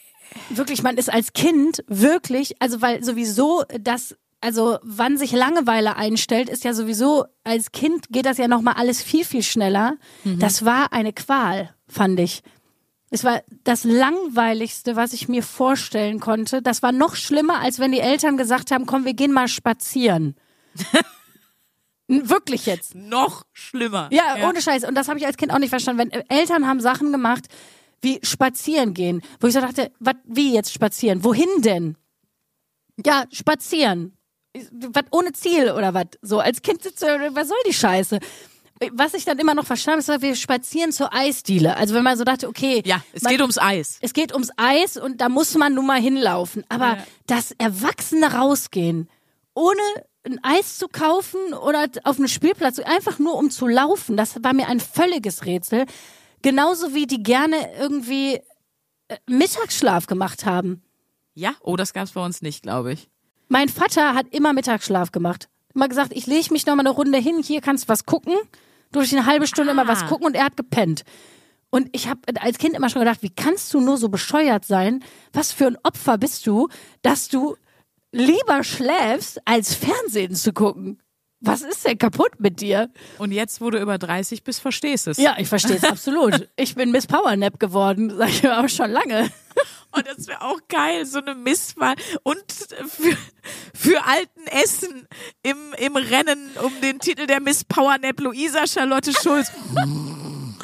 wirklich, 0.49 0.83
man 0.83 0.97
ist 0.97 1.13
als 1.13 1.35
Kind 1.35 1.85
wirklich, 1.87 2.63
also 2.63 2.81
weil 2.81 3.05
sowieso 3.05 3.63
das, 3.79 4.17
also 4.41 4.79
wann 4.83 5.19
sich 5.19 5.33
Langeweile 5.33 5.97
einstellt, 5.97 6.49
ist 6.49 6.65
ja 6.65 6.75
sowieso, 6.75 7.25
als 7.45 7.73
Kind 7.73 8.09
geht 8.11 8.27
das 8.27 8.39
ja 8.39 8.49
nochmal 8.49 8.75
alles 8.75 9.03
viel, 9.03 9.25
viel 9.25 9.43
schneller. 9.43 9.97
Das 10.25 10.65
war 10.65 10.93
eine 10.93 11.13
Qual, 11.13 11.75
fand 11.89 12.21
ich. 12.21 12.43
Es 13.11 13.25
war 13.25 13.43
das 13.65 13.85
langweiligste, 13.85 14.95
was 14.95 15.13
ich 15.13 15.29
mir 15.29 15.43
vorstellen 15.43 16.21
konnte. 16.21 16.61
Das 16.61 16.83
war 16.83 16.93
noch 16.93 17.17
schlimmer, 17.17 17.61
als 17.61 17.79
wenn 17.79 17.91
die 17.91 18.01
Eltern 18.01 18.37
gesagt 18.37 18.71
haben, 18.71 18.87
komm, 18.87 19.05
wir 19.05 19.15
gehen 19.15 19.33
mal 19.33 19.49
spazieren. 19.49 20.37
Wirklich 22.07 22.67
jetzt. 22.67 22.95
noch 22.95 23.45
schlimmer. 23.53 24.09
Ja, 24.13 24.49
ohne 24.49 24.63
Scheiß. 24.63 24.85
Und 24.85 24.95
das 24.95 25.09
habe 25.09 25.19
ich 25.19 25.27
als 25.27 25.37
Kind 25.37 25.53
auch 25.53 25.59
nicht 25.59 25.71
verstanden. 25.71 26.11
Wenn 26.11 26.11
äh, 26.11 26.25
Eltern 26.29 26.67
haben 26.67 26.81
Sachen 26.81 27.13
gemacht 27.13 27.49
wie 28.01 28.21
spazieren 28.23 28.95
gehen, 28.95 29.23
wo 29.41 29.47
ich 29.47 29.55
so 29.55 29.61
dachte, 29.61 29.93
wat, 29.99 30.17
wie 30.25 30.55
jetzt 30.55 30.73
spazieren? 30.73 31.25
Wohin 31.25 31.49
denn? 31.63 31.97
Ja, 33.05 33.25
spazieren. 33.33 34.17
Was 34.55 35.05
ohne 35.11 35.33
Ziel 35.33 35.71
oder 35.73 35.95
was? 35.95 36.07
So 36.23 36.41
als 36.41 36.63
Kind 36.63 36.83
sitzt 36.83 37.03
du, 37.03 37.07
was 37.07 37.49
soll 37.49 37.59
die 37.67 37.73
Scheiße? 37.75 38.19
Was 38.93 39.15
ich 39.15 39.25
dann 39.25 39.39
immer 39.39 39.55
noch 39.55 39.67
verstanden 39.67 40.05
habe, 40.07 40.15
ist, 40.19 40.23
wir 40.23 40.37
spazieren 40.37 40.93
zur 40.93 41.13
Eisdiele. 41.13 41.77
Also 41.77 41.95
wenn 41.95 42.05
man 42.05 42.17
so 42.17 42.25
dachte, 42.25 42.49
okay, 42.49 42.83
Ja, 42.87 43.03
es 43.13 43.23
man, 43.23 43.33
geht 43.33 43.41
ums 43.41 43.59
Eis. 43.59 43.99
es 44.01 44.13
geht 44.13 44.33
ums 44.33 44.51
Eis 44.57 44.97
und 44.97 45.21
da 45.21 45.29
muss 45.29 45.55
man 45.57 45.75
nun 45.75 45.87
mal 45.87 46.01
hinlaufen. 46.01 46.65
Aber 46.69 46.97
Ja. 46.99 47.07
das 47.27 47.53
Erwachsene 47.59 48.33
rausgehen, 48.35 49.09
ohne 49.55 49.81
ein 50.25 50.39
Eis 50.45 50.79
zu 50.79 50.87
kaufen 50.89 51.55
oder 51.55 51.87
auf 52.05 52.19
einen 52.19 52.29
Spielplatz, 52.29 52.79
einfach 52.79 53.19
nur 53.19 53.35
um 53.35 53.51
zu 53.51 53.67
laufen, 53.67 54.17
das 54.17 54.43
war 54.45 54.53
mir 54.55 54.69
ein 54.69 54.79
völliges 54.81 55.45
Rätsel. 55.45 55.87
Genauso 56.43 56.95
wie 56.95 57.07
die 57.07 57.23
gerne 57.25 57.57
irgendwie 57.79 58.35
äh, 59.09 59.17
Mittagsschlaf 59.29 60.07
gemacht 60.07 60.47
haben. 60.47 60.83
Ja, 61.35 61.55
oh, 61.63 61.77
das 61.77 61.93
gab's 61.93 62.13
bei 62.13 62.25
uns 62.25 62.43
nicht, 62.43 62.63
glaube 62.63 62.93
ich. 62.93 63.09
Mein 63.49 63.69
Vater 63.69 64.15
hat 64.15 64.27
immer 64.31 64.53
Mittagsschlaf 64.53 65.13
gemacht. 65.13 65.49
Immer 65.75 65.89
gesagt, 65.89 66.13
ich 66.15 66.27
lege 66.27 66.53
mich 66.53 66.67
noch 66.67 66.75
mal 66.75 66.81
eine 66.81 66.91
Runde 66.91 67.19
hin, 67.19 67.43
hier 67.43 67.61
kannst 67.61 67.85
du 67.85 67.89
was 67.89 68.05
gucken. 68.05 68.35
Durch 68.93 69.13
eine 69.13 69.27
halbe 69.27 69.47
Stunde 69.47 69.73
immer 69.73 69.87
was 69.87 70.03
Ah. 70.03 70.07
gucken 70.09 70.27
und 70.27 70.35
er 70.35 70.45
hat 70.45 70.57
gepennt. 70.57 71.05
Und 71.71 71.89
ich 71.93 72.09
habe 72.09 72.21
als 72.41 72.57
Kind 72.59 72.75
immer 72.75 72.89
schon 72.89 73.01
gedacht, 73.01 73.23
wie 73.23 73.29
kannst 73.31 73.75
du 73.75 73.81
nur 73.81 73.99
so 73.99 74.09
bescheuert 74.09 74.65
sein? 74.65 75.05
Was 75.35 75.53
für 75.53 75.67
ein 75.67 75.77
Opfer 75.83 76.17
bist 76.17 76.47
du, 76.47 76.69
dass 77.03 77.29
du 77.29 77.57
lieber 78.13 78.65
schläfst, 78.65 79.41
als 79.45 79.75
Fernsehen 79.75 80.35
zu 80.35 80.55
gucken? 80.55 81.03
Was 81.41 81.61
ist 81.61 81.85
denn 81.87 81.99
kaputt 81.99 82.41
mit 82.41 82.61
dir? 82.63 82.91
Und 83.19 83.31
jetzt, 83.33 83.61
wo 83.61 83.71
du 83.71 83.79
über 83.79 83.99
30 83.99 84.43
bist, 84.43 84.61
verstehst 84.61 85.07
es. 85.07 85.19
Ja, 85.19 85.37
ich 85.39 85.47
verstehe 85.49 85.77
es 85.77 85.85
absolut. 85.85 86.49
Ich 86.57 86.75
bin 86.75 86.91
Miss 86.91 87.07
Powernap 87.07 87.61
geworden, 87.61 88.13
sag 88.17 88.31
ich 88.31 88.43
mir 88.43 88.59
auch 88.59 88.69
schon 88.69 88.91
lange. 88.91 89.31
Und 89.91 90.07
das 90.07 90.27
wäre 90.27 90.43
auch 90.43 90.61
geil, 90.69 91.07
so 91.07 91.19
eine 91.19 91.35
Misswahl. 91.35 91.95
Und 92.23 92.45
für, 92.89 93.17
für 93.75 94.05
alten 94.05 94.47
Essen 94.49 95.09
im, 95.43 95.57
im 95.79 95.97
Rennen 95.97 96.51
um 96.63 96.73
den 96.83 96.99
Titel 97.01 97.27
der 97.27 97.41
Miss 97.41 97.65
Powernap 97.65 98.21
Luisa 98.21 98.67
Charlotte 98.67 99.13
Schulz. 99.13 99.51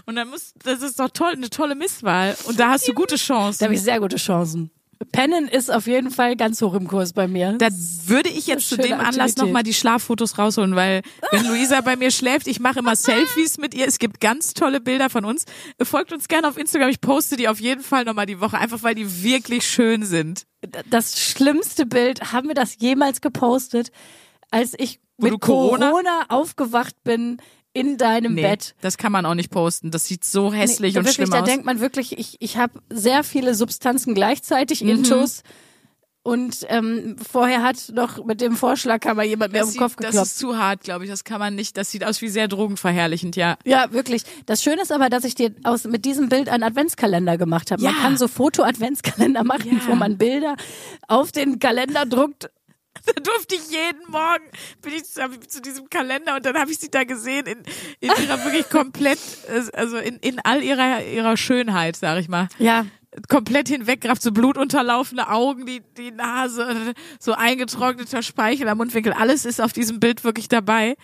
Und 0.07 0.17
dann 0.17 0.29
muss, 0.29 0.53
das 0.63 0.83
ist 0.83 1.01
doch 1.01 1.09
toll, 1.11 1.33
eine 1.33 1.49
tolle 1.49 1.75
Misswahl. 1.75 2.37
Und 2.45 2.61
da 2.61 2.71
hast 2.71 2.87
du 2.87 2.93
gute 2.93 3.15
Da 3.15 3.21
Chancen. 3.21 3.65
habe 3.65 3.75
ich 3.75 3.83
sehr 3.83 3.99
gute 4.01 4.17
Chancen. 4.17 4.71
Pennen 5.13 5.49
ist 5.49 5.71
auf 5.71 5.87
jeden 5.87 6.11
Fall 6.11 6.37
ganz 6.37 6.61
hoch 6.63 6.75
im 6.75 6.87
Kurs 6.89 7.13
bei 7.13 7.27
mir. 7.29 7.53
Da 7.59 7.69
würde 8.07 8.29
ich 8.31 8.47
jetzt 8.47 8.69
zu 8.69 8.77
dem 8.77 8.93
Anlass 8.95 9.07
Aktivität. 9.17 9.39
nochmal 9.39 9.63
die 9.63 9.75
Schlaffotos 9.75 10.39
rausholen, 10.39 10.75
weil 10.77 11.03
wenn 11.31 11.47
Luisa 11.47 11.81
bei 11.81 11.97
mir 11.97 12.11
schläft, 12.11 12.47
ich 12.47 12.61
mache 12.61 12.81
immer 12.81 12.97
Selfies 12.97 13.59
mit 13.59 13.75
ihr. 13.75 13.87
Es 13.87 13.99
gibt 13.99 14.21
ganz 14.21 14.55
tolle 14.55 14.81
Bilder 14.81 15.11
von 15.11 15.25
uns. 15.25 15.45
Folgt 15.83 16.13
uns 16.13 16.29
gerne 16.29 16.49
auf 16.49 16.57
Instagram. 16.57 16.89
Ich 16.89 17.01
poste 17.01 17.37
die 17.37 17.49
auf 17.49 17.61
jeden 17.61 17.83
Fall 17.83 18.05
nochmal 18.05 18.27
die 18.27 18.41
Woche, 18.41 18.59
einfach 18.59 18.83
weil 18.83 18.95
die 18.95 19.23
wirklich 19.23 19.67
schön 19.67 20.05
sind. 20.05 20.45
das 20.91 21.19
schlimmste 21.21 21.87
Bild, 21.87 22.33
haben 22.33 22.49
wir 22.49 22.55
das 22.55 22.77
jemals 22.79 23.21
gepostet, 23.21 23.91
als 24.51 24.75
ich 24.79 25.01
Wo 25.19 25.29
mit 25.29 25.41
Corona- 25.41 25.91
Corona? 25.91 26.25
aufgewacht 26.29 26.95
bin 27.05 27.39
in 27.75 27.99
deinem 27.99 28.35
Nee, 28.35 28.43
Bett. 28.43 28.75
das 28.81 28.97
kann 28.97 29.13
man 29.13 29.27
auch 29.27 29.35
nicht 29.35 29.51
posten. 29.51 29.91
Das 29.91 30.07
sieht 30.07 30.25
so 30.25 30.53
hässlich 30.53 30.95
Nee, 30.95 31.01
und 31.01 31.05
wirklich, 31.05 31.17
schlimm 31.17 31.31
da 31.31 31.41
aus. 31.41 31.47
denkt 31.49 31.67
man 31.67 31.81
wirklich, 31.81 32.17
ich, 32.19 32.37
ich 32.41 32.57
habe 32.57 32.81
sehr 32.89 33.23
viele 33.25 33.55
Substanzen 33.55 34.15
gleichzeitig, 34.15 34.83
Mhm. 34.83 34.89
Intus. 34.91 35.43
Und 36.27 36.65
ähm, 36.71 37.17
vorher 37.31 37.63
hat 37.63 37.91
noch 37.93 38.25
mit 38.25 38.41
dem 38.41 38.57
Vorschlaghammer 38.57 39.25
jemand 39.25 39.55
auf 39.59 39.71
den 39.71 39.77
Kopf 39.79 39.91
sieht, 39.93 40.01
das 40.05 40.07
geklopft. 40.13 40.27
ist 40.31 40.39
zu 40.39 40.57
hart, 40.57 40.81
glaube 40.81 41.05
ich. 41.05 41.11
Das 41.11 41.25
kann 41.25 41.39
man 41.39 41.55
nicht. 41.55 41.77
Das 41.77 41.91
sieht 41.91 42.03
aus 42.03 42.23
wie 42.23 42.29
sehr 42.31 42.49
drogenverherrlichend, 42.49 43.37
ja. 43.37 43.59
Ja, 43.67 43.93
wirklich. 43.93 44.23
Das 44.47 44.63
Schöne 44.63 44.81
ist 44.81 44.91
aber, 44.91 45.11
dass 45.11 45.25
ich 45.25 45.35
dir 45.35 45.55
aus 45.65 45.85
mit 45.85 46.07
diesem 46.07 46.31
Bild 46.31 46.49
einen 46.49 46.63
Adventskalender 46.63 47.37
gemacht 47.37 47.71
habe. 47.71 47.83
Man 47.83 47.95
Ja. 47.95 48.01
kann 48.01 48.17
so 48.17 48.27
Foto-Adventskalender 48.29 49.45
machen, 49.45 49.73
Ja. 49.83 49.89
wo 49.89 49.97
man 49.97 50.17
Bilder 50.17 50.57
auf 51.09 51.31
den 51.31 51.59
Kalender 51.59 52.07
druckt 52.07 52.49
Da 53.15 53.21
durfte 53.21 53.55
ich 53.57 53.71
jeden 53.71 54.11
Morgen, 54.11 54.45
bin 54.81 54.95
ich 54.95 55.05
zu, 55.05 55.61
diesem 55.61 55.91
Kalender 55.91 56.37
und 56.37 56.47
dann 56.47 56.57
habe 56.57 56.71
ich 56.71 56.79
sie 56.79 56.91
da 56.91 57.05
gesehen 57.05 57.47
in, 57.47 57.59
in 58.01 58.11
ihrer 58.23 58.45
wirklich 58.45 58.69
komplett, 58.71 59.19
äh, 59.49 59.77
also 59.77 59.99
in, 59.99 60.17
in 60.17 60.41
all 60.41 60.63
ihrer, 60.63 61.05
ihrer 61.05 61.37
Schönheit, 61.37 61.97
sag 61.97 62.19
ich 62.19 62.29
mal. 62.29 62.49
Ja, 62.59 62.87
Komplett 63.29 63.69
hinweggerafft, 63.69 64.23
so 64.23 64.33
blutunterlaufende 64.33 65.29
Augen, 65.29 65.67
die, 65.67 65.83
die 65.97 66.11
Nase, 66.11 66.95
so 67.21 67.33
eingetrockneter 67.33 68.23
Speichel 68.25 68.67
am 68.69 68.79
Mundwinkel. 68.79 69.13
Alles 69.13 69.45
ist 69.45 69.61
auf 69.61 69.73
diesem 69.73 70.01
Bild 70.01 70.25
wirklich 70.25 70.49
dabei. 70.49 70.97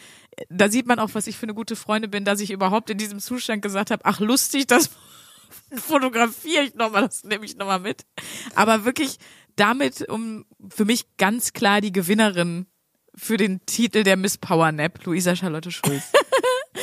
Da 0.48 0.68
sieht 0.68 0.86
man 0.86 0.98
auch, 0.98 1.10
was 1.12 1.28
ich 1.28 1.36
für 1.36 1.44
eine 1.44 1.54
gute 1.54 1.76
Freundin 1.76 2.10
bin, 2.10 2.24
dass 2.24 2.40
ich 2.40 2.50
überhaupt 2.50 2.90
in 2.90 2.98
diesem 2.98 3.20
Zustand 3.20 3.62
gesagt 3.62 3.92
habe, 3.92 4.04
ach 4.04 4.18
lustig, 4.18 4.66
das 4.66 4.90
fotografiere 5.72 6.64
ich 6.64 6.74
nochmal, 6.74 7.02
das 7.02 7.22
nehme 7.22 7.44
ich 7.44 7.56
nochmal 7.56 7.80
mit. 7.80 8.04
Aber 8.56 8.84
wirklich 8.84 9.18
damit, 9.60 10.08
um 10.08 10.44
für 10.68 10.84
mich 10.84 11.16
ganz 11.16 11.52
klar 11.52 11.80
die 11.80 11.92
Gewinnerin 11.92 12.66
für 13.14 13.36
den 13.36 13.64
Titel 13.66 14.02
der 14.02 14.16
Miss 14.16 14.38
Power 14.38 14.72
Nap, 14.72 15.04
Luisa 15.04 15.36
Charlotte 15.36 15.70
Schulz. 15.70 16.04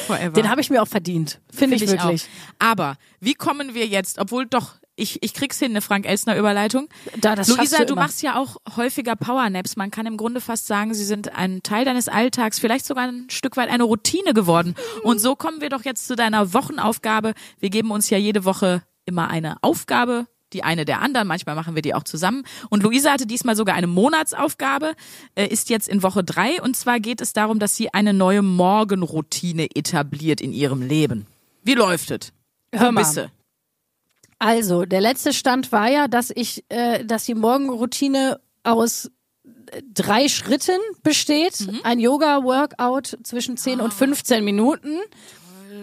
Forever. 0.05 0.33
den 0.33 0.49
habe 0.49 0.61
ich 0.61 0.69
mir 0.69 0.81
auch 0.81 0.87
verdient. 0.87 1.41
Finde 1.51 1.75
ich 1.75 1.83
Find 1.83 1.93
wirklich. 1.93 2.23
Auch. 2.23 2.67
Aber 2.67 2.97
wie 3.19 3.33
kommen 3.33 3.73
wir 3.73 3.87
jetzt, 3.87 4.19
obwohl 4.19 4.45
doch 4.45 4.75
ich, 4.97 5.21
ich 5.21 5.33
krieg's 5.33 5.59
hin, 5.59 5.71
eine 5.71 5.81
Frank-Elstner-Überleitung. 5.81 6.89
Da, 7.17 7.35
das 7.35 7.47
Luisa, 7.49 7.79
du 7.79 7.85
du 7.85 7.95
machst 7.95 8.23
ja 8.23 8.35
auch 8.35 8.57
häufiger 8.75 9.15
Powernaps. 9.15 9.75
Man 9.75 9.91
kann 9.91 10.07
im 10.07 10.17
Grunde 10.17 10.41
fast 10.41 10.65
sagen, 10.65 10.93
sie 10.95 11.05
sind 11.05 11.35
ein 11.35 11.61
Teil 11.61 11.85
deines 11.85 12.07
Alltags, 12.07 12.57
vielleicht 12.59 12.85
sogar 12.85 13.07
ein 13.07 13.29
Stück 13.29 13.57
weit 13.57 13.69
eine 13.69 13.83
Routine 13.83 14.33
geworden. 14.33 14.73
Und 15.03 15.19
so 15.19 15.35
kommen 15.35 15.61
wir 15.61 15.69
doch 15.69 15.85
jetzt 15.85 16.07
zu 16.07 16.15
deiner 16.15 16.51
Wochenaufgabe. 16.53 17.35
Wir 17.59 17.69
geben 17.69 17.91
uns 17.91 18.09
ja 18.09 18.17
jede 18.17 18.43
Woche 18.43 18.81
immer 19.05 19.29
eine 19.29 19.57
Aufgabe, 19.61 20.25
die 20.53 20.63
eine 20.63 20.85
der 20.85 21.01
anderen. 21.01 21.27
Manchmal 21.27 21.55
machen 21.55 21.75
wir 21.75 21.81
die 21.81 21.93
auch 21.93 22.03
zusammen. 22.03 22.43
Und 22.69 22.83
Luisa 22.83 23.11
hatte 23.11 23.25
diesmal 23.27 23.55
sogar 23.55 23.75
eine 23.75 23.87
Monatsaufgabe, 23.87 24.93
äh, 25.35 25.47
ist 25.47 25.69
jetzt 25.69 25.87
in 25.89 26.03
Woche 26.03 26.23
drei. 26.23 26.61
Und 26.61 26.75
zwar 26.75 26.99
geht 26.99 27.21
es 27.21 27.33
darum, 27.33 27.59
dass 27.59 27.75
sie 27.75 27.93
eine 27.93 28.13
neue 28.13 28.41
Morgenroutine 28.41 29.67
etabliert 29.75 30.41
in 30.41 30.53
ihrem 30.53 30.81
Leben. 30.81 31.25
Wie 31.63 31.73
läuft 31.73 32.11
es? 32.11 32.31
Hör 32.73 32.91
mal. 32.91 33.01
Bisse. 33.01 33.31
Also, 34.39 34.85
der 34.85 35.01
letzte 35.01 35.33
Stand 35.33 35.71
war 35.71 35.89
ja, 35.89 36.07
dass 36.07 36.31
ich, 36.33 36.63
äh, 36.69 37.03
dass 37.03 37.25
die 37.25 37.33
Morgenroutine 37.33 38.39
aus 38.63 39.09
äh, 39.71 39.81
drei 39.93 40.27
Schritten 40.27 40.77
besteht. 41.01 41.61
Mhm. 41.61 41.79
Ein 41.83 41.99
Yoga-Workout 41.99 43.17
zwischen 43.23 43.57
10 43.57 43.79
Ah. 43.81 43.85
und 43.85 43.93
15 43.93 44.45
Minuten. 44.45 44.99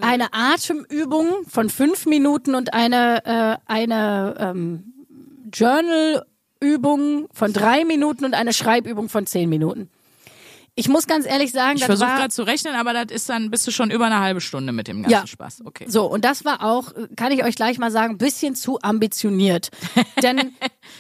Eine 0.01 0.33
Atemübung 0.33 1.45
von 1.49 1.71
fünf 1.71 2.07
Minuten 2.07 2.55
und 2.55 2.73
eine, 2.75 3.25
äh, 3.25 3.57
eine 3.67 4.35
ähm, 4.39 4.93
Journal-Übung 5.53 7.29
von 7.33 7.53
drei 7.53 7.85
Minuten 7.85 8.25
und 8.25 8.35
eine 8.35 8.53
Schreibübung 8.53 9.09
von 9.09 9.27
zehn 9.27 9.49
Minuten. 9.49 9.89
Ich 10.77 10.89
muss 10.89 11.07
ganz 11.07 11.25
ehrlich 11.25 11.53
sagen, 11.53 11.77
Ich 11.77 11.85
versuche 11.85 12.09
gerade 12.09 12.31
zu 12.31 12.43
rechnen, 12.43 12.75
aber 12.75 12.93
das 12.93 13.07
ist 13.15 13.29
dann 13.29 13.49
bist 13.49 13.65
du 13.65 13.71
schon 13.71 13.93
über 13.93 14.07
eine 14.07 14.19
halbe 14.19 14.41
Stunde 14.41 14.73
mit 14.73 14.89
dem 14.89 15.03
ganzen 15.03 15.13
Ja. 15.13 15.25
Spaß. 15.25 15.63
Okay. 15.65 15.85
So, 15.89 16.07
und 16.07 16.25
das 16.25 16.45
war 16.45 16.65
auch, 16.65 16.93
kann 17.15 17.31
ich 17.31 17.45
euch 17.45 17.55
gleich 17.55 17.79
mal 17.79 17.93
sagen, 17.93 18.15
ein 18.15 18.19
bisschen 18.19 18.57
zu 18.57 18.81
ambitioniert. 18.83 19.71
Denn 20.23 20.53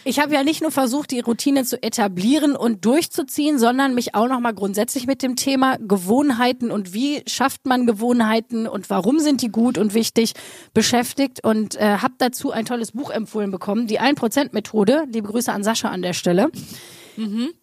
ich 0.04 0.18
habe 0.20 0.34
ja 0.34 0.42
nicht 0.42 0.60
nur 0.62 0.70
versucht, 0.70 1.10
die 1.10 1.20
Routine 1.20 1.64
zu 1.64 1.82
etablieren 1.82 2.56
und 2.56 2.84
durchzuziehen, 2.84 3.58
sondern 3.58 3.94
mich 3.94 4.14
auch 4.14 4.28
nochmal 4.28 4.54
grundsätzlich 4.54 5.06
mit 5.06 5.22
dem 5.22 5.36
Thema 5.36 5.76
Gewohnheiten 5.78 6.70
und 6.70 6.92
wie 6.94 7.22
schafft 7.26 7.66
man 7.66 7.86
Gewohnheiten 7.86 8.66
und 8.66 8.90
warum 8.90 9.18
sind 9.18 9.42
die 9.42 9.48
gut 9.48 9.78
und 9.78 9.94
wichtig 9.94 10.34
beschäftigt 10.74 11.42
und 11.44 11.76
äh, 11.76 11.98
habe 11.98 12.14
dazu 12.18 12.50
ein 12.50 12.64
tolles 12.66 12.92
Buch 12.92 13.10
empfohlen 13.10 13.50
bekommen, 13.50 13.86
die 13.86 14.00
1%-Methode. 14.00 15.04
Liebe 15.12 15.28
Grüße 15.28 15.52
an 15.52 15.64
Sascha 15.64 15.88
an 15.88 16.02
der 16.02 16.12
Stelle. 16.12 16.50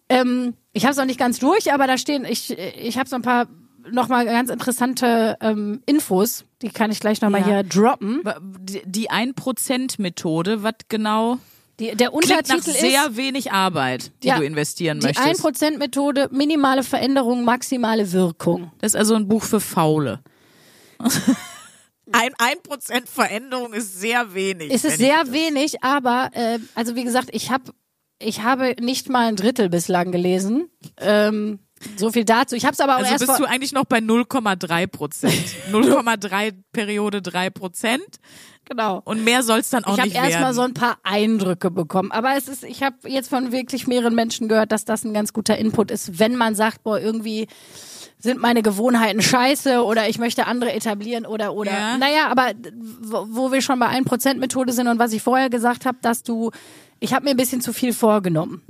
Ähm, 0.08 0.54
ich 0.72 0.84
habe 0.84 0.92
es 0.92 0.98
noch 0.98 1.04
nicht 1.04 1.18
ganz 1.18 1.38
durch, 1.38 1.72
aber 1.72 1.86
da 1.86 1.98
stehen, 1.98 2.24
ich, 2.24 2.56
ich 2.58 2.98
habe 2.98 3.08
so 3.08 3.16
ein 3.16 3.22
paar 3.22 3.46
nochmal 3.90 4.24
ganz 4.24 4.48
interessante 4.50 5.36
ähm, 5.40 5.82
Infos, 5.86 6.44
die 6.62 6.68
kann 6.70 6.90
ich 6.90 7.00
gleich 7.00 7.20
nochmal 7.20 7.40
Ja. 7.42 7.46
hier 7.48 7.62
droppen. 7.64 8.22
Die- 8.60 8.82
Die 8.86 9.10
1%-Methode, 9.10 10.62
was 10.62 10.74
genau? 10.88 11.38
Die, 11.82 11.96
der 11.96 12.10
Klingt 12.10 12.48
nach 12.48 12.56
Untertitel 12.56 12.78
sehr 12.78 13.06
ist 13.06 13.16
wenig 13.16 13.50
Arbeit, 13.50 14.12
die 14.22 14.28
Ja, 14.28 14.38
du 14.38 14.44
investieren 14.44 15.00
die 15.00 15.08
möchtest. 15.08 15.44
1%-Methode, 15.44 16.28
minimale 16.30 16.84
Veränderung, 16.84 17.44
maximale 17.44 18.12
Wirkung. 18.12 18.70
Das 18.78 18.92
ist 18.92 18.96
also 18.96 19.16
ein 19.16 19.26
Buch 19.26 19.42
für 19.42 19.58
Faule. 19.58 20.20
Ein 22.12 22.32
1% 22.34 23.06
Veränderung 23.06 23.72
ist 23.72 23.98
sehr 24.00 24.32
wenig. 24.32 24.70
Es 24.72 24.84
ist 24.84 24.98
sehr 24.98 25.32
wenig, 25.32 25.82
aber 25.82 26.30
äh, 26.34 26.60
also 26.76 26.94
wie 26.94 27.02
gesagt, 27.02 27.30
ich 27.32 27.50
habe 27.50 27.72
ich 28.20 28.42
habe 28.42 28.76
nicht 28.80 29.08
mal 29.08 29.26
ein 29.26 29.34
Drittel 29.34 29.68
bislang 29.68 30.12
gelesen. 30.12 30.68
Ähm, 30.98 31.58
so 31.96 32.12
viel 32.12 32.24
dazu. 32.24 32.54
Ich 32.54 32.64
habe 32.64 32.74
es 32.74 32.80
aber 32.80 32.94
auch 32.94 32.98
Also 32.98 33.10
erst 33.10 33.26
bist 33.26 33.40
du 33.40 33.44
eigentlich 33.44 33.72
noch 33.72 33.86
bei 33.86 33.98
0,3 33.98 34.86
Prozent. 34.86 35.44
0,3 35.72 36.54
Periode 36.70 37.22
3 37.22 37.50
Prozent. 37.50 38.20
Genau. 38.64 39.00
Und 39.04 39.24
mehr 39.24 39.42
soll's 39.42 39.70
dann 39.70 39.84
auch 39.84 39.94
Ich 39.94 39.98
habe 40.00 40.08
nicht 40.08 40.16
erst 40.16 40.34
mal 40.34 40.40
werden. 40.42 40.54
so 40.54 40.62
ein 40.62 40.74
paar 40.74 40.98
Eindrücke 41.02 41.70
bekommen, 41.70 42.12
aber 42.12 42.36
es 42.36 42.48
ist, 42.48 42.64
ich 42.64 42.82
habe 42.82 42.96
jetzt 43.08 43.28
von 43.30 43.52
wirklich 43.52 43.86
mehreren 43.86 44.14
Menschen 44.14 44.48
gehört, 44.48 44.72
dass 44.72 44.84
das 44.84 45.04
ein 45.04 45.14
ganz 45.14 45.32
guter 45.32 45.56
Input 45.58 45.90
ist, 45.90 46.18
wenn 46.18 46.36
man 46.36 46.54
sagt, 46.54 46.82
boah, 46.82 46.98
irgendwie 46.98 47.48
sind 48.18 48.40
meine 48.40 48.62
Gewohnheiten 48.62 49.20
scheiße 49.22 49.82
oder 49.84 50.08
ich 50.08 50.18
möchte 50.18 50.46
andere 50.46 50.72
etablieren 50.72 51.26
oder 51.26 51.54
oder 51.54 51.72
Ja. 51.72 51.98
naja, 51.98 52.28
aber 52.28 52.52
wo, 53.00 53.50
wir 53.52 53.62
schon 53.62 53.78
bei 53.80 53.88
1% 53.88 54.34
Methode 54.38 54.72
sind 54.72 54.86
und 54.88 54.98
was 54.98 55.12
ich 55.12 55.22
vorher 55.22 55.50
gesagt 55.50 55.86
habe, 55.86 55.98
dass 56.02 56.22
du 56.22 56.50
ich 57.00 57.12
habe 57.12 57.24
mir 57.24 57.30
ein 57.32 57.36
bisschen 57.36 57.60
zu 57.60 57.72
viel 57.72 57.92
vorgenommen. 57.92 58.62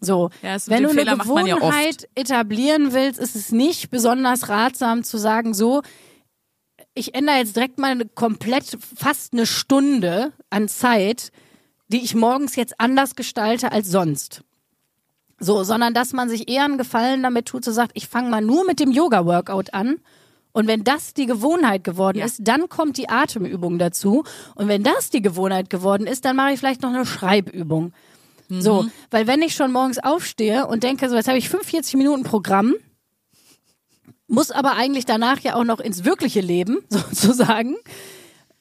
So, 0.00 0.30
Ja, 0.42 0.56
wenn 0.66 0.82
du 0.82 0.90
eine 0.90 0.98
Fehler 0.98 1.16
macht 1.16 1.28
man 1.28 1.46
ja. 1.46 1.54
Gewohnheit 1.54 2.08
etablieren 2.16 2.92
willst, 2.92 3.18
ist 3.20 3.36
es 3.36 3.52
nicht 3.52 3.90
besonders 3.90 4.48
ratsam 4.48 5.04
zu 5.04 5.18
sagen, 5.18 5.54
so, 5.54 5.82
ich 6.96 7.14
ändere 7.14 7.36
jetzt 7.36 7.54
direkt 7.56 7.78
mal 7.78 7.92
eine 7.92 8.06
komplett 8.06 8.76
fast 8.96 9.32
eine 9.32 9.46
Stunde 9.46 10.32
an 10.50 10.68
Zeit, 10.68 11.30
die 11.88 12.02
ich 12.02 12.14
morgens 12.14 12.56
jetzt 12.56 12.80
anders 12.80 13.14
gestalte 13.14 13.70
als 13.70 13.88
sonst. 13.88 14.42
So, 15.38 15.62
sondern 15.64 15.92
dass 15.94 16.12
man 16.12 16.28
sich 16.28 16.48
eher 16.50 16.64
einen 16.64 16.78
Gefallen 16.78 17.22
damit 17.22 17.46
tut, 17.46 17.64
zu 17.64 17.72
sagt, 17.72 17.92
ich 17.94 18.08
fange 18.08 18.30
mal 18.30 18.40
nur 18.40 18.64
mit 18.64 18.80
dem 18.80 18.90
Yoga-Workout 18.90 19.74
an. 19.74 19.98
Und 20.52 20.66
wenn 20.66 20.84
das 20.84 21.12
die 21.12 21.26
Gewohnheit 21.26 21.84
geworden 21.84 22.18
Ja. 22.18 22.24
ist, 22.24 22.38
dann 22.40 22.70
kommt 22.70 22.96
die 22.96 23.10
Atemübung 23.10 23.78
dazu. 23.78 24.24
Und 24.54 24.68
wenn 24.68 24.82
das 24.82 25.10
die 25.10 25.20
Gewohnheit 25.20 25.68
geworden 25.68 26.06
ist, 26.06 26.24
dann 26.24 26.36
mache 26.36 26.52
ich 26.52 26.58
vielleicht 26.58 26.80
noch 26.80 26.88
eine 26.94 27.04
Schreibübung. 27.04 27.92
So, 28.48 28.86
weil 29.10 29.26
wenn 29.26 29.42
ich 29.42 29.54
schon 29.54 29.72
morgens 29.72 29.98
aufstehe 29.98 30.66
und 30.66 30.84
denke, 30.84 31.08
so 31.10 31.16
jetzt 31.16 31.28
habe 31.28 31.36
ich 31.36 31.48
45 31.50 31.96
Minuten 31.96 32.22
Programm, 32.22 32.74
muss 34.28 34.50
aber 34.50 34.74
eigentlich 34.74 35.04
danach 35.06 35.40
ja 35.40 35.54
auch 35.54 35.64
noch 35.64 35.80
ins 35.80 36.04
wirkliche 36.04 36.40
Leben 36.40 36.78
sozusagen. 36.88 37.76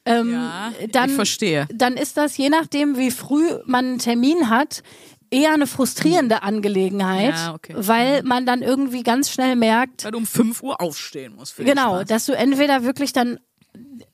Ähm, 0.05 0.33
Ja, 0.33 0.71
dann, 0.91 1.09
ich 1.09 1.15
verstehe. 1.15 1.67
Dann 1.73 1.97
ist 1.97 2.17
das, 2.17 2.37
je 2.37 2.49
nachdem, 2.49 2.97
wie 2.97 3.11
früh 3.11 3.43
man 3.65 3.85
einen 3.85 3.99
Termin 3.99 4.49
hat, 4.49 4.83
eher 5.31 5.53
eine 5.53 5.65
frustrierende 5.67 6.43
Angelegenheit, 6.43 7.33
Ja, 7.33 7.53
okay. 7.55 7.73
weil 7.75 8.21
man 8.23 8.45
dann 8.45 8.61
irgendwie 8.61 9.01
ganz 9.03 9.31
schnell 9.31 9.55
merkt, 9.55 10.05
Weil 10.05 10.11
du 10.11 10.19
um 10.19 10.27
5 10.27 10.61
Uhr 10.61 10.79
aufstehen 10.81 11.35
musst. 11.35 11.57
Genau, 11.57 12.03
dass 12.03 12.25
du 12.27 12.33
entweder 12.33 12.83
wirklich 12.83 13.11
dann, 13.13 13.39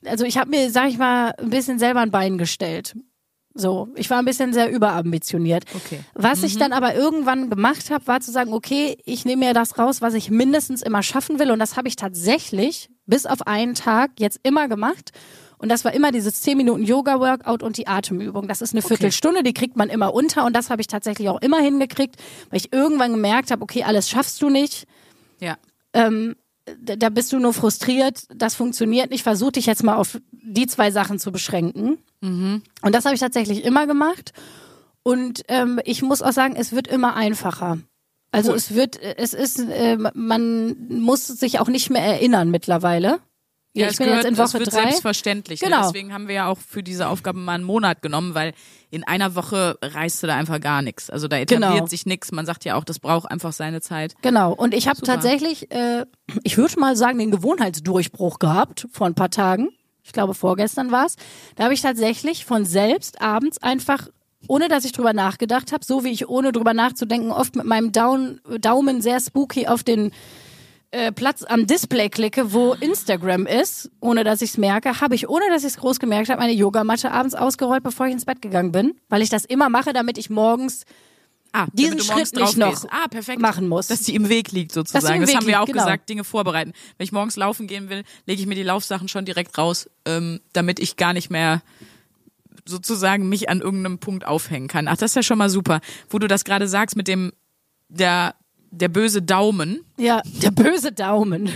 also 0.05 0.23
ich 0.25 0.37
habe 0.37 0.49
mir, 0.49 0.71
sag 0.71 0.87
ich 0.89 0.97
mal, 0.97 1.33
ein 1.37 1.49
bisschen 1.49 1.77
selber 1.79 1.99
ein 1.99 2.11
Bein 2.11 2.37
gestellt. 2.37 2.95
So, 3.53 3.89
ich 3.95 4.09
war 4.09 4.19
ein 4.19 4.25
bisschen 4.25 4.53
sehr 4.53 4.71
überambitioniert. 4.71 5.65
Okay. 5.75 5.99
Was 6.13 6.41
ich 6.43 6.57
dann 6.57 6.71
aber 6.71 6.95
irgendwann 6.95 7.49
gemacht 7.49 7.89
habe, 7.89 8.07
war 8.07 8.21
zu 8.21 8.31
sagen, 8.31 8.53
okay, 8.53 8.97
ich 9.05 9.25
nehme 9.25 9.45
mir 9.45 9.53
das 9.53 9.77
raus, 9.77 10.01
was 10.01 10.13
ich 10.13 10.29
mindestens 10.31 10.81
immer 10.81 11.03
schaffen 11.03 11.37
will. 11.37 11.51
Und 11.51 11.59
das 11.59 11.75
habe 11.75 11.87
ich 11.89 11.95
tatsächlich 11.97 12.89
bis 13.05 13.25
auf 13.25 13.45
einen 13.47 13.75
Tag 13.75 14.11
jetzt 14.19 14.39
immer 14.43 14.67
gemacht. 14.69 15.11
Und 15.57 15.69
das 15.69 15.85
war 15.85 15.93
immer 15.93 16.11
dieses 16.11 16.41
10 16.41 16.57
Minuten 16.57 16.83
Yoga-Workout 16.83 17.61
und 17.61 17.77
die 17.77 17.87
Atemübung. 17.87 18.47
Das 18.47 18.61
ist 18.61 18.73
eine 18.73 18.81
Viertelstunde, 18.81 19.43
die 19.43 19.53
kriegt 19.53 19.75
man 19.75 19.89
immer 19.89 20.13
unter. 20.13 20.45
Und 20.45 20.55
das 20.55 20.69
habe 20.69 20.81
ich 20.81 20.87
tatsächlich 20.87 21.29
auch 21.29 21.41
immer 21.41 21.59
hingekriegt, 21.59 22.15
weil 22.49 22.57
ich 22.57 22.73
irgendwann 22.73 23.11
gemerkt 23.11 23.51
habe, 23.51 23.61
okay, 23.61 23.83
alles 23.83 24.09
schaffst 24.09 24.41
du 24.41 24.49
nicht 24.49 24.85
Ja. 25.39 25.57
ähm, 25.93 26.35
da 26.79 27.09
bist 27.09 27.33
du 27.33 27.39
nur 27.39 27.53
frustriert, 27.53 28.23
das 28.35 28.55
funktioniert 28.55 29.09
nicht, 29.09 29.23
versuch 29.23 29.51
dich 29.51 29.65
jetzt 29.65 29.83
mal 29.83 29.95
auf 29.95 30.19
die 30.31 30.67
zwei 30.67 30.91
Sachen 30.91 31.19
zu 31.19 31.31
beschränken. 31.31 31.97
Und 32.81 32.93
das 32.95 33.05
habe 33.05 33.15
ich 33.15 33.21
tatsächlich 33.21 33.63
immer 33.63 33.87
gemacht. 33.87 34.33
Und 35.03 35.43
ähm, 35.47 35.79
ich 35.85 36.01
muss 36.03 36.21
auch 36.21 36.33
sagen, 36.33 36.55
es 36.55 36.71
wird 36.71 36.87
immer 36.87 37.15
einfacher. 37.15 37.79
Also 38.31 38.51
Cool. 38.51 38.57
es 38.57 38.73
wird, 38.75 39.01
es 39.01 39.33
ist, 39.33 39.59
äh, 39.59 39.97
man 40.13 40.75
muss 40.89 41.27
sich 41.27 41.59
auch 41.59 41.67
nicht 41.67 41.89
mehr 41.89 42.03
erinnern 42.03 42.49
mittlerweile. 42.51 43.19
Ja, 43.73 43.85
es 43.87 43.93
ich 43.93 43.97
bin 43.99 44.07
gehört, 44.07 44.23
jetzt 44.23 44.31
in 44.31 44.35
das 44.35 44.53
Woche 44.53 44.59
wird 44.59 44.73
drei. 44.73 44.81
selbstverständlich. 44.81 45.61
Genau. 45.61 45.77
Ne? 45.77 45.83
Deswegen 45.87 46.13
haben 46.13 46.27
wir 46.27 46.35
ja 46.35 46.47
auch 46.47 46.57
für 46.57 46.83
diese 46.83 47.07
Aufgabe 47.07 47.39
mal 47.39 47.53
einen 47.53 47.63
Monat 47.63 48.01
genommen, 48.01 48.35
weil 48.35 48.53
in 48.89 49.05
einer 49.05 49.35
Woche 49.35 49.77
reißt 49.81 50.21
du 50.23 50.27
da 50.27 50.35
einfach 50.35 50.59
gar 50.59 50.81
nichts. 50.81 51.09
Also 51.09 51.29
da 51.29 51.37
etabliert 51.37 51.71
Genau. 51.73 51.85
sich 51.87 52.05
nichts. 52.05 52.33
Man 52.33 52.45
sagt 52.45 52.65
ja 52.65 52.75
auch, 52.75 52.83
das 52.83 52.99
braucht 52.99 53.31
einfach 53.31 53.53
seine 53.53 53.79
Zeit. 53.79 54.15
Genau. 54.21 54.51
Und 54.53 54.73
ich 54.73 54.89
habe 54.89 55.01
tatsächlich, 55.01 55.71
äh, 55.71 56.05
ich 56.43 56.57
würde 56.57 56.77
mal 56.81 56.97
sagen, 56.97 57.17
den 57.19 57.31
Gewohnheitsdurchbruch 57.31 58.39
gehabt 58.39 58.87
vor 58.91 59.07
ein 59.07 59.15
paar 59.15 59.29
Tagen. 59.29 59.69
Ich 60.03 60.11
glaube, 60.11 60.33
vorgestern 60.33 60.91
war's. 60.91 61.15
Da 61.55 61.63
habe 61.65 61.73
ich 61.73 61.81
tatsächlich 61.81 62.43
von 62.43 62.65
selbst 62.65 63.21
abends 63.21 63.61
einfach, 63.63 64.09
ohne 64.47 64.67
dass 64.67 64.83
ich 64.83 64.91
drüber 64.91 65.13
nachgedacht 65.13 65.71
habe, 65.71 65.85
so 65.85 66.03
wie 66.03 66.09
ich 66.09 66.27
ohne 66.27 66.51
drüber 66.51 66.73
nachzudenken 66.73 67.31
oft 67.31 67.55
mit 67.55 67.65
meinem 67.65 67.91
Down, 67.93 68.41
Daumen 68.59 69.01
sehr 69.01 69.19
spooky 69.21 69.67
auf 69.67 69.83
den 69.83 70.11
äh, 70.91 71.11
Platz 71.11 71.43
am 71.43 71.67
Display 71.67 72.09
klicke, 72.09 72.53
wo 72.53 72.73
Instagram 72.73 73.45
ist, 73.47 73.89
ohne 74.01 74.23
dass 74.23 74.41
ich 74.41 74.51
es 74.51 74.57
merke, 74.57 74.99
habe 75.01 75.15
ich, 75.15 75.29
ohne 75.29 75.45
dass 75.49 75.63
ich 75.63 75.69
es 75.69 75.77
groß 75.77 75.99
gemerkt 75.99 76.29
habe, 76.29 76.39
meine 76.41 76.53
Yogamatte 76.53 77.11
abends 77.11 77.33
ausgerollt, 77.33 77.83
bevor 77.83 78.07
ich 78.07 78.13
ins 78.13 78.25
Bett 78.25 78.41
gegangen 78.41 78.71
bin, 78.71 78.95
weil 79.09 79.21
ich 79.21 79.29
das 79.29 79.45
immer 79.45 79.69
mache, 79.69 79.93
damit 79.93 80.17
ich 80.17 80.29
morgens 80.29 80.83
Ah, 81.53 81.67
Diesen 81.73 81.99
Schritt 81.99 82.33
nicht 82.33 82.55
noch 82.55 82.69
gehst. 82.69 82.87
ah, 82.91 83.09
perfekt. 83.09 83.41
machen 83.41 83.67
muss. 83.67 83.87
Dass 83.87 84.03
die 84.03 84.15
im 84.15 84.29
Weg 84.29 84.53
liegt 84.53 84.71
sozusagen. 84.71 85.15
im 85.15 85.19
Das 85.21 85.29
Weg 85.31 85.35
haben 85.35 85.47
wir 85.47 85.51
liegt, 85.55 85.59
auch 85.59 85.65
genau. 85.65 85.83
gesagt, 85.83 86.07
Dinge 86.07 86.23
vorbereiten. 86.23 86.71
Wenn 86.97 87.03
ich 87.03 87.11
morgens 87.11 87.35
laufen 87.35 87.67
gehen 87.67 87.89
will, 87.89 88.03
lege 88.25 88.39
ich 88.39 88.47
mir 88.47 88.55
die 88.55 88.63
Laufsachen 88.63 89.09
schon 89.09 89.25
direkt 89.25 89.57
raus, 89.57 89.89
ähm, 90.05 90.39
damit 90.53 90.79
ich 90.79 90.95
gar 90.95 91.11
nicht 91.11 91.29
mehr 91.29 91.61
sozusagen 92.65 93.27
mich 93.27 93.49
an 93.49 93.59
irgendeinem 93.59 93.97
Punkt 93.99 94.25
aufhängen 94.25 94.69
kann. 94.69 94.87
Ach, 94.87 94.95
das 94.95 95.11
ist 95.11 95.15
ja 95.15 95.23
schon 95.23 95.39
mal 95.39 95.49
super. 95.49 95.81
Wo 96.09 96.19
du 96.19 96.29
das 96.29 96.45
gerade 96.45 96.69
sagst 96.69 96.95
mit 96.95 97.09
dem 97.09 97.33
der 97.89 98.35
der 98.71 98.87
böse 98.89 99.21
Daumen, 99.21 99.81
Ja, 99.97 100.21
der 100.41 100.51
böse 100.51 100.91
Daumen. 100.91 101.49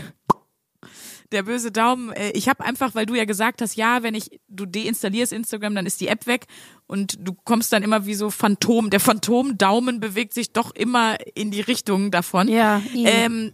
der 1.32 1.43
böse 1.43 1.72
Daumen. 1.72 2.11
Äh, 2.13 2.32
ich 2.32 2.47
habe 2.47 2.63
einfach, 2.63 2.93
weil 2.95 3.05
du 3.05 3.16
ja 3.16 3.26
gesagt 3.26 3.61
hast, 3.61 3.76
ja, 3.76 4.03
wenn 4.03 4.13
ich 4.16 4.39
du 4.47 4.66
deinstallierst 4.66 5.34
Instagram, 5.34 5.76
dann 5.76 5.86
ist 5.86 5.99
die 6.01 6.07
App 6.07 6.28
weg 6.28 6.45
und 6.88 7.18
du 7.20 7.34
kommst 7.34 7.74
dann 7.74 7.84
immer 7.84 8.05
wie 8.05 8.13
so 8.16 8.30
Phantom. 8.30 8.89
Der 8.89 8.99
Phantom-Daumen 8.99 9.99
bewegt 9.99 10.34
sich 10.34 10.51
doch 10.53 10.74
immer 10.76 11.18
in 11.36 11.51
die 11.51 11.61
Richtung 11.61 12.11
davon. 12.11 12.47
Ja. 12.47 12.82
Ähm, 12.93 13.53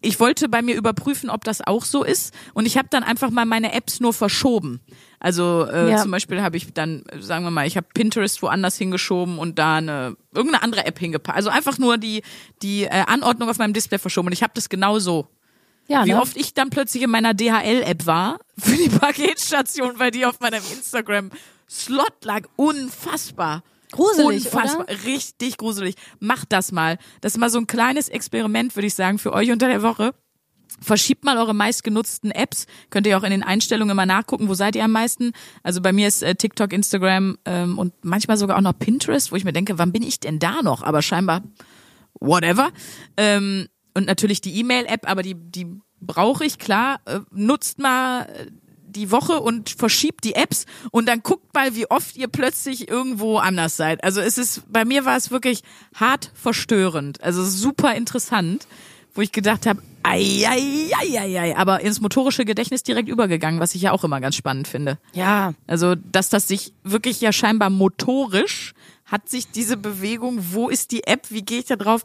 ich 0.00 0.20
wollte 0.20 0.48
bei 0.48 0.62
mir 0.62 0.76
überprüfen, 0.76 1.28
ob 1.30 1.44
das 1.44 1.60
auch 1.66 1.84
so 1.84 2.04
ist. 2.04 2.32
Und 2.54 2.66
ich 2.66 2.76
habe 2.78 2.88
dann 2.90 3.02
einfach 3.02 3.30
mal 3.30 3.44
meine 3.46 3.72
Apps 3.72 4.00
nur 4.00 4.12
verschoben. 4.12 4.80
Also 5.20 5.66
äh, 5.70 5.90
Ja. 5.90 5.96
zum 6.02 6.10
Beispiel 6.12 6.40
habe 6.42 6.56
ich 6.56 6.72
dann, 6.72 7.02
sagen 7.18 7.44
wir 7.44 7.50
mal, 7.50 7.66
ich 7.66 7.76
habe 7.76 7.86
Pinterest 7.92 8.40
woanders 8.42 8.76
hingeschoben 8.76 9.38
und 9.38 9.58
da 9.58 9.76
eine 9.76 10.16
irgendeine 10.32 10.62
andere 10.62 10.86
App 10.86 10.98
hingepackt. 10.98 11.36
Also 11.36 11.50
einfach 11.50 11.78
nur 11.78 11.98
die 11.98 12.22
die 12.62 12.84
äh, 12.84 12.90
Anordnung 13.06 13.48
auf 13.48 13.58
meinem 13.58 13.72
Display 13.72 13.98
verschoben. 13.98 14.28
Und 14.28 14.32
ich 14.32 14.42
habe 14.42 14.52
das 14.54 14.68
genau 14.68 14.98
so. 15.00 15.26
Ja, 15.88 16.04
Wie 16.04 16.12
ne? 16.12 16.20
oft 16.20 16.36
ich 16.36 16.52
dann 16.54 16.70
plötzlich 16.70 17.02
in 17.02 17.10
meiner 17.10 17.32
DHL-App 17.34 18.06
war 18.06 18.38
für 18.58 18.76
die 18.76 18.90
Paketstation, 18.90 19.98
weil 19.98 20.10
die 20.10 20.26
auf 20.26 20.38
meinem 20.40 20.62
Instagram-Slot 20.72 22.24
lag. 22.24 22.42
Unfassbar. 22.56 23.62
Gruselig, 23.92 24.46
Unfassbar. 24.46 24.84
oder? 24.84 25.04
Richtig 25.04 25.56
gruselig. 25.56 25.94
Macht 26.20 26.52
das 26.52 26.72
mal. 26.72 26.98
Das 27.20 27.32
ist 27.34 27.38
mal 27.38 27.50
so 27.50 27.58
ein 27.58 27.66
kleines 27.66 28.08
Experiment, 28.08 28.76
würde 28.76 28.86
ich 28.86 28.94
sagen, 28.94 29.18
für 29.18 29.32
euch 29.32 29.50
unter 29.50 29.68
der 29.68 29.82
Woche. 29.82 30.14
Verschiebt 30.80 31.24
mal 31.24 31.38
eure 31.38 31.54
meistgenutzten 31.54 32.30
Apps. 32.30 32.66
Könnt 32.90 33.06
ihr 33.06 33.18
auch 33.18 33.22
in 33.24 33.30
den 33.30 33.42
Einstellungen 33.42 33.92
immer 33.92 34.06
nachgucken, 34.06 34.48
wo 34.48 34.54
seid 34.54 34.76
ihr 34.76 34.84
am 34.84 34.92
meisten. 34.92 35.32
Also 35.62 35.80
bei 35.80 35.92
mir 35.92 36.06
ist 36.06 36.22
äh, 36.22 36.34
TikTok, 36.34 36.72
Instagram 36.72 37.38
ähm, 37.46 37.78
und 37.78 37.94
manchmal 38.02 38.36
sogar 38.36 38.58
auch 38.58 38.62
noch 38.62 38.78
Pinterest, 38.78 39.32
wo 39.32 39.36
ich 39.36 39.44
mir 39.44 39.52
denke, 39.52 39.78
wann 39.78 39.92
bin 39.92 40.02
ich 40.02 40.20
denn 40.20 40.38
da 40.38 40.62
noch? 40.62 40.82
Aber 40.82 41.02
scheinbar 41.02 41.42
whatever. 42.20 42.70
Ähm, 43.16 43.68
und 43.94 44.06
natürlich 44.06 44.40
die 44.40 44.60
E-Mail-App, 44.60 45.10
aber 45.10 45.22
die, 45.22 45.34
die 45.34 45.66
brauche 46.00 46.44
ich, 46.44 46.58
klar. 46.58 47.00
Äh, 47.06 47.20
nutzt 47.30 47.78
mal 47.78 48.22
äh, 48.26 48.46
die 48.98 49.10
Woche 49.10 49.40
und 49.40 49.70
verschiebt 49.70 50.24
die 50.24 50.34
Apps 50.34 50.66
und 50.90 51.06
dann 51.06 51.22
guckt 51.22 51.54
mal, 51.54 51.74
wie 51.74 51.90
oft 51.90 52.16
ihr 52.16 52.28
plötzlich 52.28 52.88
irgendwo 52.88 53.38
anders 53.38 53.76
seid. 53.76 54.02
Also 54.04 54.20
es 54.20 54.38
ist, 54.38 54.70
bei 54.70 54.84
mir 54.84 55.04
war 55.04 55.16
es 55.16 55.30
wirklich 55.30 55.62
hart 55.94 56.30
verstörend. 56.34 57.22
Also 57.22 57.44
super 57.44 57.94
interessant, 57.94 58.66
wo 59.14 59.22
ich 59.22 59.32
gedacht 59.32 59.66
habe, 59.66 59.82
ei, 60.02 60.44
ei, 60.46 60.90
ei, 60.96 61.18
ei, 61.18 61.40
ei, 61.40 61.56
aber 61.56 61.80
ins 61.80 62.00
motorische 62.00 62.44
Gedächtnis 62.44 62.82
direkt 62.82 63.08
übergegangen, 63.08 63.60
was 63.60 63.74
ich 63.74 63.82
ja 63.82 63.92
auch 63.92 64.04
immer 64.04 64.20
ganz 64.20 64.36
spannend 64.36 64.68
finde. 64.68 64.98
Ja. 65.12 65.54
Also, 65.66 65.94
dass 65.94 66.28
das 66.28 66.48
sich 66.48 66.72
wirklich 66.84 67.20
ja 67.20 67.32
scheinbar 67.32 67.70
motorisch 67.70 68.74
hat 69.04 69.28
sich 69.28 69.50
diese 69.50 69.76
Bewegung, 69.76 70.38
wo 70.52 70.68
ist 70.68 70.92
die 70.92 71.04
App, 71.04 71.30
wie 71.30 71.42
gehe 71.42 71.60
ich 71.60 71.64
da 71.64 71.76
drauf, 71.76 72.02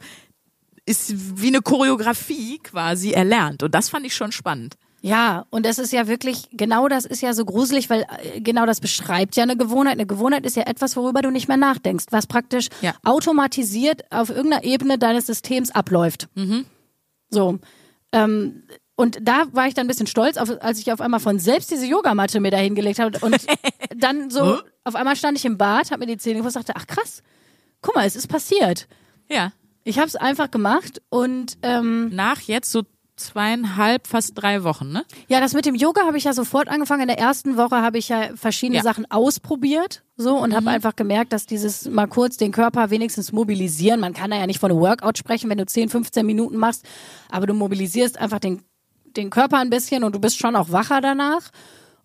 ist 0.86 1.40
wie 1.40 1.48
eine 1.48 1.60
Choreografie 1.60 2.58
quasi 2.58 3.12
erlernt. 3.12 3.62
Und 3.62 3.74
das 3.74 3.90
fand 3.90 4.06
ich 4.06 4.14
schon 4.14 4.32
spannend. 4.32 4.76
Ja, 5.06 5.44
und 5.50 5.66
das 5.66 5.78
ist 5.78 5.92
ja 5.92 6.08
wirklich, 6.08 6.48
genau 6.52 6.88
das 6.88 7.04
ist 7.04 7.20
ja 7.20 7.34
so 7.34 7.44
gruselig, 7.44 7.90
weil 7.90 8.06
äh, 8.22 8.40
genau 8.40 8.64
das 8.64 8.80
beschreibt 8.80 9.36
ja 9.36 9.42
eine 9.42 9.54
Gewohnheit. 9.54 9.92
Eine 9.94 10.06
Gewohnheit 10.06 10.46
ist 10.46 10.56
ja 10.56 10.62
etwas, 10.62 10.96
worüber 10.96 11.20
du 11.20 11.30
nicht 11.30 11.46
mehr 11.46 11.58
nachdenkst, 11.58 12.06
was 12.08 12.26
praktisch 12.26 12.68
Ja. 12.80 12.94
automatisiert 13.04 14.10
auf 14.10 14.30
irgendeiner 14.30 14.64
Ebene 14.64 14.96
deines 14.98 15.26
Systems 15.26 15.70
abläuft. 15.70 16.28
So. 17.28 17.58
Ähm, 18.12 18.62
und 18.96 19.18
da 19.20 19.42
war 19.52 19.66
ich 19.68 19.74
dann 19.74 19.84
ein 19.84 19.88
bisschen 19.88 20.06
stolz, 20.06 20.38
auf, 20.38 20.48
als 20.62 20.78
ich 20.78 20.90
auf 20.90 21.02
einmal 21.02 21.20
von 21.20 21.38
selbst 21.38 21.70
diese 21.70 21.84
Yogamatte 21.84 22.40
mir 22.40 22.50
da 22.50 22.56
hingelegt 22.56 22.98
habe 22.98 23.18
und 23.18 23.36
dann 23.96 24.30
so, 24.30 24.60
auf 24.84 24.94
einmal 24.94 25.16
stand 25.16 25.36
ich 25.36 25.44
im 25.44 25.58
Bad, 25.58 25.90
habe 25.90 26.00
mir 26.00 26.06
die 26.06 26.16
Zähne 26.16 26.36
geputzt, 26.38 26.56
dachte, 26.56 26.72
ach 26.76 26.86
krass, 26.86 27.22
guck 27.82 27.94
mal, 27.94 28.06
es 28.06 28.16
ist 28.16 28.28
passiert. 28.28 28.88
Ja. 29.28 29.52
Ich 29.82 29.98
habe 29.98 30.06
es 30.08 30.16
einfach 30.16 30.50
gemacht 30.50 31.02
und 31.10 31.58
ähm, 31.62 32.08
Nach 32.14 32.40
jetzt 32.40 32.72
so 32.72 32.84
zweieinhalb, 33.16 34.06
fast 34.06 34.32
drei 34.34 34.64
Wochen, 34.64 34.90
ne? 34.90 35.04
Ja, 35.28 35.40
das 35.40 35.54
mit 35.54 35.66
dem 35.66 35.74
Yoga 35.74 36.02
habe 36.06 36.16
ich 36.16 36.24
ja 36.24 36.32
sofort 36.32 36.68
angefangen. 36.68 37.02
In 37.02 37.08
der 37.08 37.18
ersten 37.18 37.56
Woche 37.56 37.82
habe 37.82 37.98
ich 37.98 38.08
ja 38.08 38.30
verschiedene 38.34 38.78
Ja. 38.78 38.82
Sachen 38.82 39.10
ausprobiert, 39.10 40.02
so 40.16 40.36
und 40.36 40.54
habe 40.54 40.70
einfach 40.70 40.96
gemerkt, 40.96 41.32
dass 41.32 41.46
dieses 41.46 41.88
mal 41.88 42.06
kurz 42.06 42.36
den 42.36 42.52
Körper 42.52 42.90
wenigstens 42.90 43.32
mobilisieren. 43.32 44.00
Man 44.00 44.14
kann 44.14 44.30
da 44.30 44.36
ja 44.36 44.46
nicht 44.46 44.60
von 44.60 44.70
einem 44.70 44.80
Workout 44.80 45.18
sprechen, 45.18 45.48
wenn 45.50 45.58
du 45.58 45.66
10, 45.66 45.88
15 45.88 46.24
Minuten 46.26 46.56
machst, 46.56 46.84
aber 47.30 47.46
du 47.46 47.54
mobilisierst 47.54 48.18
einfach 48.18 48.38
den 48.40 48.62
den 49.16 49.30
Körper 49.30 49.58
ein 49.58 49.70
bisschen 49.70 50.02
und 50.02 50.12
du 50.14 50.18
bist 50.18 50.38
schon 50.38 50.56
auch 50.56 50.72
wacher 50.72 51.00
danach. 51.00 51.50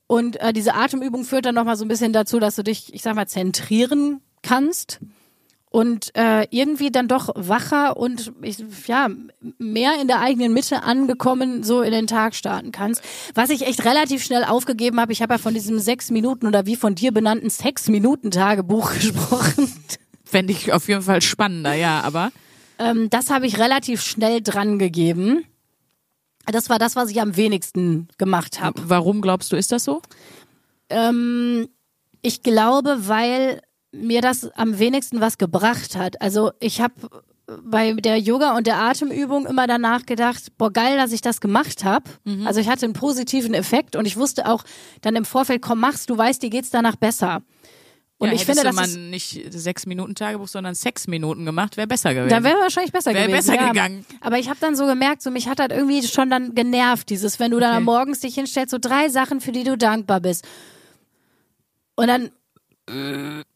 Und 0.05 0.39
äh, 0.41 0.53
diese 0.53 0.75
Atemübung 0.75 1.23
führt 1.23 1.45
dann 1.45 1.55
noch 1.55 1.63
mal 1.63 1.75
so 1.75 1.85
ein 1.85 1.87
bisschen 1.87 2.13
dazu, 2.13 2.39
dass 2.39 2.55
du 2.55 2.63
dich, 2.63 2.93
ich 2.93 3.01
sag 3.01 3.15
mal, 3.15 3.27
zentrieren 3.27 4.21
kannst 4.41 4.99
und 5.69 6.15
äh, 6.15 6.47
irgendwie 6.49 6.89
dann 6.91 7.07
doch 7.07 7.29
wacher 7.35 7.95
und 7.95 8.31
ich, 8.41 8.63
ja 8.87 9.07
mehr 9.59 10.01
in 10.01 10.07
der 10.07 10.19
eigenen 10.19 10.51
Mitte 10.51 10.83
angekommen 10.83 11.63
so 11.63 11.81
in 11.81 11.91
den 11.91 12.07
Tag 12.07 12.33
starten 12.35 12.71
kannst. 12.71 13.03
Was 13.35 13.51
ich 13.51 13.67
echt 13.67 13.85
relativ 13.85 14.23
schnell 14.23 14.43
aufgegeben 14.43 14.99
habe. 14.99 15.13
Ich 15.13 15.21
habe 15.21 15.35
ja 15.35 15.37
von 15.37 15.53
diesem 15.53 15.79
sechs 15.79 16.09
Minuten 16.09 16.47
oder 16.47 16.65
wie 16.65 16.75
von 16.75 16.95
dir 16.95 17.11
benannten 17.11 17.49
sechs 17.49 17.87
Minuten 17.87 18.31
Tagebuch 18.31 18.93
gesprochen. 18.95 19.71
Fände 20.25 20.53
ich 20.53 20.73
auf 20.73 20.87
jeden 20.87 21.03
Fall 21.03 21.21
spannender, 21.21 21.73
ja, 21.73 22.01
aber 22.01 22.31
Ähm, 22.79 23.09
das 23.09 23.29
habe 23.29 23.45
ich 23.45 23.59
relativ 23.59 24.01
schnell 24.01 24.41
dran 24.41 24.79
gegeben. 24.79 25.43
Das 26.45 26.69
war 26.69 26.79
das, 26.79 26.95
was 26.95 27.11
ich 27.11 27.21
am 27.21 27.35
wenigsten 27.35 28.07
gemacht 28.17 28.59
habe. 28.59 28.81
warum 28.85 29.21
glaubst 29.21 29.51
du, 29.51 29.55
ist 29.55 29.71
das 29.71 29.83
so? 29.83 30.01
Ähm, 30.89 31.67
ich 32.21 32.41
glaube, 32.41 33.07
weil 33.07 33.61
mir 33.91 34.21
das 34.21 34.49
am 34.51 34.79
wenigsten 34.79 35.19
was 35.19 35.37
gebracht 35.37 35.95
hat. 35.95 36.21
Also 36.21 36.51
ich 36.59 36.81
habe 36.81 36.93
bei 37.63 37.93
der 37.93 38.19
Yoga 38.19 38.55
und 38.55 38.67
der 38.67 38.77
Atemübung 38.77 39.47
immer 39.47 39.65
danach 39.65 40.05
gedacht, 40.05 40.55
boah, 40.57 40.71
geil, 40.71 40.97
dass 40.97 41.11
ich 41.11 41.21
das 41.21 41.41
gemacht 41.41 41.83
habe. 41.83 42.09
Also 42.45 42.59
ich 42.59 42.69
hatte 42.69 42.85
einen 42.85 42.93
positiven 42.93 43.53
Effekt 43.55 43.95
und 43.95 44.05
ich 44.05 44.17
wusste 44.17 44.47
auch 44.47 44.63
dann 45.01 45.15
im 45.15 45.25
Vorfeld, 45.25 45.61
komm, 45.61 45.79
mach's, 45.79 46.05
du 46.05 46.15
weißt, 46.17 46.43
dir 46.43 46.51
geht's 46.51 46.69
danach 46.69 46.95
besser. 46.95 47.41
Und 48.19 48.27
ja, 48.27 48.33
ich 48.35 48.45
finde, 48.45 48.63
das 48.63 48.75
man 48.75 49.09
nicht 49.09 49.53
sechs 49.53 49.85
Minuten 49.85 50.13
Tagebuch, 50.13 50.49
sondern 50.49 50.75
sechs 50.75 51.07
Minuten 51.07 51.45
gemacht, 51.45 51.77
wäre 51.77 51.87
besser 51.87 52.13
gewesen. 52.13 52.29
dann 52.29 52.43
wäre 52.43 52.59
wahrscheinlich 52.59 52.91
besser 52.91 53.13
Wär 53.13 53.27
gewesen. 53.27 53.47
besser 53.47 53.55
ja. 53.55 53.69
gegangen. 53.69 54.05
Aber 54.19 54.37
ich 54.37 54.49
habe 54.49 54.59
dann 54.59 54.75
so 54.75 54.85
gemerkt, 54.85 55.21
so 55.21 55.31
mich 55.31 55.47
hat 55.47 55.59
das 55.59 55.69
irgendwie 55.71 56.05
schon 56.05 56.29
dann 56.29 56.53
genervt, 56.53 57.09
dieses, 57.09 57.39
wenn 57.39 57.51
du 57.51 57.59
dann 57.59 57.75
Okay. 57.77 57.83
morgens 57.85 58.19
dich 58.19 58.35
hinstellst, 58.35 58.71
so 58.71 58.77
drei 58.77 59.07
Sachen, 59.07 59.39
für 59.39 59.53
die 59.53 59.63
du 59.63 59.77
dankbar 59.77 60.19
bist. 60.19 60.45
Und 61.95 62.07
dann, 62.07 62.29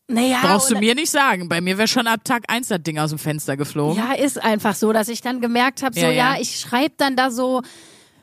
naja. 0.08 0.40
Brauchst 0.42 0.70
du 0.72 0.78
mir 0.78 0.96
nicht 0.96 1.10
sagen. 1.12 1.48
Bei 1.50 1.62
mir 1.62 1.78
wäre 1.78 1.88
schon 1.88 2.08
ab 2.08 2.24
Tag 2.24 2.44
eins 2.48 2.68
das 2.68 2.82
Ding 2.84 3.00
aus 3.00 3.10
dem 3.12 3.20
Fenster 3.20 3.56
geflogen. 3.58 3.98
Ja, 3.98 4.14
ist 4.14 4.42
einfach 4.44 4.76
so, 4.76 4.92
dass 4.94 5.08
ich 5.08 5.22
dann 5.22 5.42
gemerkt 5.42 5.82
habe, 5.84 5.96
so 5.96 6.02
Ja, 6.06 6.12
ja, 6.12 6.34
ja. 6.36 6.42
ich 6.42 6.60
schreibe 6.60 6.94
dann 6.98 7.16
da 7.16 7.32
so 7.32 7.62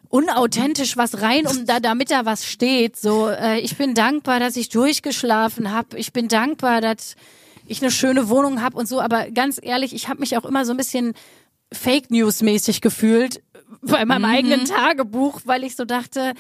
unauthentisch 0.09 0.97
was 0.97 1.23
rein, 1.23 1.47
um 1.47 1.67
da 1.67 1.81
damit 1.81 2.11
da 2.11 2.25
was 2.27 2.45
steht. 2.45 2.97
So, 2.97 3.29
äh, 3.29 3.61
ich 3.61 3.77
bin 3.77 3.95
dankbar, 3.95 4.41
dass 4.41 4.57
ich 4.57 4.69
durchgeschlafen 4.69 5.71
habe. 5.73 5.97
Ich 5.99 6.13
bin 6.13 6.29
dankbar, 6.29 6.81
dass 6.81 7.15
ich 7.67 7.81
eine 7.81 7.91
schöne 7.93 8.29
Wohnung 8.29 8.61
habe 8.63 8.77
und 8.77 8.89
so. 8.89 9.01
Aber 9.01 9.31
ganz 9.31 9.61
ehrlich, 9.63 9.95
ich 9.95 10.09
habe 10.09 10.21
mich 10.21 10.37
auch 10.37 10.45
immer 10.45 10.65
so 10.65 10.73
ein 10.73 10.77
bisschen 10.77 11.15
Fake 11.73 12.11
News 12.11 12.43
mäßig 12.43 12.81
gefühlt 12.81 13.43
bei 13.83 14.05
meinem 14.05 14.23
Mhm. 14.23 14.29
eigenen 14.37 14.65
Tagebuch, 14.65 15.43
weil 15.45 15.63
ich 15.63 15.77
so 15.77 15.85
dachte, 15.85 16.35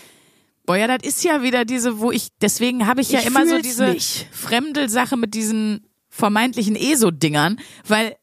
Boah, 0.71 0.77
ja, 0.77 0.87
das 0.87 1.03
ist 1.03 1.25
ja 1.25 1.43
wieder 1.43 1.65
diese, 1.65 1.99
wo 1.99 2.13
ich, 2.13 2.29
deswegen 2.41 2.87
habe 2.87 3.01
ich 3.01 3.11
ja 3.11 3.19
Ich 3.19 3.27
immer 3.27 3.45
so 3.45 3.59
diese 3.59 3.89
nicht. 3.89 4.29
Fremdelsache 4.31 5.17
mit 5.17 5.35
diesen 5.35 5.85
vermeintlichen 6.09 6.77
ESO-Dingern, 6.77 7.59
weil 7.89 8.15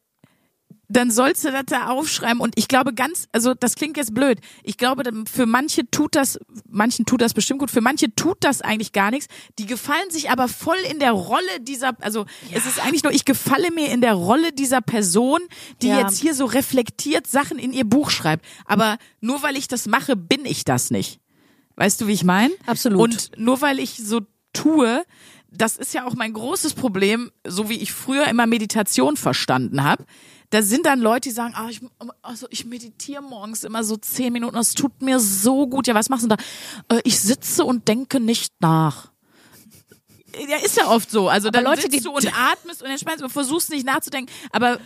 dann 0.88 1.10
sollst 1.10 1.44
du 1.44 1.52
das 1.52 1.64
da 1.66 1.88
aufschreiben 1.88 2.40
und 2.40 2.54
ich 2.56 2.66
glaube 2.66 2.94
ganz, 2.94 3.28
also 3.32 3.52
das 3.52 3.74
klingt 3.74 3.98
jetzt 3.98 4.14
blöd. 4.14 4.40
Ich 4.62 4.78
glaube, 4.78 5.02
für 5.30 5.44
manche 5.44 5.90
tut 5.90 6.14
das, 6.14 6.38
manchen 6.66 7.04
tut 7.04 7.20
das 7.20 7.34
bestimmt 7.34 7.60
gut, 7.60 7.70
für 7.70 7.82
manche 7.82 8.14
tut 8.14 8.38
das 8.40 8.62
eigentlich 8.62 8.92
gar 8.92 9.10
nichts. 9.10 9.26
Die 9.58 9.66
gefallen 9.66 10.08
sich 10.08 10.30
aber 10.30 10.48
voll 10.48 10.78
in 10.90 11.00
der 11.00 11.12
Rolle 11.12 11.60
dieser, 11.60 11.92
also 12.00 12.24
es 12.50 12.64
ist 12.64 12.82
eigentlich 12.82 13.02
nur, 13.02 13.12
ich 13.12 13.26
gefalle 13.26 13.70
mir 13.72 13.92
in 13.92 14.00
der 14.00 14.14
Rolle 14.14 14.54
dieser 14.54 14.80
Person, 14.80 15.40
die 15.82 15.88
Ja. 15.88 16.00
jetzt 16.00 16.18
hier 16.18 16.32
so 16.32 16.46
reflektiert 16.46 17.26
Sachen 17.26 17.58
in 17.58 17.74
ihr 17.74 17.84
Buch 17.84 18.08
schreibt. 18.08 18.46
Aber 18.64 18.96
nur 19.20 19.42
weil 19.42 19.58
ich 19.58 19.68
das 19.68 19.86
mache, 19.86 20.16
bin 20.16 20.46
ich 20.46 20.64
das 20.64 20.90
nicht. 20.90 21.20
Weißt 21.78 22.00
du, 22.00 22.08
wie 22.08 22.12
ich 22.12 22.24
meine? 22.24 22.52
Absolut. 22.66 23.00
Und 23.00 23.30
nur 23.38 23.60
weil 23.60 23.78
ich 23.78 23.96
so 23.96 24.20
tue, 24.52 25.04
das 25.50 25.76
ist 25.76 25.94
ja 25.94 26.04
auch 26.06 26.14
mein 26.14 26.32
großes 26.32 26.74
Problem, 26.74 27.30
so 27.46 27.68
wie 27.68 27.76
ich 27.76 27.92
früher 27.92 28.26
immer 28.26 28.46
Meditation 28.46 29.16
verstanden 29.16 29.84
habe. 29.84 30.04
Da 30.50 30.62
sind 30.62 30.86
dann 30.86 30.98
Leute, 30.98 31.28
die 31.28 31.34
sagen, 31.34 31.54
ah, 31.56 31.68
ich, 31.70 31.80
also 32.22 32.48
ich 32.50 32.64
meditiere 32.64 33.22
morgens 33.22 33.62
immer 33.62 33.84
so 33.84 33.96
zehn 33.96 34.32
Minuten, 34.32 34.56
das 34.56 34.72
tut 34.74 35.02
mir 35.02 35.20
so 35.20 35.68
gut. 35.68 35.86
Ja, 35.86 35.94
was 35.94 36.08
machst 36.08 36.24
du 36.24 36.28
da? 36.28 36.36
Äh, 36.88 37.00
Ich 37.04 37.20
sitze 37.20 37.64
und 37.64 37.86
denke 37.86 38.18
nicht 38.18 38.54
nach. 38.60 39.12
Ja, 40.46 40.56
ist 40.58 40.76
ja 40.76 40.88
oft 40.88 41.10
so. 41.10 41.28
Also 41.28 41.50
dann 41.50 41.64
Leute, 41.64 41.82
sitzt 41.82 41.94
die- 41.94 42.00
du 42.00 42.10
und 42.10 42.26
atmest 42.38 42.82
und 42.82 42.90
entspannst 42.90 43.22
und 43.24 43.30
versuchst 43.30 43.70
nicht 43.70 43.86
nachzudenken. 43.86 44.32
Aber 44.52 44.78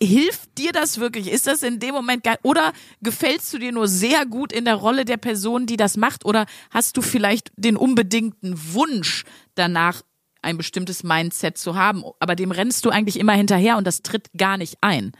hilft 0.00 0.56
dir 0.58 0.72
das 0.72 0.98
wirklich? 1.00 1.28
Ist 1.30 1.46
das 1.46 1.62
in 1.62 1.78
dem 1.80 1.94
Moment 1.94 2.24
geil? 2.24 2.38
Oder 2.42 2.72
gefällst 3.02 3.52
du 3.52 3.58
dir 3.58 3.72
nur 3.72 3.88
sehr 3.88 4.26
gut 4.26 4.52
in 4.52 4.64
der 4.64 4.76
Rolle 4.76 5.04
der 5.04 5.16
Person, 5.16 5.66
die 5.66 5.76
das 5.76 5.96
macht? 5.96 6.24
Oder 6.24 6.46
hast 6.70 6.96
du 6.96 7.02
vielleicht 7.02 7.50
den 7.56 7.76
unbedingten 7.76 8.54
Wunsch 8.72 9.24
danach, 9.54 10.02
ein 10.42 10.56
bestimmtes 10.56 11.02
Mindset 11.02 11.58
zu 11.58 11.74
haben? 11.76 12.04
Aber 12.20 12.34
dem 12.36 12.50
rennst 12.50 12.84
du 12.84 12.90
eigentlich 12.90 13.18
immer 13.18 13.32
hinterher 13.32 13.76
und 13.76 13.86
das 13.86 14.02
tritt 14.02 14.28
gar 14.36 14.56
nicht 14.58 14.76
ein. 14.80 15.12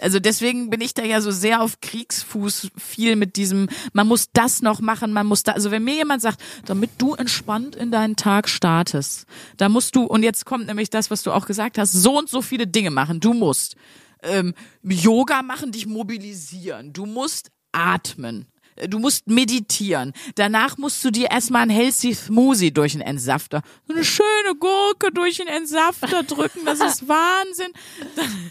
Also 0.00 0.18
deswegen 0.18 0.70
bin 0.70 0.80
ich 0.80 0.94
da 0.94 1.04
ja 1.04 1.20
so 1.20 1.30
sehr 1.30 1.62
auf 1.62 1.80
Kriegsfuß 1.80 2.70
viel 2.76 3.16
mit 3.16 3.36
diesem, 3.36 3.68
man 3.92 4.08
muss 4.08 4.30
das 4.32 4.62
noch 4.62 4.80
machen, 4.80 5.12
man 5.12 5.26
muss 5.26 5.42
da, 5.42 5.52
also 5.52 5.70
wenn 5.70 5.84
mir 5.84 5.94
jemand 5.94 6.22
sagt, 6.22 6.40
damit 6.66 6.90
du 6.98 7.14
entspannt 7.14 7.76
in 7.76 7.90
deinen 7.90 8.16
Tag 8.16 8.48
startest, 8.48 9.26
da 9.56 9.68
musst 9.68 9.94
du, 9.94 10.04
und 10.04 10.22
jetzt 10.22 10.44
kommt 10.44 10.66
nämlich 10.66 10.90
das, 10.90 11.10
was 11.10 11.22
du 11.22 11.32
auch 11.32 11.46
gesagt 11.46 11.78
hast, 11.78 11.92
so 11.92 12.18
und 12.18 12.28
so 12.28 12.42
viele 12.42 12.66
Dinge 12.66 12.90
machen, 12.90 13.20
du 13.20 13.32
musst 13.32 13.76
ähm, 14.22 14.54
Yoga 14.82 15.42
machen, 15.42 15.72
dich 15.72 15.86
mobilisieren, 15.86 16.92
du 16.92 17.06
musst 17.06 17.50
atmen, 17.72 18.46
du 18.88 18.98
musst 18.98 19.28
meditieren. 19.28 20.12
Danach 20.34 20.78
musst 20.78 21.04
du 21.04 21.10
dir 21.10 21.30
erstmal 21.30 21.62
ein 21.62 21.70
Healthy 21.70 22.14
Smoothie 22.14 22.72
durch 22.72 22.94
einen 22.94 23.02
Entsafter, 23.02 23.62
so 23.86 23.94
eine 23.94 24.04
schöne 24.04 24.54
Gurke 24.58 25.12
durch 25.12 25.38
den 25.38 25.48
Entsafter 25.48 26.22
drücken, 26.26 26.60
das 26.64 26.80
ist 26.80 27.08
Wahnsinn. 27.08 27.72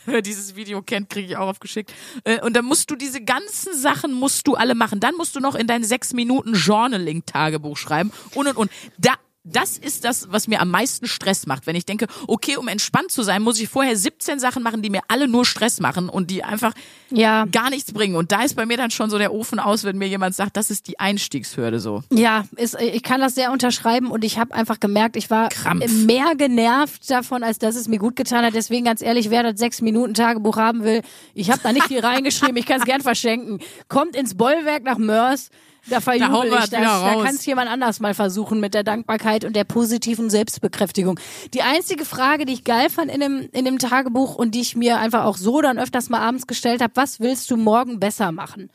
Wer 0.06 0.22
dieses 0.22 0.56
Video 0.56 0.82
kennt, 0.82 1.10
kriege 1.10 1.28
ich 1.28 1.38
auch 1.38 1.48
aufgeschickt. 1.48 1.94
Äh, 2.24 2.42
und 2.42 2.56
dann 2.56 2.66
musst 2.66 2.90
du 2.92 2.96
diese 2.96 3.22
ganzen 3.22 3.76
Sachen 3.76 4.14
musst 4.14 4.48
du 4.48 4.56
alle 4.56 4.76
machen. 4.76 5.00
Dann 5.00 5.16
musst 5.16 5.36
du 5.36 5.40
noch 5.40 5.56
in 5.56 5.68
dein 5.68 5.84
sechs 5.84 6.14
Minuten 6.14 6.54
Journaling 6.54 7.26
Tagebuch 7.26 7.78
schreiben 7.78 8.12
und 8.36 8.48
und 8.48 8.58
und. 8.58 8.72
Da 8.98 9.14
das 9.44 9.78
ist 9.80 10.06
das, 10.06 10.28
was 10.32 10.48
mir 10.48 10.62
am 10.62 10.70
meisten 10.70 11.08
Stress 11.08 11.48
macht. 11.48 11.66
Wenn 11.66 11.76
ich 11.76 11.86
denke, 11.86 12.06
okay, 12.28 12.58
um 12.58 12.68
entspannt 12.68 13.12
zu 13.12 13.24
sein, 13.24 13.42
muss 13.42 13.60
ich 13.60 13.70
vorher 13.70 13.98
17 13.98 14.40
Sachen 14.40 14.62
machen, 14.62 14.82
die 14.84 14.90
mir 14.92 15.02
alle 15.08 15.28
nur 15.28 15.46
Stress 15.46 15.80
machen 15.80 16.10
und 16.10 16.30
die 16.30 16.44
einfach 16.44 16.74
Ja. 17.10 17.46
gar 17.52 17.70
nichts 17.72 17.92
bringen. 17.92 18.16
Und 18.16 18.32
da 18.32 18.44
ist 18.44 18.56
bei 18.56 18.66
mir 18.68 18.78
dann 18.78 18.92
schon 18.92 19.10
so 19.10 19.18
der 19.18 19.34
Ofen 19.34 19.60
aus, 19.60 19.84
wenn 19.84 19.98
mir 19.98 20.08
jemand 20.08 20.36
sagt, 20.36 20.58
das 20.58 20.70
ist 20.70 20.88
die 20.88 21.00
Einstiegshürde 21.00 21.80
so. 21.80 22.04
Ja, 22.12 22.46
ist, 22.56 22.80
ich 22.80 23.02
kann 23.02 23.20
das 23.20 23.34
sehr 23.34 23.52
unterschreiben 23.52 24.12
und 24.12 24.24
ich 24.24 24.38
habe 24.38 24.54
einfach 24.54 24.80
gemerkt, 24.80 25.16
ich 25.16 25.30
war 25.32 25.50
Krampf. 25.50 25.92
mehr 25.92 26.36
genervt 26.38 27.10
davon, 27.10 27.42
als 27.44 27.58
dass 27.58 27.76
es 27.76 27.88
mir 27.88 27.98
gut 27.98 28.16
getan 28.16 28.46
hat. 28.46 28.54
Deswegen 28.54 28.86
ganz 28.86 29.02
ehrlich, 29.02 29.30
wer 29.32 29.42
das 29.44 29.60
sechs 29.60 29.82
Minuten 29.82 30.14
Tagebuch 30.14 30.58
haben 30.58 30.84
will, 30.84 31.02
ich 31.34 31.50
habe 31.50 31.62
da 31.64 31.74
nicht 31.74 31.88
viel 31.88 32.00
reingeschrieben, 32.02 32.58
ich 32.58 32.66
kann 32.68 32.80
es 32.80 32.86
gern 32.86 33.02
verschenken. 33.02 33.60
Kommt 33.88 34.16
ins 34.16 34.36
Bollwerk 34.36 34.84
nach 34.84 34.98
Mörs. 35.00 35.50
Da 35.88 36.00
verjubel 36.00 36.52
wir 36.52 36.58
ich 36.58 36.64
es 36.66 36.70
das. 36.70 36.82
Da 36.82 37.24
kann 37.24 37.36
es 37.36 37.46
jemand 37.46 37.70
anders 37.70 38.00
mal 38.00 38.14
versuchen 38.14 38.60
mit 38.60 38.74
der 38.74 38.84
Dankbarkeit 38.84 39.46
und 39.46 39.56
der 39.56 39.64
positiven 39.64 40.30
Selbstbekräftigung. 40.30 41.20
Die 41.54 41.64
einzige 41.64 42.06
Frage, 42.06 42.46
die 42.46 42.54
ich 42.54 42.64
geil 42.64 42.90
fand 42.90 43.12
in 43.12 43.20
dem, 43.20 43.50
in 43.52 43.66
dem 43.66 43.80
Tagebuch 43.80 44.36
und 44.36 44.54
die 44.54 44.62
ich 44.62 44.76
mir 44.76 45.00
einfach 45.00 45.26
auch 45.26 45.38
so 45.38 45.62
dann 45.62 45.80
öfters 45.80 46.10
mal 46.10 46.20
abends 46.20 46.46
gestellt 46.46 46.82
habe, 46.82 46.96
was 46.96 47.20
willst 47.20 47.50
du 47.50 47.58
morgen 47.58 48.00
besser 48.00 48.32
machen? 48.32 48.70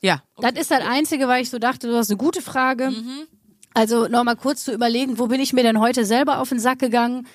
Ja. 0.00 0.22
Das 0.38 0.52
ist 0.52 0.70
das 0.70 0.82
Einzige, 0.84 1.28
weil 1.28 1.42
ich 1.42 1.50
so 1.50 1.58
dachte, 1.58 1.86
du 1.86 1.96
hast 1.96 2.10
eine 2.10 2.16
gute 2.16 2.42
Frage. 2.42 2.90
Mhm. 2.90 3.26
Also 3.74 4.08
nochmal 4.08 4.36
kurz 4.36 4.64
zu 4.64 4.72
überlegen, 4.72 5.18
wo 5.18 5.28
bin 5.28 5.40
ich 5.40 5.52
mir 5.52 5.62
denn 5.62 5.78
heute 5.78 6.04
selber 6.04 6.40
auf 6.40 6.48
den 6.48 6.58
Sack 6.58 6.80
gegangen 6.80 7.28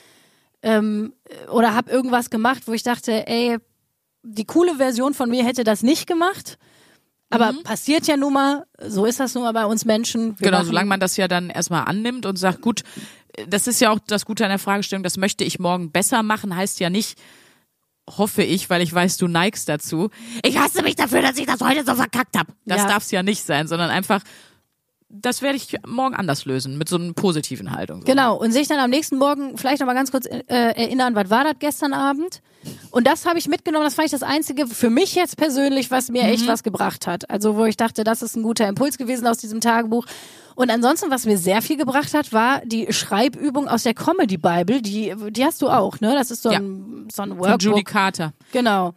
ähm, 0.61 1.13
oder 1.49 1.73
habe 1.73 1.91
irgendwas 1.91 2.29
gemacht, 2.29 2.63
wo 2.65 2.73
ich 2.73 2.83
dachte, 2.83 3.27
ey, 3.27 3.57
die 4.23 4.45
coole 4.45 4.75
Version 4.75 5.13
von 5.13 5.29
mir 5.29 5.45
hätte 5.45 5.63
das 5.63 5.83
nicht 5.83 6.07
gemacht. 6.07 6.57
Aber 7.29 7.53
passiert 7.63 8.07
ja 8.07 8.17
nun 8.17 8.33
mal, 8.33 8.65
so 8.87 9.05
ist 9.05 9.19
das 9.19 9.33
nun 9.33 9.43
mal 9.43 9.51
bei 9.51 9.65
uns 9.65 9.83
Menschen. 9.85 10.21
Wir 10.39 10.47
Mhm. 10.47 10.51
Genau, 10.51 10.63
solange 10.63 10.87
man 10.87 10.99
das 10.99 11.17
ja 11.17 11.27
dann 11.27 11.49
erstmal 11.49 11.85
annimmt 11.85 12.25
und 12.25 12.37
sagt, 12.37 12.61
gut, 12.61 12.83
das 13.47 13.67
ist 13.67 13.81
ja 13.81 13.89
auch 13.91 13.99
das 14.07 14.25
Gute 14.25 14.43
an 14.45 14.49
der 14.49 14.59
Fragestellung, 14.59 15.03
das 15.03 15.17
möchte 15.17 15.43
ich 15.43 15.59
morgen 15.59 15.91
besser 15.91 16.23
machen, 16.23 16.55
heißt 16.55 16.79
ja 16.79 16.89
nicht, 16.89 17.17
hoffe 18.09 18.43
ich, 18.43 18.69
weil 18.69 18.81
ich 18.81 18.93
weiß, 18.93 19.17
du 19.17 19.27
neigst 19.27 19.67
dazu. 19.67 20.09
Ich 20.43 20.57
hasse 20.59 20.83
mich 20.83 20.95
dafür, 20.95 21.21
dass 21.21 21.37
ich 21.37 21.45
das 21.47 21.59
heute 21.61 21.83
so 21.83 21.95
verkackt 21.95 22.37
habe. 22.37 22.53
Das 22.65 22.81
Ja. 22.83 22.87
darf 22.87 23.03
es 23.03 23.11
ja 23.11 23.23
nicht 23.23 23.43
sein, 23.43 23.67
sondern 23.67 23.89
einfach, 23.89 24.21
das 25.21 25.41
werde 25.41 25.57
ich 25.57 25.75
morgen 25.85 26.15
anders 26.15 26.45
lösen, 26.45 26.77
mit 26.77 26.89
so 26.89 26.97
einer 26.97 27.13
positiven 27.13 27.71
Haltung. 27.71 28.01
So. 28.01 28.05
Genau, 28.05 28.35
und 28.37 28.51
sich 28.51 28.67
dann 28.67 28.79
am 28.79 28.89
nächsten 28.89 29.17
Morgen 29.17 29.57
vielleicht 29.57 29.79
nochmal 29.79 29.95
ganz 29.95 30.11
kurz 30.11 30.25
äh, 30.25 30.41
erinnern, 30.47 31.15
was 31.15 31.29
war 31.29 31.43
das 31.43 31.55
gestern 31.59 31.93
Abend? 31.93 32.41
Und 32.91 33.05
das 33.05 33.25
habe 33.25 33.37
ich 33.37 33.47
mitgenommen, 33.47 33.85
das 33.85 33.95
fand 33.95 34.07
ich 34.07 34.11
das 34.11 34.23
Einzige 34.23 34.67
für 34.67 34.89
mich 34.89 35.15
jetzt 35.15 35.37
persönlich, 35.37 35.91
was 35.91 36.09
mir 36.09 36.23
echt 36.23 36.47
was 36.47 36.63
gebracht 36.63 37.05
hat. 37.07 37.29
Also 37.29 37.55
wo 37.55 37.65
ich 37.65 37.77
dachte, 37.77 38.03
das 38.03 38.21
ist 38.21 38.35
ein 38.35 38.43
guter 38.43 38.67
Impuls 38.67 38.97
gewesen 38.97 39.27
aus 39.27 39.37
diesem 39.37 39.61
Tagebuch. 39.61 40.05
Und 40.55 40.71
ansonsten, 40.71 41.11
was 41.11 41.25
mir 41.25 41.37
sehr 41.37 41.61
viel 41.61 41.77
gebracht 41.77 42.13
hat, 42.13 42.31
war 42.31 42.61
die 42.65 42.91
Schreibübung 42.91 43.67
aus 43.67 43.83
der 43.83 43.93
Comedy 43.93 44.37
Bible. 44.37 44.81
Die, 44.81 45.13
die 45.29 45.45
hast 45.45 45.61
du 45.61 45.69
auch, 45.69 45.99
ne? 45.99 46.13
Das 46.13 46.31
ist 46.31 46.43
so 46.43 46.49
ein, 46.49 47.07
so 47.13 47.23
ein 47.23 47.29
Von 47.29 47.39
Workbook. 47.39 47.61
Judy 47.61 47.83
Carter. 47.83 48.33
Genau. 48.53 48.93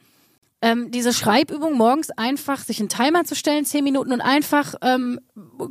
Ähm, 0.61 0.91
diese 0.91 1.13
Schreibübung 1.13 1.75
morgens 1.77 2.11
einfach 2.11 2.59
sich 2.65 2.81
einen 2.81 2.89
Timer 2.89 3.25
zu 3.25 3.37
stellen, 3.37 3.65
zehn 3.65 3.85
Minuten 3.85 4.13
und 4.13 4.21
einfach 4.21 4.75
ähm, 4.83 5.21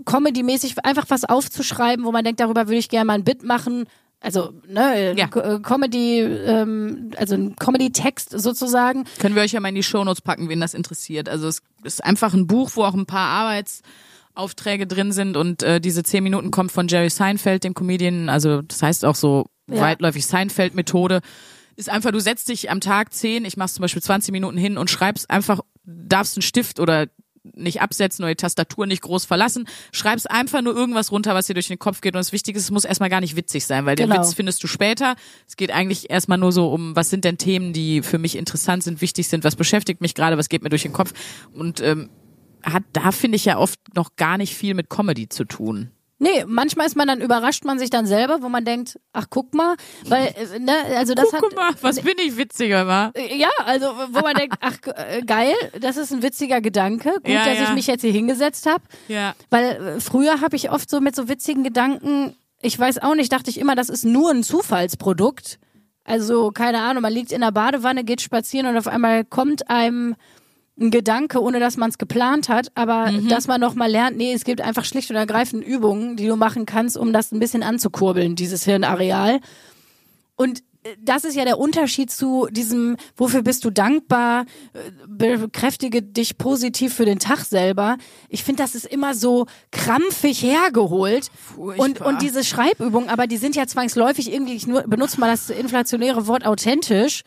Comedy-mäßig 0.06 0.76
einfach 0.86 1.06
was 1.10 1.26
aufzuschreiben, 1.26 2.06
wo 2.06 2.12
man 2.12 2.24
denkt, 2.24 2.40
darüber 2.40 2.68
würde 2.68 2.78
ich 2.78 2.88
gerne 2.90 3.06
mal 3.06 3.14
ein 3.14 3.24
Bit 3.26 3.44
machen. 3.44 3.86
Also, 4.22 4.54
ne, 4.68 5.14
Ja. 5.16 5.26
Äh, 5.36 5.60
Comedy, 5.60 6.20
ähm, 6.22 7.12
also 7.18 7.36
ein 7.36 7.56
Comedy-Text 7.58 8.32
sozusagen. 8.40 9.04
Können 9.20 9.36
wir 9.36 9.44
euch 9.44 9.52
ja 9.52 9.60
mal 9.60 9.70
in 9.70 9.76
die 9.76 9.84
Shownotes 9.84 10.22
packen, 10.22 10.50
wen 10.50 10.60
das 10.60 10.74
interessiert. 10.74 11.28
Also 11.30 11.48
es 11.50 11.62
ist 11.84 12.04
einfach 12.04 12.34
ein 12.34 12.48
Buch, 12.48 12.72
wo 12.76 12.84
auch 12.84 12.96
ein 12.96 13.06
paar 13.06 13.28
Arbeitsaufträge 13.30 14.88
drin 14.88 15.12
sind 15.12 15.38
und 15.38 15.64
äh, 15.64 15.80
diese 15.80 16.04
zehn 16.04 16.24
Minuten 16.24 16.50
kommt 16.52 16.72
von 16.72 16.88
Jerry 16.88 17.10
Seinfeld, 17.10 17.64
dem 17.64 17.74
Comedian. 17.74 18.30
Also 18.30 18.62
das 18.62 18.82
heißt 18.82 19.06
auch 19.06 19.16
so 19.16 19.48
Ja. 19.70 19.82
weitläufig 19.82 20.26
Seinfeld-Methode. 20.26 21.22
Ist 21.78 21.90
einfach, 21.90 22.12
du 22.12 22.20
setzt 22.20 22.50
dich 22.50 22.70
am 22.70 22.82
Tag 22.82 23.14
zehn, 23.14 23.46
ich 23.46 23.56
mach's 23.56 23.76
zum 23.76 23.84
Beispiel 23.84 24.02
20 24.02 24.32
Minuten 24.34 24.58
hin 24.58 24.78
und 24.78 24.90
schreibst 24.90 25.30
einfach, 25.30 25.62
darfst 25.86 26.36
einen 26.36 26.42
Stift 26.42 26.80
oder 26.80 27.08
nicht 27.56 27.82
absetzen 27.82 28.24
oder 28.24 28.32
die 28.34 28.38
Tastatur 28.42 28.88
nicht 28.88 29.02
groß 29.02 29.24
verlassen, 29.24 29.68
schreibst 29.94 30.30
einfach 30.30 30.62
nur 30.62 30.76
irgendwas 30.76 31.12
runter, 31.12 31.34
was 31.34 31.48
dir 31.48 31.54
durch 31.54 31.68
den 31.70 31.80
Kopf 31.80 32.02
geht 32.02 32.14
und 32.14 32.20
das 32.20 32.34
Wichtige 32.34 32.58
ist, 32.58 32.66
es 32.66 32.72
muss 32.72 32.84
erstmal 32.84 33.10
gar 33.10 33.22
nicht 33.22 33.36
witzig 33.38 33.66
sein, 33.66 33.86
weil 33.86 33.96
den 33.96 34.10
Genau. 34.10 34.22
Witz 34.22 34.34
findest 34.34 34.62
du 34.64 34.68
später. 34.68 35.16
Es 35.48 35.56
geht 35.56 35.72
eigentlich 35.72 36.10
erstmal 36.10 36.38
nur 36.38 36.52
so 36.52 36.68
um, 36.74 36.96
was 36.96 37.10
sind 37.10 37.24
denn 37.24 37.38
Themen, 37.38 37.72
die 37.72 38.02
für 38.02 38.18
mich 38.18 38.36
interessant 38.36 38.84
sind, 38.84 39.00
wichtig 39.00 39.28
sind, 39.30 39.44
was 39.44 39.56
beschäftigt 39.56 40.02
mich 40.02 40.14
gerade, 40.14 40.38
was 40.38 40.50
geht 40.50 40.64
mir 40.64 40.70
durch 40.70 40.84
den 40.84 40.94
Kopf 40.94 41.14
und 41.54 41.80
ähm, 41.80 42.10
hat 42.64 42.84
da 42.92 43.12
finde 43.12 43.36
ich 43.38 43.46
ja 43.46 43.58
oft 43.58 43.80
noch 43.96 44.16
gar 44.16 44.38
nicht 44.38 44.56
viel 44.56 44.74
mit 44.74 44.90
Comedy 44.90 45.30
zu 45.30 45.46
tun. 45.46 45.92
Nee, 46.20 46.46
manchmal 46.48 46.88
ist 46.88 46.96
man 46.96 47.08
dann, 47.08 47.22
überrascht 47.22 47.64
man 47.64 47.78
sich 47.78 47.92
dann 47.92 48.08
selber, 48.08 48.42
wo 48.42 48.50
man 48.50 48.66
denkt, 48.66 49.00
ach 49.14 49.26
guck 49.30 49.54
mal, 49.54 49.76
weil, 50.06 50.28
äh, 50.28 50.58
ne, 50.60 50.74
also 50.96 51.14
das 51.14 51.32
hat. 51.32 51.42
Guck 51.42 51.56
mal, 51.56 51.72
was 51.82 52.02
bin 52.02 52.16
ich 52.18 52.38
witziger, 52.38 52.88
war? 52.88 53.12
Äh, 53.16 53.36
Ja, 53.38 53.50
also 53.66 53.86
wo 53.86 54.22
man 54.22 54.34
denkt, 54.36 54.58
ach 54.60 54.78
äh, 54.96 55.22
geil, 55.22 55.54
das 55.80 55.96
ist 55.96 56.12
ein 56.12 56.24
witziger 56.24 56.60
Gedanke. 56.60 57.12
Gut, 57.24 57.28
Ja, 57.30 57.46
dass 57.46 57.60
ja. 57.60 57.64
ich 57.66 57.74
mich 57.74 57.86
jetzt 57.86 58.02
hier 58.02 58.12
hingesetzt 58.12 58.66
habe. 58.66 58.84
Ja. 59.08 59.36
Weil 59.52 60.00
früher 60.02 60.42
habe 60.42 60.56
ich 60.56 60.72
oft 60.72 60.90
so 60.90 61.02
mit 61.02 61.16
so 61.16 61.30
witzigen 61.30 61.64
Gedanken, 61.64 62.36
ich 62.62 62.78
weiß 62.80 63.00
auch 63.04 63.14
nicht, 63.14 63.32
dachte 63.32 63.52
ich 63.52 63.60
immer, 63.60 63.76
das 63.76 63.90
ist 63.90 64.04
nur 64.04 64.32
ein 64.32 64.42
Zufallsprodukt. 64.44 65.60
Also, 66.04 66.52
keine 66.52 66.80
Ahnung, 66.80 67.02
man 67.04 67.14
liegt 67.14 67.32
in 67.32 67.42
der 67.42 67.52
Badewanne, 67.52 68.04
geht 68.04 68.22
spazieren 68.22 68.66
und 68.66 68.78
auf 68.78 68.88
einmal 68.88 69.24
kommt 69.26 69.70
einem 69.70 70.16
ein 70.80 70.92
Gedanke, 70.92 71.42
ohne 71.42 71.60
dass 71.60 71.78
man 71.78 71.90
es 71.90 71.98
geplant 71.98 72.50
hat, 72.50 72.72
aber 72.76 73.12
dass 73.30 73.48
man 73.48 73.60
noch 73.60 73.76
mal 73.76 73.90
lernt, 73.90 74.18
nee, 74.18 74.34
es 74.34 74.44
gibt 74.44 74.62
einfach 74.62 74.86
schlicht 74.86 75.10
und 75.10 75.16
ergreifend 75.16 75.66
Übungen, 75.66 76.16
die 76.18 76.28
du 76.28 76.36
machen 76.36 76.66
kannst, 76.66 76.98
um 76.98 77.14
das 77.14 77.32
ein 77.32 77.40
bisschen 77.40 77.64
anzukurbeln, 77.64 78.36
dieses 78.36 78.64
Hirnareal. 78.64 79.40
Und 80.36 80.60
äh, 80.84 80.96
das 81.02 81.24
ist 81.24 81.36
ja 81.36 81.46
der 81.46 81.60
Unterschied 81.60 82.12
zu 82.12 82.48
diesem, 82.52 82.98
wofür 83.16 83.42
bist 83.42 83.66
du 83.66 83.72
dankbar, 83.72 84.46
äh, 84.74 85.38
bekräftige 85.38 86.04
dich 86.04 86.38
positiv 86.38 86.94
für 86.94 87.06
den 87.06 87.20
Tag 87.20 87.40
selber. 87.40 87.98
Ich 88.30 88.44
finde, 88.44 88.62
das 88.62 88.76
ist 88.76 88.86
immer 88.86 89.16
so 89.16 89.48
krampfig 89.72 90.42
hergeholt. 90.44 91.30
Furchtbar. 91.56 91.84
Und, 91.84 92.02
und 92.02 92.22
diese 92.22 92.44
Schreibübungen, 92.44 93.10
aber 93.10 93.28
die 93.28 93.38
sind 93.38 93.56
ja 93.56 93.66
zwangsläufig 93.66 94.32
irgendwie, 94.32 94.54
ich 94.54 94.68
nur, 94.68 94.84
benutze 94.84 95.20
mal 95.20 95.30
das 95.30 95.50
inflationäre 95.50 96.28
Wort 96.28 96.46
authentisch, 96.46 97.24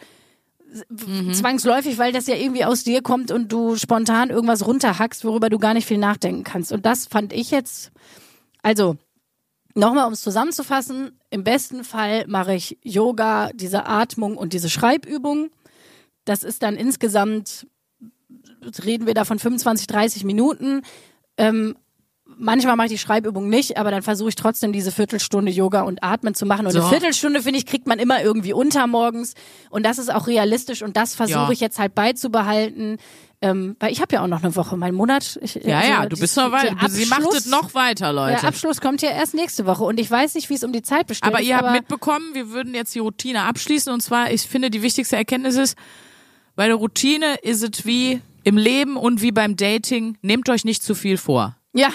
Mhm. 0.88 1.32
zwangsläufig, 1.34 1.98
weil 1.98 2.12
das 2.12 2.26
ja 2.26 2.36
irgendwie 2.36 2.64
aus 2.64 2.84
dir 2.84 3.02
kommt 3.02 3.30
und 3.30 3.52
du 3.52 3.76
spontan 3.76 4.30
irgendwas 4.30 4.66
runterhackst, 4.66 5.24
worüber 5.24 5.50
du 5.50 5.58
gar 5.58 5.74
nicht 5.74 5.86
viel 5.86 5.98
nachdenken 5.98 6.44
kannst. 6.44 6.72
Und 6.72 6.86
das 6.86 7.06
fand 7.06 7.32
ich 7.32 7.50
jetzt, 7.50 7.90
also 8.62 8.96
Nochmal, 9.74 10.06
um 10.06 10.12
es 10.12 10.22
zusammenzufassen, 10.22 11.12
im 11.30 11.44
besten 11.44 11.84
Fall 11.84 12.26
mache 12.26 12.54
ich 12.54 12.78
Yoga, 12.82 13.50
diese 13.54 13.86
Atmung 13.86 14.36
und 14.36 14.52
diese 14.52 14.68
Schreibübung. 14.68 15.50
Das 16.24 16.42
ist 16.42 16.62
dann 16.62 16.76
insgesamt, 16.76 17.66
reden 18.84 19.06
wir 19.06 19.14
da 19.14 19.24
von 19.24 19.38
25, 19.38 19.86
30 19.86 20.24
Minuten. 20.24 20.82
Ähm, 21.36 21.76
manchmal 22.40 22.76
mache 22.76 22.86
ich 22.86 22.92
die 22.92 22.98
Schreibübung 22.98 23.48
nicht, 23.48 23.76
aber 23.76 23.90
dann 23.90 24.02
versuche 24.02 24.30
ich 24.30 24.34
trotzdem 24.34 24.72
diese 24.72 24.90
Viertelstunde 24.90 25.52
Yoga 25.52 25.82
und 25.82 26.02
Atmen 26.02 26.34
zu 26.34 26.46
machen. 26.46 26.66
Und 26.66 26.72
So. 26.72 26.80
eine 26.80 26.88
Viertelstunde, 26.88 27.42
finde 27.42 27.58
ich, 27.58 27.66
kriegt 27.66 27.86
man 27.86 27.98
immer 27.98 28.22
irgendwie 28.22 28.52
unter 28.52 28.86
morgens. 28.86 29.34
Und 29.70 29.84
das 29.86 29.98
ist 29.98 30.12
auch 30.12 30.26
realistisch 30.26 30.82
und 30.82 30.96
das 30.96 31.14
versuche 31.14 31.38
Ja. 31.38 31.50
ich 31.50 31.60
jetzt 31.60 31.78
halt 31.78 31.94
beizubehalten. 31.94 32.98
Ähm, 33.42 33.76
weil 33.80 33.90
ich 33.90 34.02
habe 34.02 34.14
ja 34.14 34.22
auch 34.22 34.26
noch 34.26 34.42
eine 34.42 34.54
Woche, 34.54 34.76
mein 34.76 34.94
Monat. 34.94 35.38
Ich, 35.40 35.54
Ja, 35.54 35.78
also 35.78 35.88
ja, 35.90 36.06
du 36.06 36.16
bist 36.18 36.36
noch 36.36 36.52
weiter. 36.52 36.76
Sie 36.90 37.06
macht 37.06 37.32
es 37.34 37.46
noch 37.46 37.72
weiter, 37.74 38.12
Leute. 38.12 38.38
der 38.38 38.48
Abschluss 38.48 38.82
kommt 38.82 39.00
ja 39.00 39.08
erst 39.10 39.32
nächste 39.32 39.64
Woche 39.64 39.82
und 39.84 39.98
ich 39.98 40.10
weiß 40.10 40.34
nicht, 40.34 40.50
wie 40.50 40.54
es 40.54 40.62
um 40.62 40.72
die 40.72 40.82
Zeit 40.82 41.06
bestellt 41.06 41.32
Aber 41.32 41.42
ihr 41.42 41.56
habt 41.56 41.64
aber 41.64 41.72
mitbekommen, 41.72 42.34
wir 42.34 42.50
würden 42.50 42.74
jetzt 42.74 42.94
die 42.94 42.98
Routine 42.98 43.44
abschließen. 43.44 43.90
Und 43.92 44.02
zwar, 44.02 44.30
ich 44.30 44.42
finde, 44.42 44.68
die 44.68 44.82
wichtigste 44.82 45.16
Erkenntnis 45.16 45.56
ist, 45.56 45.74
bei 46.54 46.66
der 46.66 46.76
Routine 46.76 47.36
ist 47.42 47.62
es 47.62 47.86
wie 47.86 48.20
im 48.44 48.58
Leben 48.58 48.98
und 48.98 49.22
wie 49.22 49.32
beim 49.32 49.56
Dating, 49.56 50.18
nehmt 50.20 50.50
euch 50.50 50.64
nicht 50.66 50.82
zu 50.82 50.94
viel 50.94 51.16
vor. 51.16 51.56
ja, 51.72 51.88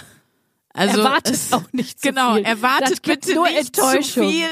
Also 0.75 0.99
erwartet 0.99 1.39
auch 1.51 1.63
nicht 1.71 2.01
zu 2.01 2.09
Genau, 2.09 2.35
viel. 2.35 2.43
erwartet 2.43 2.91
Das 2.91 3.01
gibt 3.01 3.21
bitte 3.21 3.35
nur 3.35 3.49
nicht 3.49 3.75
zu 3.75 4.01
viel. 4.03 4.47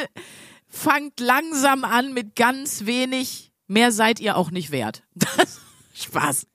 Fangt 0.67 1.19
langsam 1.19 1.83
an 1.83 2.13
mit 2.13 2.35
ganz 2.35 2.85
wenig. 2.85 3.51
Mehr 3.67 3.91
seid 3.91 4.19
ihr 4.19 4.37
auch 4.37 4.49
nicht 4.51 4.71
wert. 4.71 5.03
Das, 5.15 5.59
Spaß. 5.93 6.47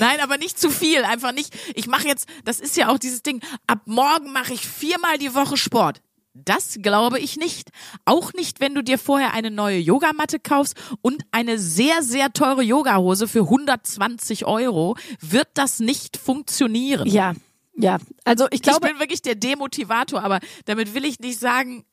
Nein, 0.00 0.20
aber 0.20 0.38
nicht 0.38 0.58
zu 0.58 0.70
viel, 0.70 1.04
einfach 1.04 1.32
nicht. 1.32 1.54
Ich 1.74 1.86
mache 1.86 2.06
jetzt, 2.06 2.26
das 2.44 2.60
ist 2.60 2.76
ja 2.76 2.88
auch 2.88 2.98
dieses 2.98 3.22
Ding, 3.22 3.40
ab 3.66 3.80
morgen 3.86 4.32
mache 4.32 4.54
ich 4.54 4.66
viermal 4.66 5.18
die 5.18 5.34
Woche 5.34 5.56
Sport. 5.56 6.00
Das 6.34 6.78
glaube 6.80 7.18
ich 7.18 7.36
nicht. 7.36 7.70
Auch 8.04 8.32
nicht, 8.32 8.60
wenn 8.60 8.74
du 8.74 8.82
dir 8.82 8.98
vorher 8.98 9.34
eine 9.34 9.50
neue 9.50 9.78
Yogamatte 9.78 10.38
kaufst 10.38 10.74
und 11.02 11.24
eine 11.32 11.58
sehr, 11.58 12.02
sehr 12.02 12.32
teure 12.32 12.62
Yogahose 12.62 13.26
für 13.28 13.40
120 13.42 14.46
Euro, 14.46 14.96
wird 15.20 15.48
das 15.54 15.80
nicht 15.80 16.16
funktionieren. 16.16 17.08
Ja, 17.08 17.34
ja. 17.78 17.98
Also 18.24 18.46
ich 18.50 18.62
glaube. 18.62 18.86
Ich 18.86 18.92
bin 18.92 19.00
wirklich 19.00 19.22
der 19.22 19.34
Demotivator, 19.34 20.22
aber 20.22 20.40
damit 20.66 20.94
will 20.94 21.04
ich 21.04 21.20
nicht 21.20 21.38
sagen, 21.38 21.84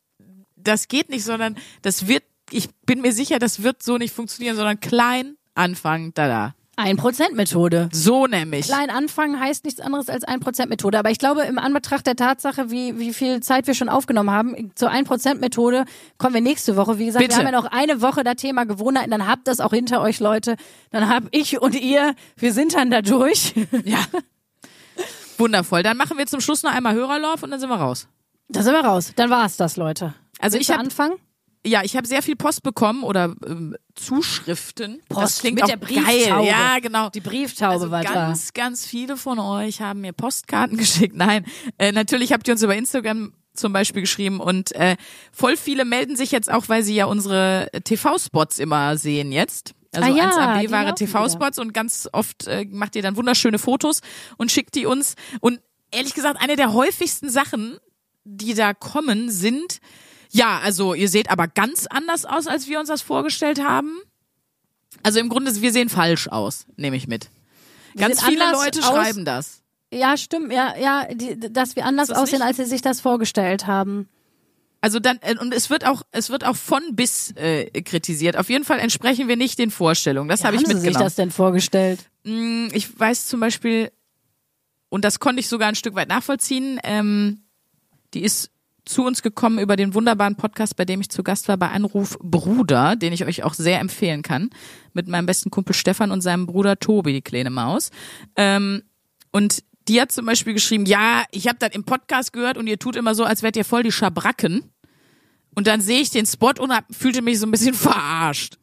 das 0.55 0.87
geht 0.87 1.09
nicht, 1.09 1.23
sondern 1.23 1.57
das 1.81 2.07
wird, 2.07 2.23
ich 2.51 2.69
bin 2.85 3.01
mir 3.01 3.13
sicher, 3.13 3.39
das 3.39 3.63
wird 3.63 3.83
so 3.83 3.97
nicht 3.97 4.13
funktionieren, 4.13 4.55
sondern 4.55 4.79
klein 4.79 5.37
anfangen, 5.53 6.13
da, 6.13 6.27
da. 6.27 6.55
Ein 6.77 6.97
Prozent 6.97 7.35
Methode. 7.35 7.87
So 7.93 8.27
nämlich. 8.27 8.65
Klein 8.65 8.89
anfangen 8.89 9.39
heißt 9.39 9.63
nichts 9.63 9.79
anderes 9.79 10.09
als 10.09 10.25
ein 10.25 10.41
Prozent 10.41 10.69
Methode. 10.69 10.99
Aber 10.99 11.09
ich 11.09 11.19
glaube, 11.19 11.43
im 11.43 11.57
Anbetracht 11.57 12.05
der 12.05 12.17
Tatsache, 12.17 12.69
wie, 12.69 12.99
wie 12.99 13.13
viel 13.13 13.41
Zeit 13.41 13.65
wir 13.67 13.73
schon 13.73 13.87
aufgenommen 13.87 14.31
haben, 14.31 14.71
zur 14.75 14.89
ein 14.89 15.05
Prozent 15.05 15.39
Methode 15.39 15.85
kommen 16.17 16.33
wir 16.33 16.41
nächste 16.41 16.75
Woche. 16.75 16.99
Wie 16.99 17.05
gesagt, 17.05 17.23
Bitte. 17.23 17.37
wir 17.37 17.45
haben 17.45 17.53
ja 17.53 17.61
noch 17.61 17.71
eine 17.71 18.01
Woche 18.01 18.25
das 18.25 18.35
Thema 18.35 18.65
Gewohnheiten. 18.65 19.11
Dann 19.11 19.25
habt 19.25 19.47
das 19.47 19.61
auch 19.61 19.71
hinter 19.71 20.01
euch, 20.01 20.19
Leute. 20.19 20.57
Dann 20.91 21.07
hab 21.07 21.23
ich 21.31 21.61
und 21.61 21.79
ihr, 21.79 22.13
wir 22.35 22.51
sind 22.51 22.75
dann 22.75 22.91
da 22.91 23.01
durch. 23.01 23.53
Ja. 23.85 23.99
Wundervoll. 25.37 25.83
Dann 25.83 25.97
machen 25.97 26.17
wir 26.17 26.25
zum 26.25 26.41
Schluss 26.41 26.63
noch 26.63 26.73
einmal 26.73 26.93
Hörerlauf 26.95 27.43
und 27.43 27.51
dann 27.51 27.59
sind 27.59 27.69
wir 27.69 27.75
raus. 27.77 28.07
Da 28.47 28.61
sind 28.63 28.73
wir 28.73 28.81
raus. 28.85 29.11
Dann 29.15 29.29
war's 29.29 29.57
das, 29.57 29.75
Leute. 29.77 30.13
Also 30.39 30.55
Willst 30.55 30.61
ich 30.61 30.67
du 30.67 30.73
hab- 30.73 30.79
anfangen? 30.85 31.15
Ja, 31.67 31.81
ich 31.83 31.97
habe 31.97 32.05
sehr 32.07 32.21
viel 32.21 32.35
Post 32.35 32.61
bekommen 32.61 33.03
oder 33.03 33.33
ähm, 33.47 33.75
Zuschriften. 33.95 35.01
das 35.09 35.17
Post 35.17 35.39
klingt 35.39 35.55
mit 35.55 35.63
auch 35.63 35.67
der 35.67 35.77
geil. 35.77 36.03
Brieftaube. 36.03 36.47
Ja, 36.47 36.79
genau. 36.79 37.09
Die 37.09 37.21
Brieftaube 37.21 37.71
Also 37.73 37.91
war 37.91 38.03
da. 38.03 38.13
ganz, 38.13 38.53
ganz 38.53 38.85
viele 38.85 39.17
von 39.17 39.39
euch 39.39 39.81
haben 39.81 40.01
mir 40.01 40.13
Postkarten 40.13 40.77
geschickt. 40.77 41.15
Nein, 41.15 41.45
äh, 41.77 41.91
natürlich 41.91 42.33
habt 42.33 42.47
ihr 42.47 42.53
uns 42.53 42.61
über 42.63 42.75
Instagram 42.75 43.33
zum 43.53 43.71
Beispiel 43.73 44.01
geschrieben 44.01 44.41
und 44.41 44.73
äh, 44.73 44.95
voll 45.31 45.55
viele 45.57 45.85
melden 45.85 46.15
sich 46.17 46.31
jetzt 46.31 46.51
auch, 46.51 46.67
weil 46.67 46.83
sie 46.83 46.93
ja 46.95 47.05
unsere 47.05 47.69
TV-Spots 47.85 48.59
immer 48.59 48.97
sehen 48.97 49.31
jetzt. 49.31 49.73
Also 49.95 50.11
Ah 50.11 50.15
ja, 50.15 50.57
1AB 50.57 50.61
die 50.61 50.71
wahre 50.71 50.95
TV-Spots 50.95 51.59
und 51.59 51.73
ganz 51.73 52.07
oft 52.11 52.47
äh, 52.47 52.65
macht 52.69 52.95
ihr 52.95 53.01
dann 53.01 53.15
wunderschöne 53.15 53.59
Fotos 53.59 54.01
und 54.37 54.51
schickt 54.51 54.75
die 54.75 54.85
uns. 54.85 55.15
Und 55.39 55.59
ehrlich 55.91 56.13
gesagt, 56.13 56.41
eine 56.41 56.55
der 56.55 56.73
häufigsten 56.73 57.29
Sachen, 57.29 57.77
die 58.23 58.53
da 58.53 58.73
kommen, 58.73 59.29
sind, 59.29 59.79
ja, 60.31 60.59
also 60.63 60.93
ihr 60.93 61.09
seht 61.09 61.29
aber 61.29 61.47
ganz 61.47 61.87
anders 61.87 62.25
aus, 62.25 62.47
als 62.47 62.67
wir 62.67 62.79
uns 62.79 62.89
das 62.89 63.01
vorgestellt 63.01 63.63
haben. 63.63 63.99
Also 65.03 65.19
im 65.19 65.29
Grunde, 65.29 65.53
wir 65.61 65.71
sehen 65.71 65.89
falsch 65.89 66.27
aus, 66.27 66.65
nehme 66.75 66.95
ich 66.95 67.07
mit. 67.07 67.29
Ganz 67.95 68.23
viele 68.23 68.51
Leute 68.51 68.81
schreiben 68.81 69.23
das. 69.23 69.61
Ja, 69.93 70.17
stimmt. 70.17 70.51
Ja, 70.51 70.75
ja, 70.77 71.07
die, 71.13 71.39
dass 71.39 71.75
wir 71.75 71.85
anders 71.85 72.09
das 72.09 72.17
aussehen, 72.17 72.39
nicht? 72.39 72.47
als 72.47 72.57
sie 72.57 72.65
sich 72.65 72.81
das 72.81 72.99
vorgestellt 72.99 73.67
haben. 73.67 74.09
Also 74.85 74.99
dann 74.99 75.17
äh, 75.21 75.35
und 75.39 75.51
es 75.51 75.71
wird 75.71 75.83
auch 75.83 76.03
es 76.11 76.29
wird 76.29 76.45
auch 76.45 76.55
von 76.55 76.95
bis 76.95 77.31
äh, 77.37 77.81
kritisiert. 77.81 78.37
Auf 78.37 78.51
jeden 78.51 78.63
Fall 78.63 78.77
entsprechen 78.77 79.27
wir 79.27 79.35
nicht 79.35 79.57
den 79.57 79.71
Vorstellungen. 79.71 80.29
Das 80.29 80.43
habe 80.43 80.57
ich 80.57 80.61
haben 80.61 80.67
sie 80.67 80.73
sich 80.75 80.83
mitgenommen. 80.83 81.05
das 81.05 81.15
denn 81.15 81.31
vorgestellt? 81.31 82.01
Mm, 82.23 82.67
Ich 82.71 82.99
weiß 82.99 83.25
zum 83.25 83.39
Beispiel 83.39 83.91
und 84.89 85.03
das 85.03 85.19
konnte 85.19 85.39
ich 85.39 85.47
sogar 85.49 85.69
ein 85.69 85.73
Stück 85.75 85.95
weit 85.95 86.07
nachvollziehen. 86.09 86.79
Ähm, 86.83 87.39
die 88.13 88.21
ist 88.21 88.51
zu 88.85 89.03
uns 89.03 89.23
gekommen 89.23 89.57
über 89.57 89.75
den 89.75 89.95
wunderbaren 89.95 90.35
Podcast, 90.35 90.75
bei 90.75 90.85
dem 90.85 91.01
ich 91.01 91.09
zu 91.09 91.23
Gast 91.23 91.47
war, 91.47 91.57
bei 91.57 91.69
Anruf 91.69 92.19
Bruder, 92.21 92.95
den 92.95 93.11
ich 93.11 93.25
euch 93.25 93.41
auch 93.41 93.55
sehr 93.55 93.79
empfehlen 93.79 94.21
kann, 94.21 94.51
mit 94.93 95.07
meinem 95.07 95.25
besten 95.25 95.49
Kumpel 95.49 95.73
Stefan 95.73 96.11
und 96.11 96.21
seinem 96.21 96.45
Bruder 96.45 96.77
Tobi, 96.77 97.11
die 97.13 97.21
kleine 97.23 97.49
Maus. 97.49 97.89
Ähm, 98.35 98.83
und 99.31 99.63
die 99.87 100.01
hat 100.01 100.11
zum 100.11 100.25
Beispiel 100.25 100.53
geschrieben, 100.53 100.85
ja, 100.85 101.23
ich 101.31 101.47
habe 101.47 101.57
das 101.59 101.69
im 101.73 101.83
Podcast 101.83 102.33
gehört 102.33 102.57
und 102.57 102.67
ihr 102.67 102.79
tut 102.79 102.95
immer 102.95 103.13
so, 103.13 103.23
als 103.23 103.43
wärt 103.43 103.55
ihr 103.55 103.65
voll 103.65 103.83
die 103.83 103.91
Schabracken. 103.91 104.71
Und 105.55 105.67
dann 105.67 105.81
sehe 105.81 106.01
ich 106.01 106.09
den 106.11 106.25
Spot 106.25 106.53
und 106.59 106.73
hab, 106.73 106.85
fühlte 106.93 107.21
mich 107.21 107.39
so 107.39 107.47
ein 107.47 107.51
bisschen 107.51 107.73
verarscht. 107.73 108.57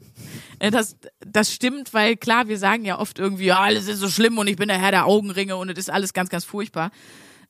Äh, 0.59 0.70
Das, 0.70 0.97
das 1.26 1.53
stimmt, 1.53 1.93
weil 1.93 2.16
klar, 2.16 2.49
wir 2.49 2.59
sagen 2.59 2.84
ja 2.84 2.99
oft 2.99 3.18
irgendwie, 3.18 3.47
ja, 3.47 3.59
alles 3.59 3.88
ist 3.88 3.99
so 3.99 4.09
schlimm 4.09 4.38
und 4.38 4.47
ich 4.47 4.57
bin 4.57 4.68
der 4.68 4.78
Herr 4.78 4.93
der 4.93 5.07
Augenringe 5.07 5.57
und 5.57 5.70
es 5.70 5.78
ist 5.78 5.90
alles 5.90 6.12
ganz, 6.12 6.28
ganz 6.28 6.45
furchtbar. 6.45 6.90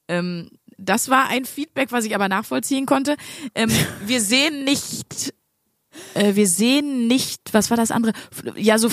Ähm, 0.08 0.50
das 0.78 1.10
war 1.10 1.28
ein 1.28 1.44
Feedback, 1.44 1.92
was 1.92 2.04
ich 2.04 2.14
aber 2.14 2.28
nachvollziehen 2.28 2.86
konnte. 2.86 3.16
Ähm, 3.54 3.70
wir 4.06 4.20
sehen 4.20 4.64
nicht, 4.64 5.34
äh, 6.14 6.34
wir 6.34 6.48
sehen 6.48 7.06
nicht, 7.06 7.40
was 7.52 7.70
war 7.70 7.76
das 7.76 7.90
andere? 7.90 8.14
Ja, 8.56 8.78
so 8.78 8.88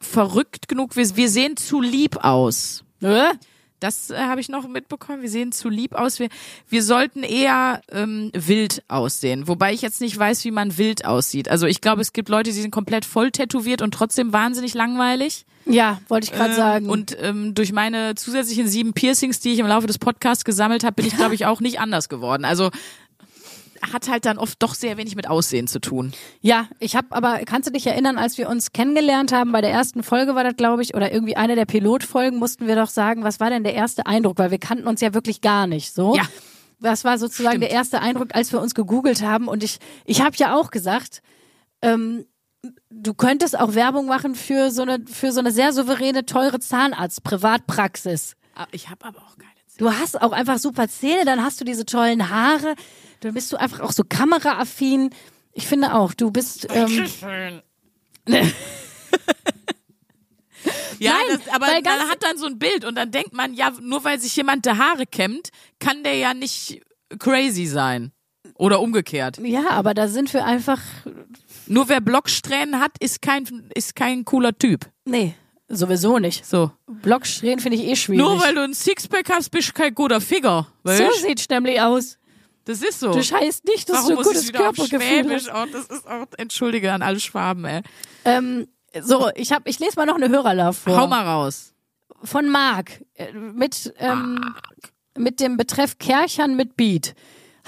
verrückt 0.00 0.68
genug. 0.68 0.96
Wir, 0.96 1.16
wir 1.16 1.28
sehen 1.28 1.56
zu 1.56 1.80
lieb 1.80 2.18
aus. 2.24 2.84
Äh? 3.00 3.32
Das 3.82 4.10
äh, 4.10 4.16
habe 4.16 4.40
ich 4.40 4.48
noch 4.48 4.68
mitbekommen. 4.68 5.22
Wir 5.22 5.28
sehen 5.30 5.52
zu 5.52 5.68
lieb 5.68 5.94
aus. 5.94 6.18
Wir, 6.18 6.28
wir 6.68 6.82
sollten 6.82 7.22
eher 7.22 7.80
ähm, 7.90 8.30
wild 8.34 8.82
aussehen. 8.88 9.48
Wobei 9.48 9.72
ich 9.72 9.82
jetzt 9.82 10.00
nicht 10.00 10.18
weiß, 10.18 10.44
wie 10.44 10.50
man 10.50 10.78
wild 10.78 11.04
aussieht. 11.04 11.48
Also 11.48 11.66
ich 11.66 11.80
glaube, 11.80 12.00
es 12.02 12.12
gibt 12.12 12.28
Leute, 12.28 12.50
die 12.50 12.60
sind 12.60 12.70
komplett 12.70 13.04
voll 13.04 13.30
tätowiert 13.30 13.82
und 13.82 13.92
trotzdem 13.92 14.32
wahnsinnig 14.32 14.74
langweilig. 14.74 15.44
Ja, 15.64 16.00
wollte 16.08 16.24
ich 16.26 16.32
gerade 16.32 16.50
Ähm, 16.50 16.56
sagen. 16.56 16.90
Und 16.90 17.16
ähm, 17.20 17.54
durch 17.54 17.72
meine 17.72 18.14
zusätzlichen 18.16 18.66
sieben 18.66 18.92
Piercings, 18.94 19.40
die 19.40 19.52
ich 19.52 19.58
im 19.60 19.66
Laufe 19.66 19.86
des 19.86 19.98
Podcasts 19.98 20.44
gesammelt 20.44 20.82
habe, 20.84 20.94
bin 20.94 21.06
ich, 21.06 21.16
glaube 21.16 21.34
ich, 21.34 21.46
auch 21.46 21.60
nicht 21.60 21.78
anders 21.78 22.08
geworden. 22.08 22.44
Also 22.44 22.70
hat 23.92 24.08
halt 24.08 24.24
dann 24.26 24.38
oft 24.38 24.62
doch 24.62 24.74
sehr 24.74 24.96
wenig 24.96 25.16
mit 25.16 25.28
Aussehen 25.28 25.66
zu 25.66 25.80
tun. 25.80 26.12
ja, 26.40 26.68
ich 26.78 26.94
habe 26.94 27.08
aber, 27.10 27.40
kannst 27.46 27.68
du 27.68 27.72
dich 27.72 27.86
erinnern, 27.86 28.18
als 28.18 28.38
wir 28.38 28.48
uns 28.48 28.72
kennengelernt 28.72 29.32
haben, 29.32 29.50
bei 29.52 29.60
der 29.60 29.70
ersten 29.70 30.02
Folge 30.02 30.34
war 30.34 30.44
das, 30.44 30.56
glaube 30.56 30.82
ich, 30.82 30.94
oder 30.94 31.12
irgendwie 31.12 31.36
eine 31.36 31.56
der 31.56 31.66
Pilotfolgen, 31.66 32.38
mussten 32.38 32.66
wir 32.66 32.76
doch 32.76 32.88
sagen, 32.90 33.24
was 33.24 33.40
war 33.40 33.50
denn 33.50 33.64
der 33.64 33.74
erste 33.74 34.06
Eindruck, 34.06 34.38
weil 34.38 34.50
wir 34.50 34.58
kannten 34.58 34.86
uns 34.86 35.00
ja 35.00 35.14
wirklich 35.14 35.40
gar 35.40 35.66
nicht, 35.66 35.92
so. 35.94 36.14
Ja. 36.16 36.22
Das 36.80 37.04
war 37.04 37.16
sozusagen 37.16 37.58
Stimmt. 37.58 37.62
der 37.64 37.70
erste 37.70 38.00
Eindruck, 38.00 38.34
als 38.34 38.50
wir 38.52 38.60
uns 38.60 38.74
gegoogelt 38.74 39.22
haben. 39.22 39.46
Und 39.46 39.62
ich, 39.62 39.78
ich 40.04 40.20
habe 40.20 40.34
ja 40.36 40.56
auch 40.56 40.72
gesagt, 40.72 41.22
ähm, 41.80 42.24
du 42.90 43.14
könntest 43.14 43.56
auch 43.56 43.74
Werbung 43.76 44.06
machen 44.06 44.34
für 44.34 44.72
so 44.72 44.82
eine, 44.82 44.98
für 45.06 45.30
so 45.30 45.38
eine 45.38 45.52
sehr 45.52 45.72
souveräne, 45.72 46.26
teure 46.26 46.58
Zahnarzt-Privatpraxis. 46.58 48.34
Ah, 48.54 48.66
Ich 48.72 48.90
habe 48.90 49.04
aber 49.04 49.18
auch 49.18 49.36
keine. 49.38 49.51
Du 49.82 49.92
hast 49.92 50.22
auch 50.22 50.30
einfach 50.30 50.60
super 50.60 50.88
Zähne, 50.88 51.24
dann 51.24 51.42
hast 51.42 51.60
du 51.60 51.64
diese 51.64 51.84
tollen 51.84 52.30
Haare, 52.30 52.76
dann 53.18 53.34
bist 53.34 53.50
du 53.52 53.56
einfach 53.56 53.80
auch 53.80 53.90
so 53.90 54.04
kameraaffin. 54.08 55.10
Ich 55.54 55.66
finde 55.66 55.94
auch, 55.94 56.14
du 56.14 56.30
bist. 56.30 56.68
Ähm, 56.70 57.08
Ja, 61.00 61.14
Nein, 61.14 61.40
das, 61.44 61.52
aber 61.52 61.66
man 61.66 62.08
hat 62.08 62.22
dann 62.22 62.38
so 62.38 62.46
ein 62.46 62.60
Bild 62.60 62.84
und 62.84 62.94
dann 62.94 63.10
denkt 63.10 63.32
man, 63.32 63.54
ja, 63.54 63.72
nur 63.80 64.04
weil 64.04 64.20
sich 64.20 64.36
jemand 64.36 64.64
die 64.66 64.70
Haare 64.70 65.04
kämmt, 65.04 65.48
kann 65.80 66.04
der 66.04 66.14
ja 66.14 66.32
nicht 66.32 66.80
crazy 67.18 67.66
sein. 67.66 68.12
Oder 68.54 68.80
umgekehrt. 68.80 69.38
ja, 69.38 69.70
aber 69.70 69.94
da 69.94 70.06
sind 70.06 70.32
wir 70.32 70.44
einfach. 70.44 70.80
Nur 71.66 71.88
wer 71.88 72.00
Blocksträhnen 72.00 72.78
hat, 72.78 72.92
ist 73.00 73.20
kein, 73.20 73.68
ist 73.74 73.96
kein 73.96 74.24
cooler 74.24 74.56
Typ. 74.56 74.88
Nee, 75.04 75.34
sowieso 75.76 76.18
nicht. 76.18 76.46
So. 76.46 76.70
Blocksträhnen 76.86 77.58
finde 77.58 77.78
ich 77.78 77.84
eh 77.84 77.96
schwierig. 77.96 78.24
Nur 78.24 78.40
weil 78.40 78.54
du 78.54 78.62
ein 78.62 78.74
Sixpack 78.74 79.28
hast, 79.30 79.50
bist 79.50 79.68
du 79.68 79.72
kein 79.72 79.94
guter. 79.94 80.20
Weißt? 80.20 80.66
so 80.84 81.26
sieht's 81.26 81.48
nämlich 81.48 81.80
aus. 81.80 82.18
Das 82.64 82.80
ist 82.82 83.00
so. 83.00 83.12
Du 83.12 83.22
scheißt 83.22 83.64
nicht, 83.64 83.88
dass 83.88 84.04
Warum 84.04 84.14
du 84.14 84.18
ein 84.20 84.24
gutes 84.24 84.52
Körpergefühl 84.52 85.34
hast. 85.34 85.50
Oh, 85.52 85.66
das 85.72 85.86
ist 85.86 86.06
auch, 86.06 86.26
entschuldige 86.36 86.92
an 86.92 87.02
alle 87.02 87.18
Schwaben, 87.18 87.64
ey. 87.64 87.82
Ähm, 88.24 88.68
so, 89.00 89.30
ich 89.34 89.52
hab, 89.52 89.66
ich 89.66 89.80
lese 89.80 89.96
mal 89.96 90.06
noch 90.06 90.14
eine 90.14 90.28
Hörerlauf 90.28 90.78
vor. 90.78 90.96
Hau 90.96 91.06
mal 91.08 91.24
raus. 91.26 91.72
von 92.22 92.48
Marc 92.48 93.02
äh, 93.14 93.32
mit 93.32 93.92
ähm, 93.98 94.54
mit 95.16 95.40
dem 95.40 95.56
Betreff 95.56 95.98
Kerchern 95.98 96.54
mit 96.56 96.76
Beat. 96.76 97.14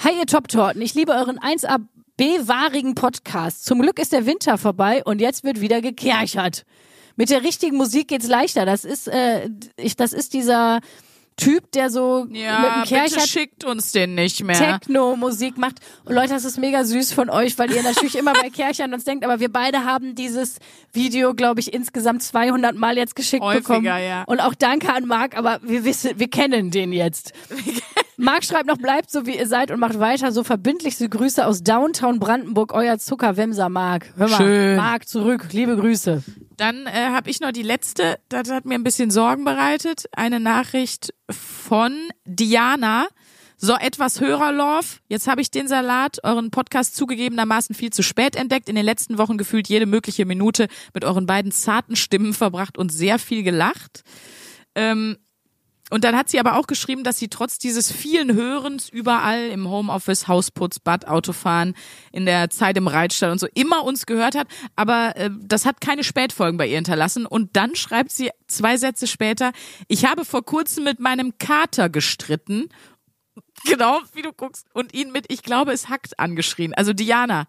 Hi 0.03 0.11
ihr 0.17 0.25
Top-Torten, 0.25 0.81
ich 0.81 0.93
liebe 0.93 1.11
euren 1.13 1.39
1A 1.39 1.79
B-wahrigen 2.17 2.95
Podcast. 2.95 3.65
Zum 3.65 3.81
Glück 3.81 3.99
ist 3.99 4.13
der 4.13 4.25
Winter 4.25 4.57
vorbei 4.57 5.03
und 5.03 5.19
jetzt 5.19 5.43
wird 5.43 5.59
wieder 5.61 5.81
gekerchert. 5.81 6.65
Mit 7.15 7.29
der 7.29 7.43
richtigen 7.43 7.77
Musik 7.77 8.07
geht's 8.09 8.27
leichter. 8.27 8.65
Das 8.65 8.85
ist 8.85 9.07
äh, 9.07 9.49
ich, 9.77 9.95
das 9.95 10.13
ist 10.13 10.33
dieser 10.33 10.79
Typ, 11.37 11.69
der 11.73 11.89
so 11.89 12.25
mit 12.29 12.37
Ja, 12.37 12.61
dem 12.61 12.81
bitte 12.83 12.95
Kercher 12.95 13.27
schickt 13.27 13.65
uns 13.65 13.91
den 13.91 14.15
nicht 14.15 14.41
mehr. 14.41 14.55
Techno-Musik 14.57 15.57
macht. 15.57 15.79
Und 16.05 16.15
Leute, 16.15 16.29
das 16.29 16.45
ist 16.45 16.57
mega 16.57 16.85
süß 16.85 17.11
von 17.11 17.29
euch, 17.29 17.59
weil 17.59 17.71
ihr 17.73 17.83
natürlich 17.83 18.17
immer 18.17 18.31
bei 18.31 18.49
Kerchern 18.49 18.93
uns 18.93 19.03
denkt, 19.03 19.25
aber 19.25 19.41
wir 19.41 19.51
beide 19.51 19.83
haben 19.83 20.15
dieses 20.15 20.59
Video, 20.93 21.33
glaube 21.33 21.59
ich, 21.59 21.73
insgesamt 21.73 22.23
200 22.23 22.75
Mal 22.75 22.95
jetzt 22.97 23.17
geschickt 23.17 23.43
Häufiger, 23.43 23.67
bekommen. 23.67 23.85
ja. 23.85 24.23
Und 24.27 24.39
auch 24.39 24.53
danke 24.55 24.93
an 24.93 25.07
Marc, 25.07 25.35
aber 25.37 25.59
wir 25.61 25.83
wissen, 25.83 26.11
wir 26.17 26.29
kennen 26.29 26.71
den 26.71 26.93
jetzt. 26.93 27.33
Marc 28.17 28.45
schreibt 28.45 28.67
noch, 28.67 28.77
bleibt 28.77 29.11
so 29.11 29.25
wie 29.25 29.37
ihr 29.37 29.47
seid 29.47 29.71
und 29.71 29.81
macht 29.81 29.99
weiter 29.99 30.31
so 30.31 30.45
verbindlichste 30.45 31.09
Grüße 31.09 31.45
aus 31.45 31.63
Downtown 31.63 32.19
Brandenburg, 32.19 32.73
euer 32.73 32.97
Zuckerwemser 32.97 33.67
Marc. 33.67 34.05
Hör 34.15 34.29
mal, 34.29 34.37
Schön. 34.37 34.77
Marc 34.77 35.09
zurück, 35.09 35.47
liebe 35.51 35.75
Grüße. 35.75 36.23
Dann 36.57 36.87
äh, 36.87 37.09
habe 37.09 37.29
ich 37.29 37.39
noch 37.39 37.51
die 37.51 37.63
letzte, 37.63 38.19
das 38.29 38.49
hat 38.49 38.65
mir 38.65 38.75
ein 38.75 38.83
bisschen 38.83 39.11
Sorgen 39.11 39.43
bereitet. 39.43 40.05
Eine 40.11 40.39
Nachricht 40.39 41.13
von 41.29 41.93
Diana. 42.25 43.07
So, 43.57 43.73
etwas 43.75 44.19
Hörerlove. 44.19 44.99
Jetzt 45.07 45.27
habe 45.27 45.41
ich 45.41 45.49
den 45.49 45.67
Salat, 45.67 46.23
euren 46.23 46.51
Podcast 46.51 46.95
zugegebenermaßen 46.95 47.73
viel 47.73 47.91
zu 47.91 48.03
spät 48.03 48.35
entdeckt. 48.35 48.67
In 48.67 48.75
den 48.75 48.85
letzten 48.85 49.17
Wochen 49.17 49.37
gefühlt 49.37 49.69
jede 49.69 49.85
mögliche 49.85 50.25
Minute 50.25 50.67
mit 50.93 51.05
euren 51.05 51.25
beiden 51.25 51.51
zarten 51.51 51.95
Stimmen 51.95 52.33
verbracht 52.33 52.77
und 52.77 52.91
sehr 52.91 53.17
viel 53.17 53.43
gelacht. 53.43 54.03
Ähm, 54.75 55.17
und 55.91 56.03
dann 56.03 56.15
hat 56.15 56.29
sie 56.29 56.39
aber 56.39 56.57
auch 56.57 56.65
geschrieben, 56.65 57.03
dass 57.03 57.19
sie 57.19 57.27
trotz 57.27 57.59
dieses 57.59 57.91
vielen 57.91 58.33
Hörens 58.33 58.89
überall 58.89 59.49
im 59.49 59.69
Homeoffice, 59.69 60.27
Hausputz, 60.27 60.79
Bad, 60.79 61.07
Autofahren, 61.07 61.75
in 62.11 62.25
der 62.25 62.49
Zeit 62.49 62.75
im 62.77 62.87
Reitstall 62.87 63.31
und 63.31 63.39
so 63.39 63.47
immer 63.53 63.83
uns 63.83 64.07
gehört 64.07 64.33
hat. 64.33 64.47
Aber 64.75 65.15
äh, 65.15 65.29
das 65.43 65.65
hat 65.65 65.81
keine 65.81 66.03
Spätfolgen 66.03 66.57
bei 66.57 66.67
ihr 66.67 66.77
hinterlassen. 66.77 67.27
Und 67.27 67.55
dann 67.55 67.75
schreibt 67.75 68.11
sie 68.11 68.31
zwei 68.47 68.77
Sätze 68.77 69.05
später, 69.05 69.51
ich 69.87 70.05
habe 70.05 70.25
vor 70.25 70.43
kurzem 70.43 70.85
mit 70.85 70.99
meinem 70.99 71.37
Kater 71.37 71.89
gestritten. 71.89 72.69
Genau, 73.65 73.99
wie 74.13 74.23
du 74.23 74.33
guckst. 74.33 74.65
Und 74.73 74.91
ihn 74.95 75.11
mit, 75.11 75.31
ich 75.31 75.43
glaube, 75.43 75.71
es 75.71 75.87
hackt 75.87 76.19
angeschrien. 76.19 76.73
Also 76.73 76.93
Diana, 76.93 77.45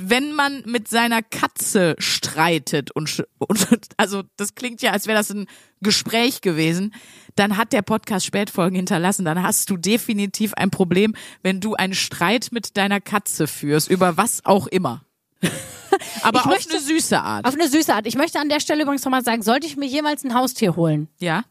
wenn 0.00 0.32
man 0.32 0.62
mit 0.66 0.88
seiner 0.88 1.22
Katze 1.22 1.94
streitet 1.98 2.90
und, 2.90 3.24
und 3.38 3.66
also 3.96 4.22
das 4.36 4.54
klingt 4.54 4.82
ja, 4.82 4.92
als 4.92 5.06
wäre 5.06 5.18
das 5.18 5.30
ein 5.30 5.46
Gespräch 5.80 6.40
gewesen, 6.40 6.94
dann 7.34 7.56
hat 7.56 7.72
der 7.72 7.82
Podcast 7.82 8.26
Spätfolgen 8.26 8.76
hinterlassen. 8.76 9.24
Dann 9.24 9.42
hast 9.42 9.68
du 9.70 9.76
definitiv 9.76 10.54
ein 10.54 10.70
Problem, 10.70 11.14
wenn 11.42 11.60
du 11.60 11.74
einen 11.74 11.94
Streit 11.94 12.48
mit 12.52 12.76
deiner 12.76 13.00
Katze 13.00 13.46
führst, 13.46 13.90
über 13.90 14.16
was 14.16 14.44
auch 14.44 14.66
immer. 14.66 15.04
Aber 16.22 16.38
Ich 16.40 16.44
auf 16.44 16.50
möchte- 16.50 16.70
eine 16.74 16.80
süße 16.80 17.20
Art. 17.20 17.46
Auf 17.46 17.54
eine 17.54 17.68
süße 17.68 17.94
Art. 17.94 18.06
Ich 18.06 18.14
möchte 18.16 18.38
an 18.40 18.48
der 18.48 18.60
Stelle 18.60 18.82
übrigens 18.82 19.04
nochmal 19.04 19.24
sagen, 19.24 19.42
sollte 19.42 19.66
ich 19.66 19.76
mir 19.76 19.86
jemals 19.86 20.24
ein 20.24 20.34
Haustier 20.34 20.76
holen, 20.76 21.08
ja? 21.18 21.44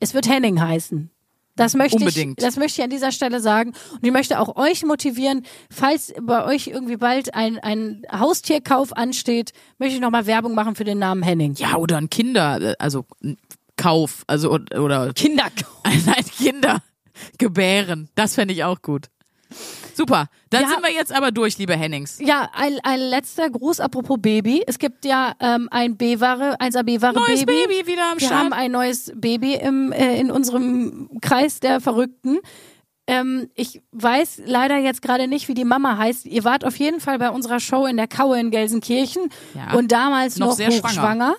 es 0.00 0.14
wird 0.14 0.28
Henning 0.28 0.60
heißen. 0.60 1.11
Das 1.56 1.74
möchte 1.74 1.98
Unbedingt. 1.98 2.38
ich, 2.38 2.44
das 2.44 2.56
möchte 2.56 2.80
ich 2.80 2.84
an 2.84 2.90
dieser 2.90 3.12
Stelle 3.12 3.40
sagen. 3.40 3.72
Und 3.92 4.04
ich 4.04 4.12
möchte 4.12 4.40
auch 4.40 4.56
euch 4.56 4.84
motivieren, 4.84 5.44
falls 5.70 6.14
bei 6.20 6.44
euch 6.44 6.68
irgendwie 6.68 6.96
bald 6.96 7.34
ein, 7.34 7.58
ein 7.58 8.02
Haustierkauf 8.10 8.96
ansteht, 8.96 9.52
möchte 9.78 9.94
ich 9.94 10.00
nochmal 10.00 10.26
Werbung 10.26 10.54
machen 10.54 10.74
für 10.74 10.84
den 10.84 10.98
Namen 10.98 11.22
Henning. 11.22 11.54
Ja, 11.54 11.76
oder 11.76 11.98
ein 11.98 12.08
Kinder, 12.08 12.74
also 12.78 13.04
Kauf, 13.76 14.24
also 14.26 14.52
oder 14.52 15.12
Kinderkauf. 15.12 15.82
Nein, 15.84 16.24
Kinder 16.36 16.82
gebären. 17.38 18.08
Das 18.14 18.34
fände 18.34 18.54
ich 18.54 18.64
auch 18.64 18.80
gut. 18.80 19.08
Super. 19.94 20.26
Dann 20.50 20.62
Ja. 20.62 20.68
sind 20.68 20.82
wir 20.82 20.92
jetzt 20.92 21.14
aber 21.14 21.30
durch, 21.30 21.58
liebe 21.58 21.76
Hennings. 21.76 22.18
Ja, 22.20 22.48
ein, 22.54 22.78
ein 22.82 23.00
letzter 23.00 23.50
Gruß 23.50 23.80
apropos 23.80 24.18
Baby. 24.20 24.62
Es 24.66 24.78
gibt 24.78 25.04
ja 25.04 25.32
ähm, 25.40 25.68
ein 25.70 25.96
B-Ware, 25.96 26.56
1A 26.60 26.82
B-Ware 26.82 27.14
Neues 27.14 27.44
Baby. 27.44 27.66
Baby 27.66 27.86
wieder 27.86 28.10
am 28.12 28.18
Wir 28.20 28.26
Start. 28.26 28.40
haben 28.44 28.52
ein 28.52 28.70
neues 28.72 29.12
Baby 29.14 29.54
im, 29.54 29.92
äh, 29.92 30.18
in 30.18 30.30
unserem 30.30 31.10
Kreis 31.20 31.60
der 31.60 31.80
Verrückten. 31.80 32.38
Ähm, 33.06 33.48
ich 33.54 33.82
weiß 33.92 34.42
leider 34.46 34.76
jetzt 34.78 35.02
gerade 35.02 35.26
nicht, 35.26 35.48
wie 35.48 35.54
die 35.54 35.64
Mama 35.64 35.96
heißt. 35.98 36.24
Ihr 36.26 36.44
wart 36.44 36.64
auf 36.64 36.76
jeden 36.76 37.00
Fall 37.00 37.18
bei 37.18 37.30
unserer 37.30 37.58
Show 37.58 37.84
in 37.86 37.96
der 37.96 38.06
Kaue 38.06 38.38
in 38.38 38.50
Gelsenkirchen 38.50 39.28
Ja. 39.54 39.76
und 39.76 39.90
damals 39.90 40.38
Noch 40.38 40.48
noch, 40.48 40.54
sehr 40.54 40.70
schwanger. 40.70 41.34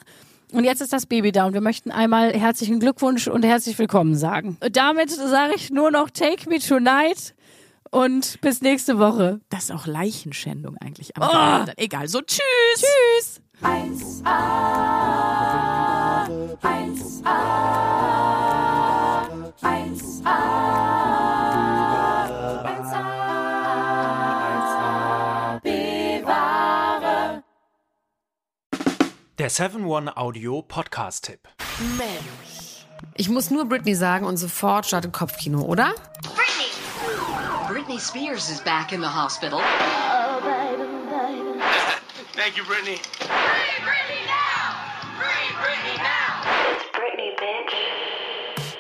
Und 0.52 0.66
jetzt 0.66 0.82
ist 0.82 0.94
das 0.94 1.08
Baby 1.08 1.32
da 1.32 1.46
und 1.48 1.54
wir 1.54 1.62
möchten 1.62 1.90
einmal 1.90 2.32
herzlichen 2.34 2.80
Glückwunsch 2.80 3.28
und 3.28 3.44
herzlich 3.44 3.80
willkommen 3.80 4.16
sagen. 4.16 4.58
Und 4.64 4.76
damit 4.78 5.10
sage 5.10 5.54
ich 5.56 5.72
nur 5.72 5.90
noch 5.90 6.12
Take 6.12 6.48
Me 6.48 6.60
Tonight 6.60 7.34
und 7.94 8.42
bis 8.42 8.62
nächste 8.62 8.98
Woche. 9.00 9.40
Das 9.50 9.66
ist 9.66 9.72
auch 9.72 9.86
Leichenschändung 9.86 10.78
eigentlich. 10.78 11.12
Oh. 11.18 11.24
Aber 11.24 11.74
Egal, 11.78 12.08
so 12.08 12.22
tschüss. 12.22 12.42
Tschüss. 12.76 13.42
1A, 13.62 14.26
1A, 16.62 17.38
1A, 19.62 20.40
1A, 24.42 25.60
bewahre. 25.62 27.44
Der 29.38 29.52
7-One-Audio-Podcast-Tipp. 29.52 31.48
Ich 33.16 33.30
muss 33.30 33.52
nur 33.52 33.66
Britney 33.66 33.96
sagen 33.96 34.26
und 34.26 34.38
sofort 34.38 34.88
startet 34.88 35.14
Kopfkino, 35.14 35.62
oder? 35.62 35.94
Britney! 37.94 38.00
Britney 38.00 38.00
Spears 38.00 38.50
is 38.50 38.60
back 38.62 38.92
in 38.92 39.02
the 39.02 39.08
hospital. 39.08 39.60
Thank 42.34 42.58
you, 42.58 42.64
Brittany. 42.64 42.98
Free 42.98 43.28
Britney 43.86 44.26
now! 44.26 44.76
Free 45.20 45.54
Britney 45.62 45.98
now! 45.98 46.42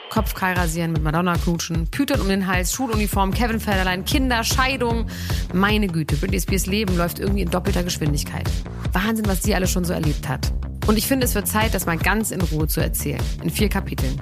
Kopf 0.09 0.33
Kai 0.35 0.53
rasieren, 0.53 0.91
mit 0.91 1.01
Madonna 1.01 1.35
knutschen, 1.35 1.87
Pütern 1.87 2.21
um 2.21 2.27
den 2.27 2.45
Hals, 2.45 2.71
Schuluniform, 2.71 3.33
Kevin 3.33 3.59
Federlein, 3.59 4.05
Kinder, 4.05 4.43
Scheidung. 4.43 5.07
Meine 5.53 5.87
Güte, 5.87 6.15
Britney 6.17 6.39
Spears 6.39 6.67
Leben 6.67 6.95
läuft 6.97 7.17
irgendwie 7.19 7.41
in 7.41 7.49
doppelter 7.49 7.83
Geschwindigkeit. 7.83 8.47
Wahnsinn, 8.91 9.27
was 9.27 9.41
sie 9.41 9.55
alle 9.55 9.67
schon 9.67 9.85
so 9.85 9.93
erlebt 9.93 10.27
hat. 10.27 10.51
Und 10.85 10.97
ich 10.97 11.07
finde, 11.07 11.25
es 11.25 11.33
wird 11.33 11.47
Zeit, 11.47 11.73
das 11.73 11.87
mal 11.87 11.97
ganz 11.97 12.29
in 12.29 12.41
Ruhe 12.41 12.67
zu 12.67 12.79
erzählen. 12.79 13.23
In 13.41 13.49
vier 13.49 13.69
Kapiteln. 13.69 14.21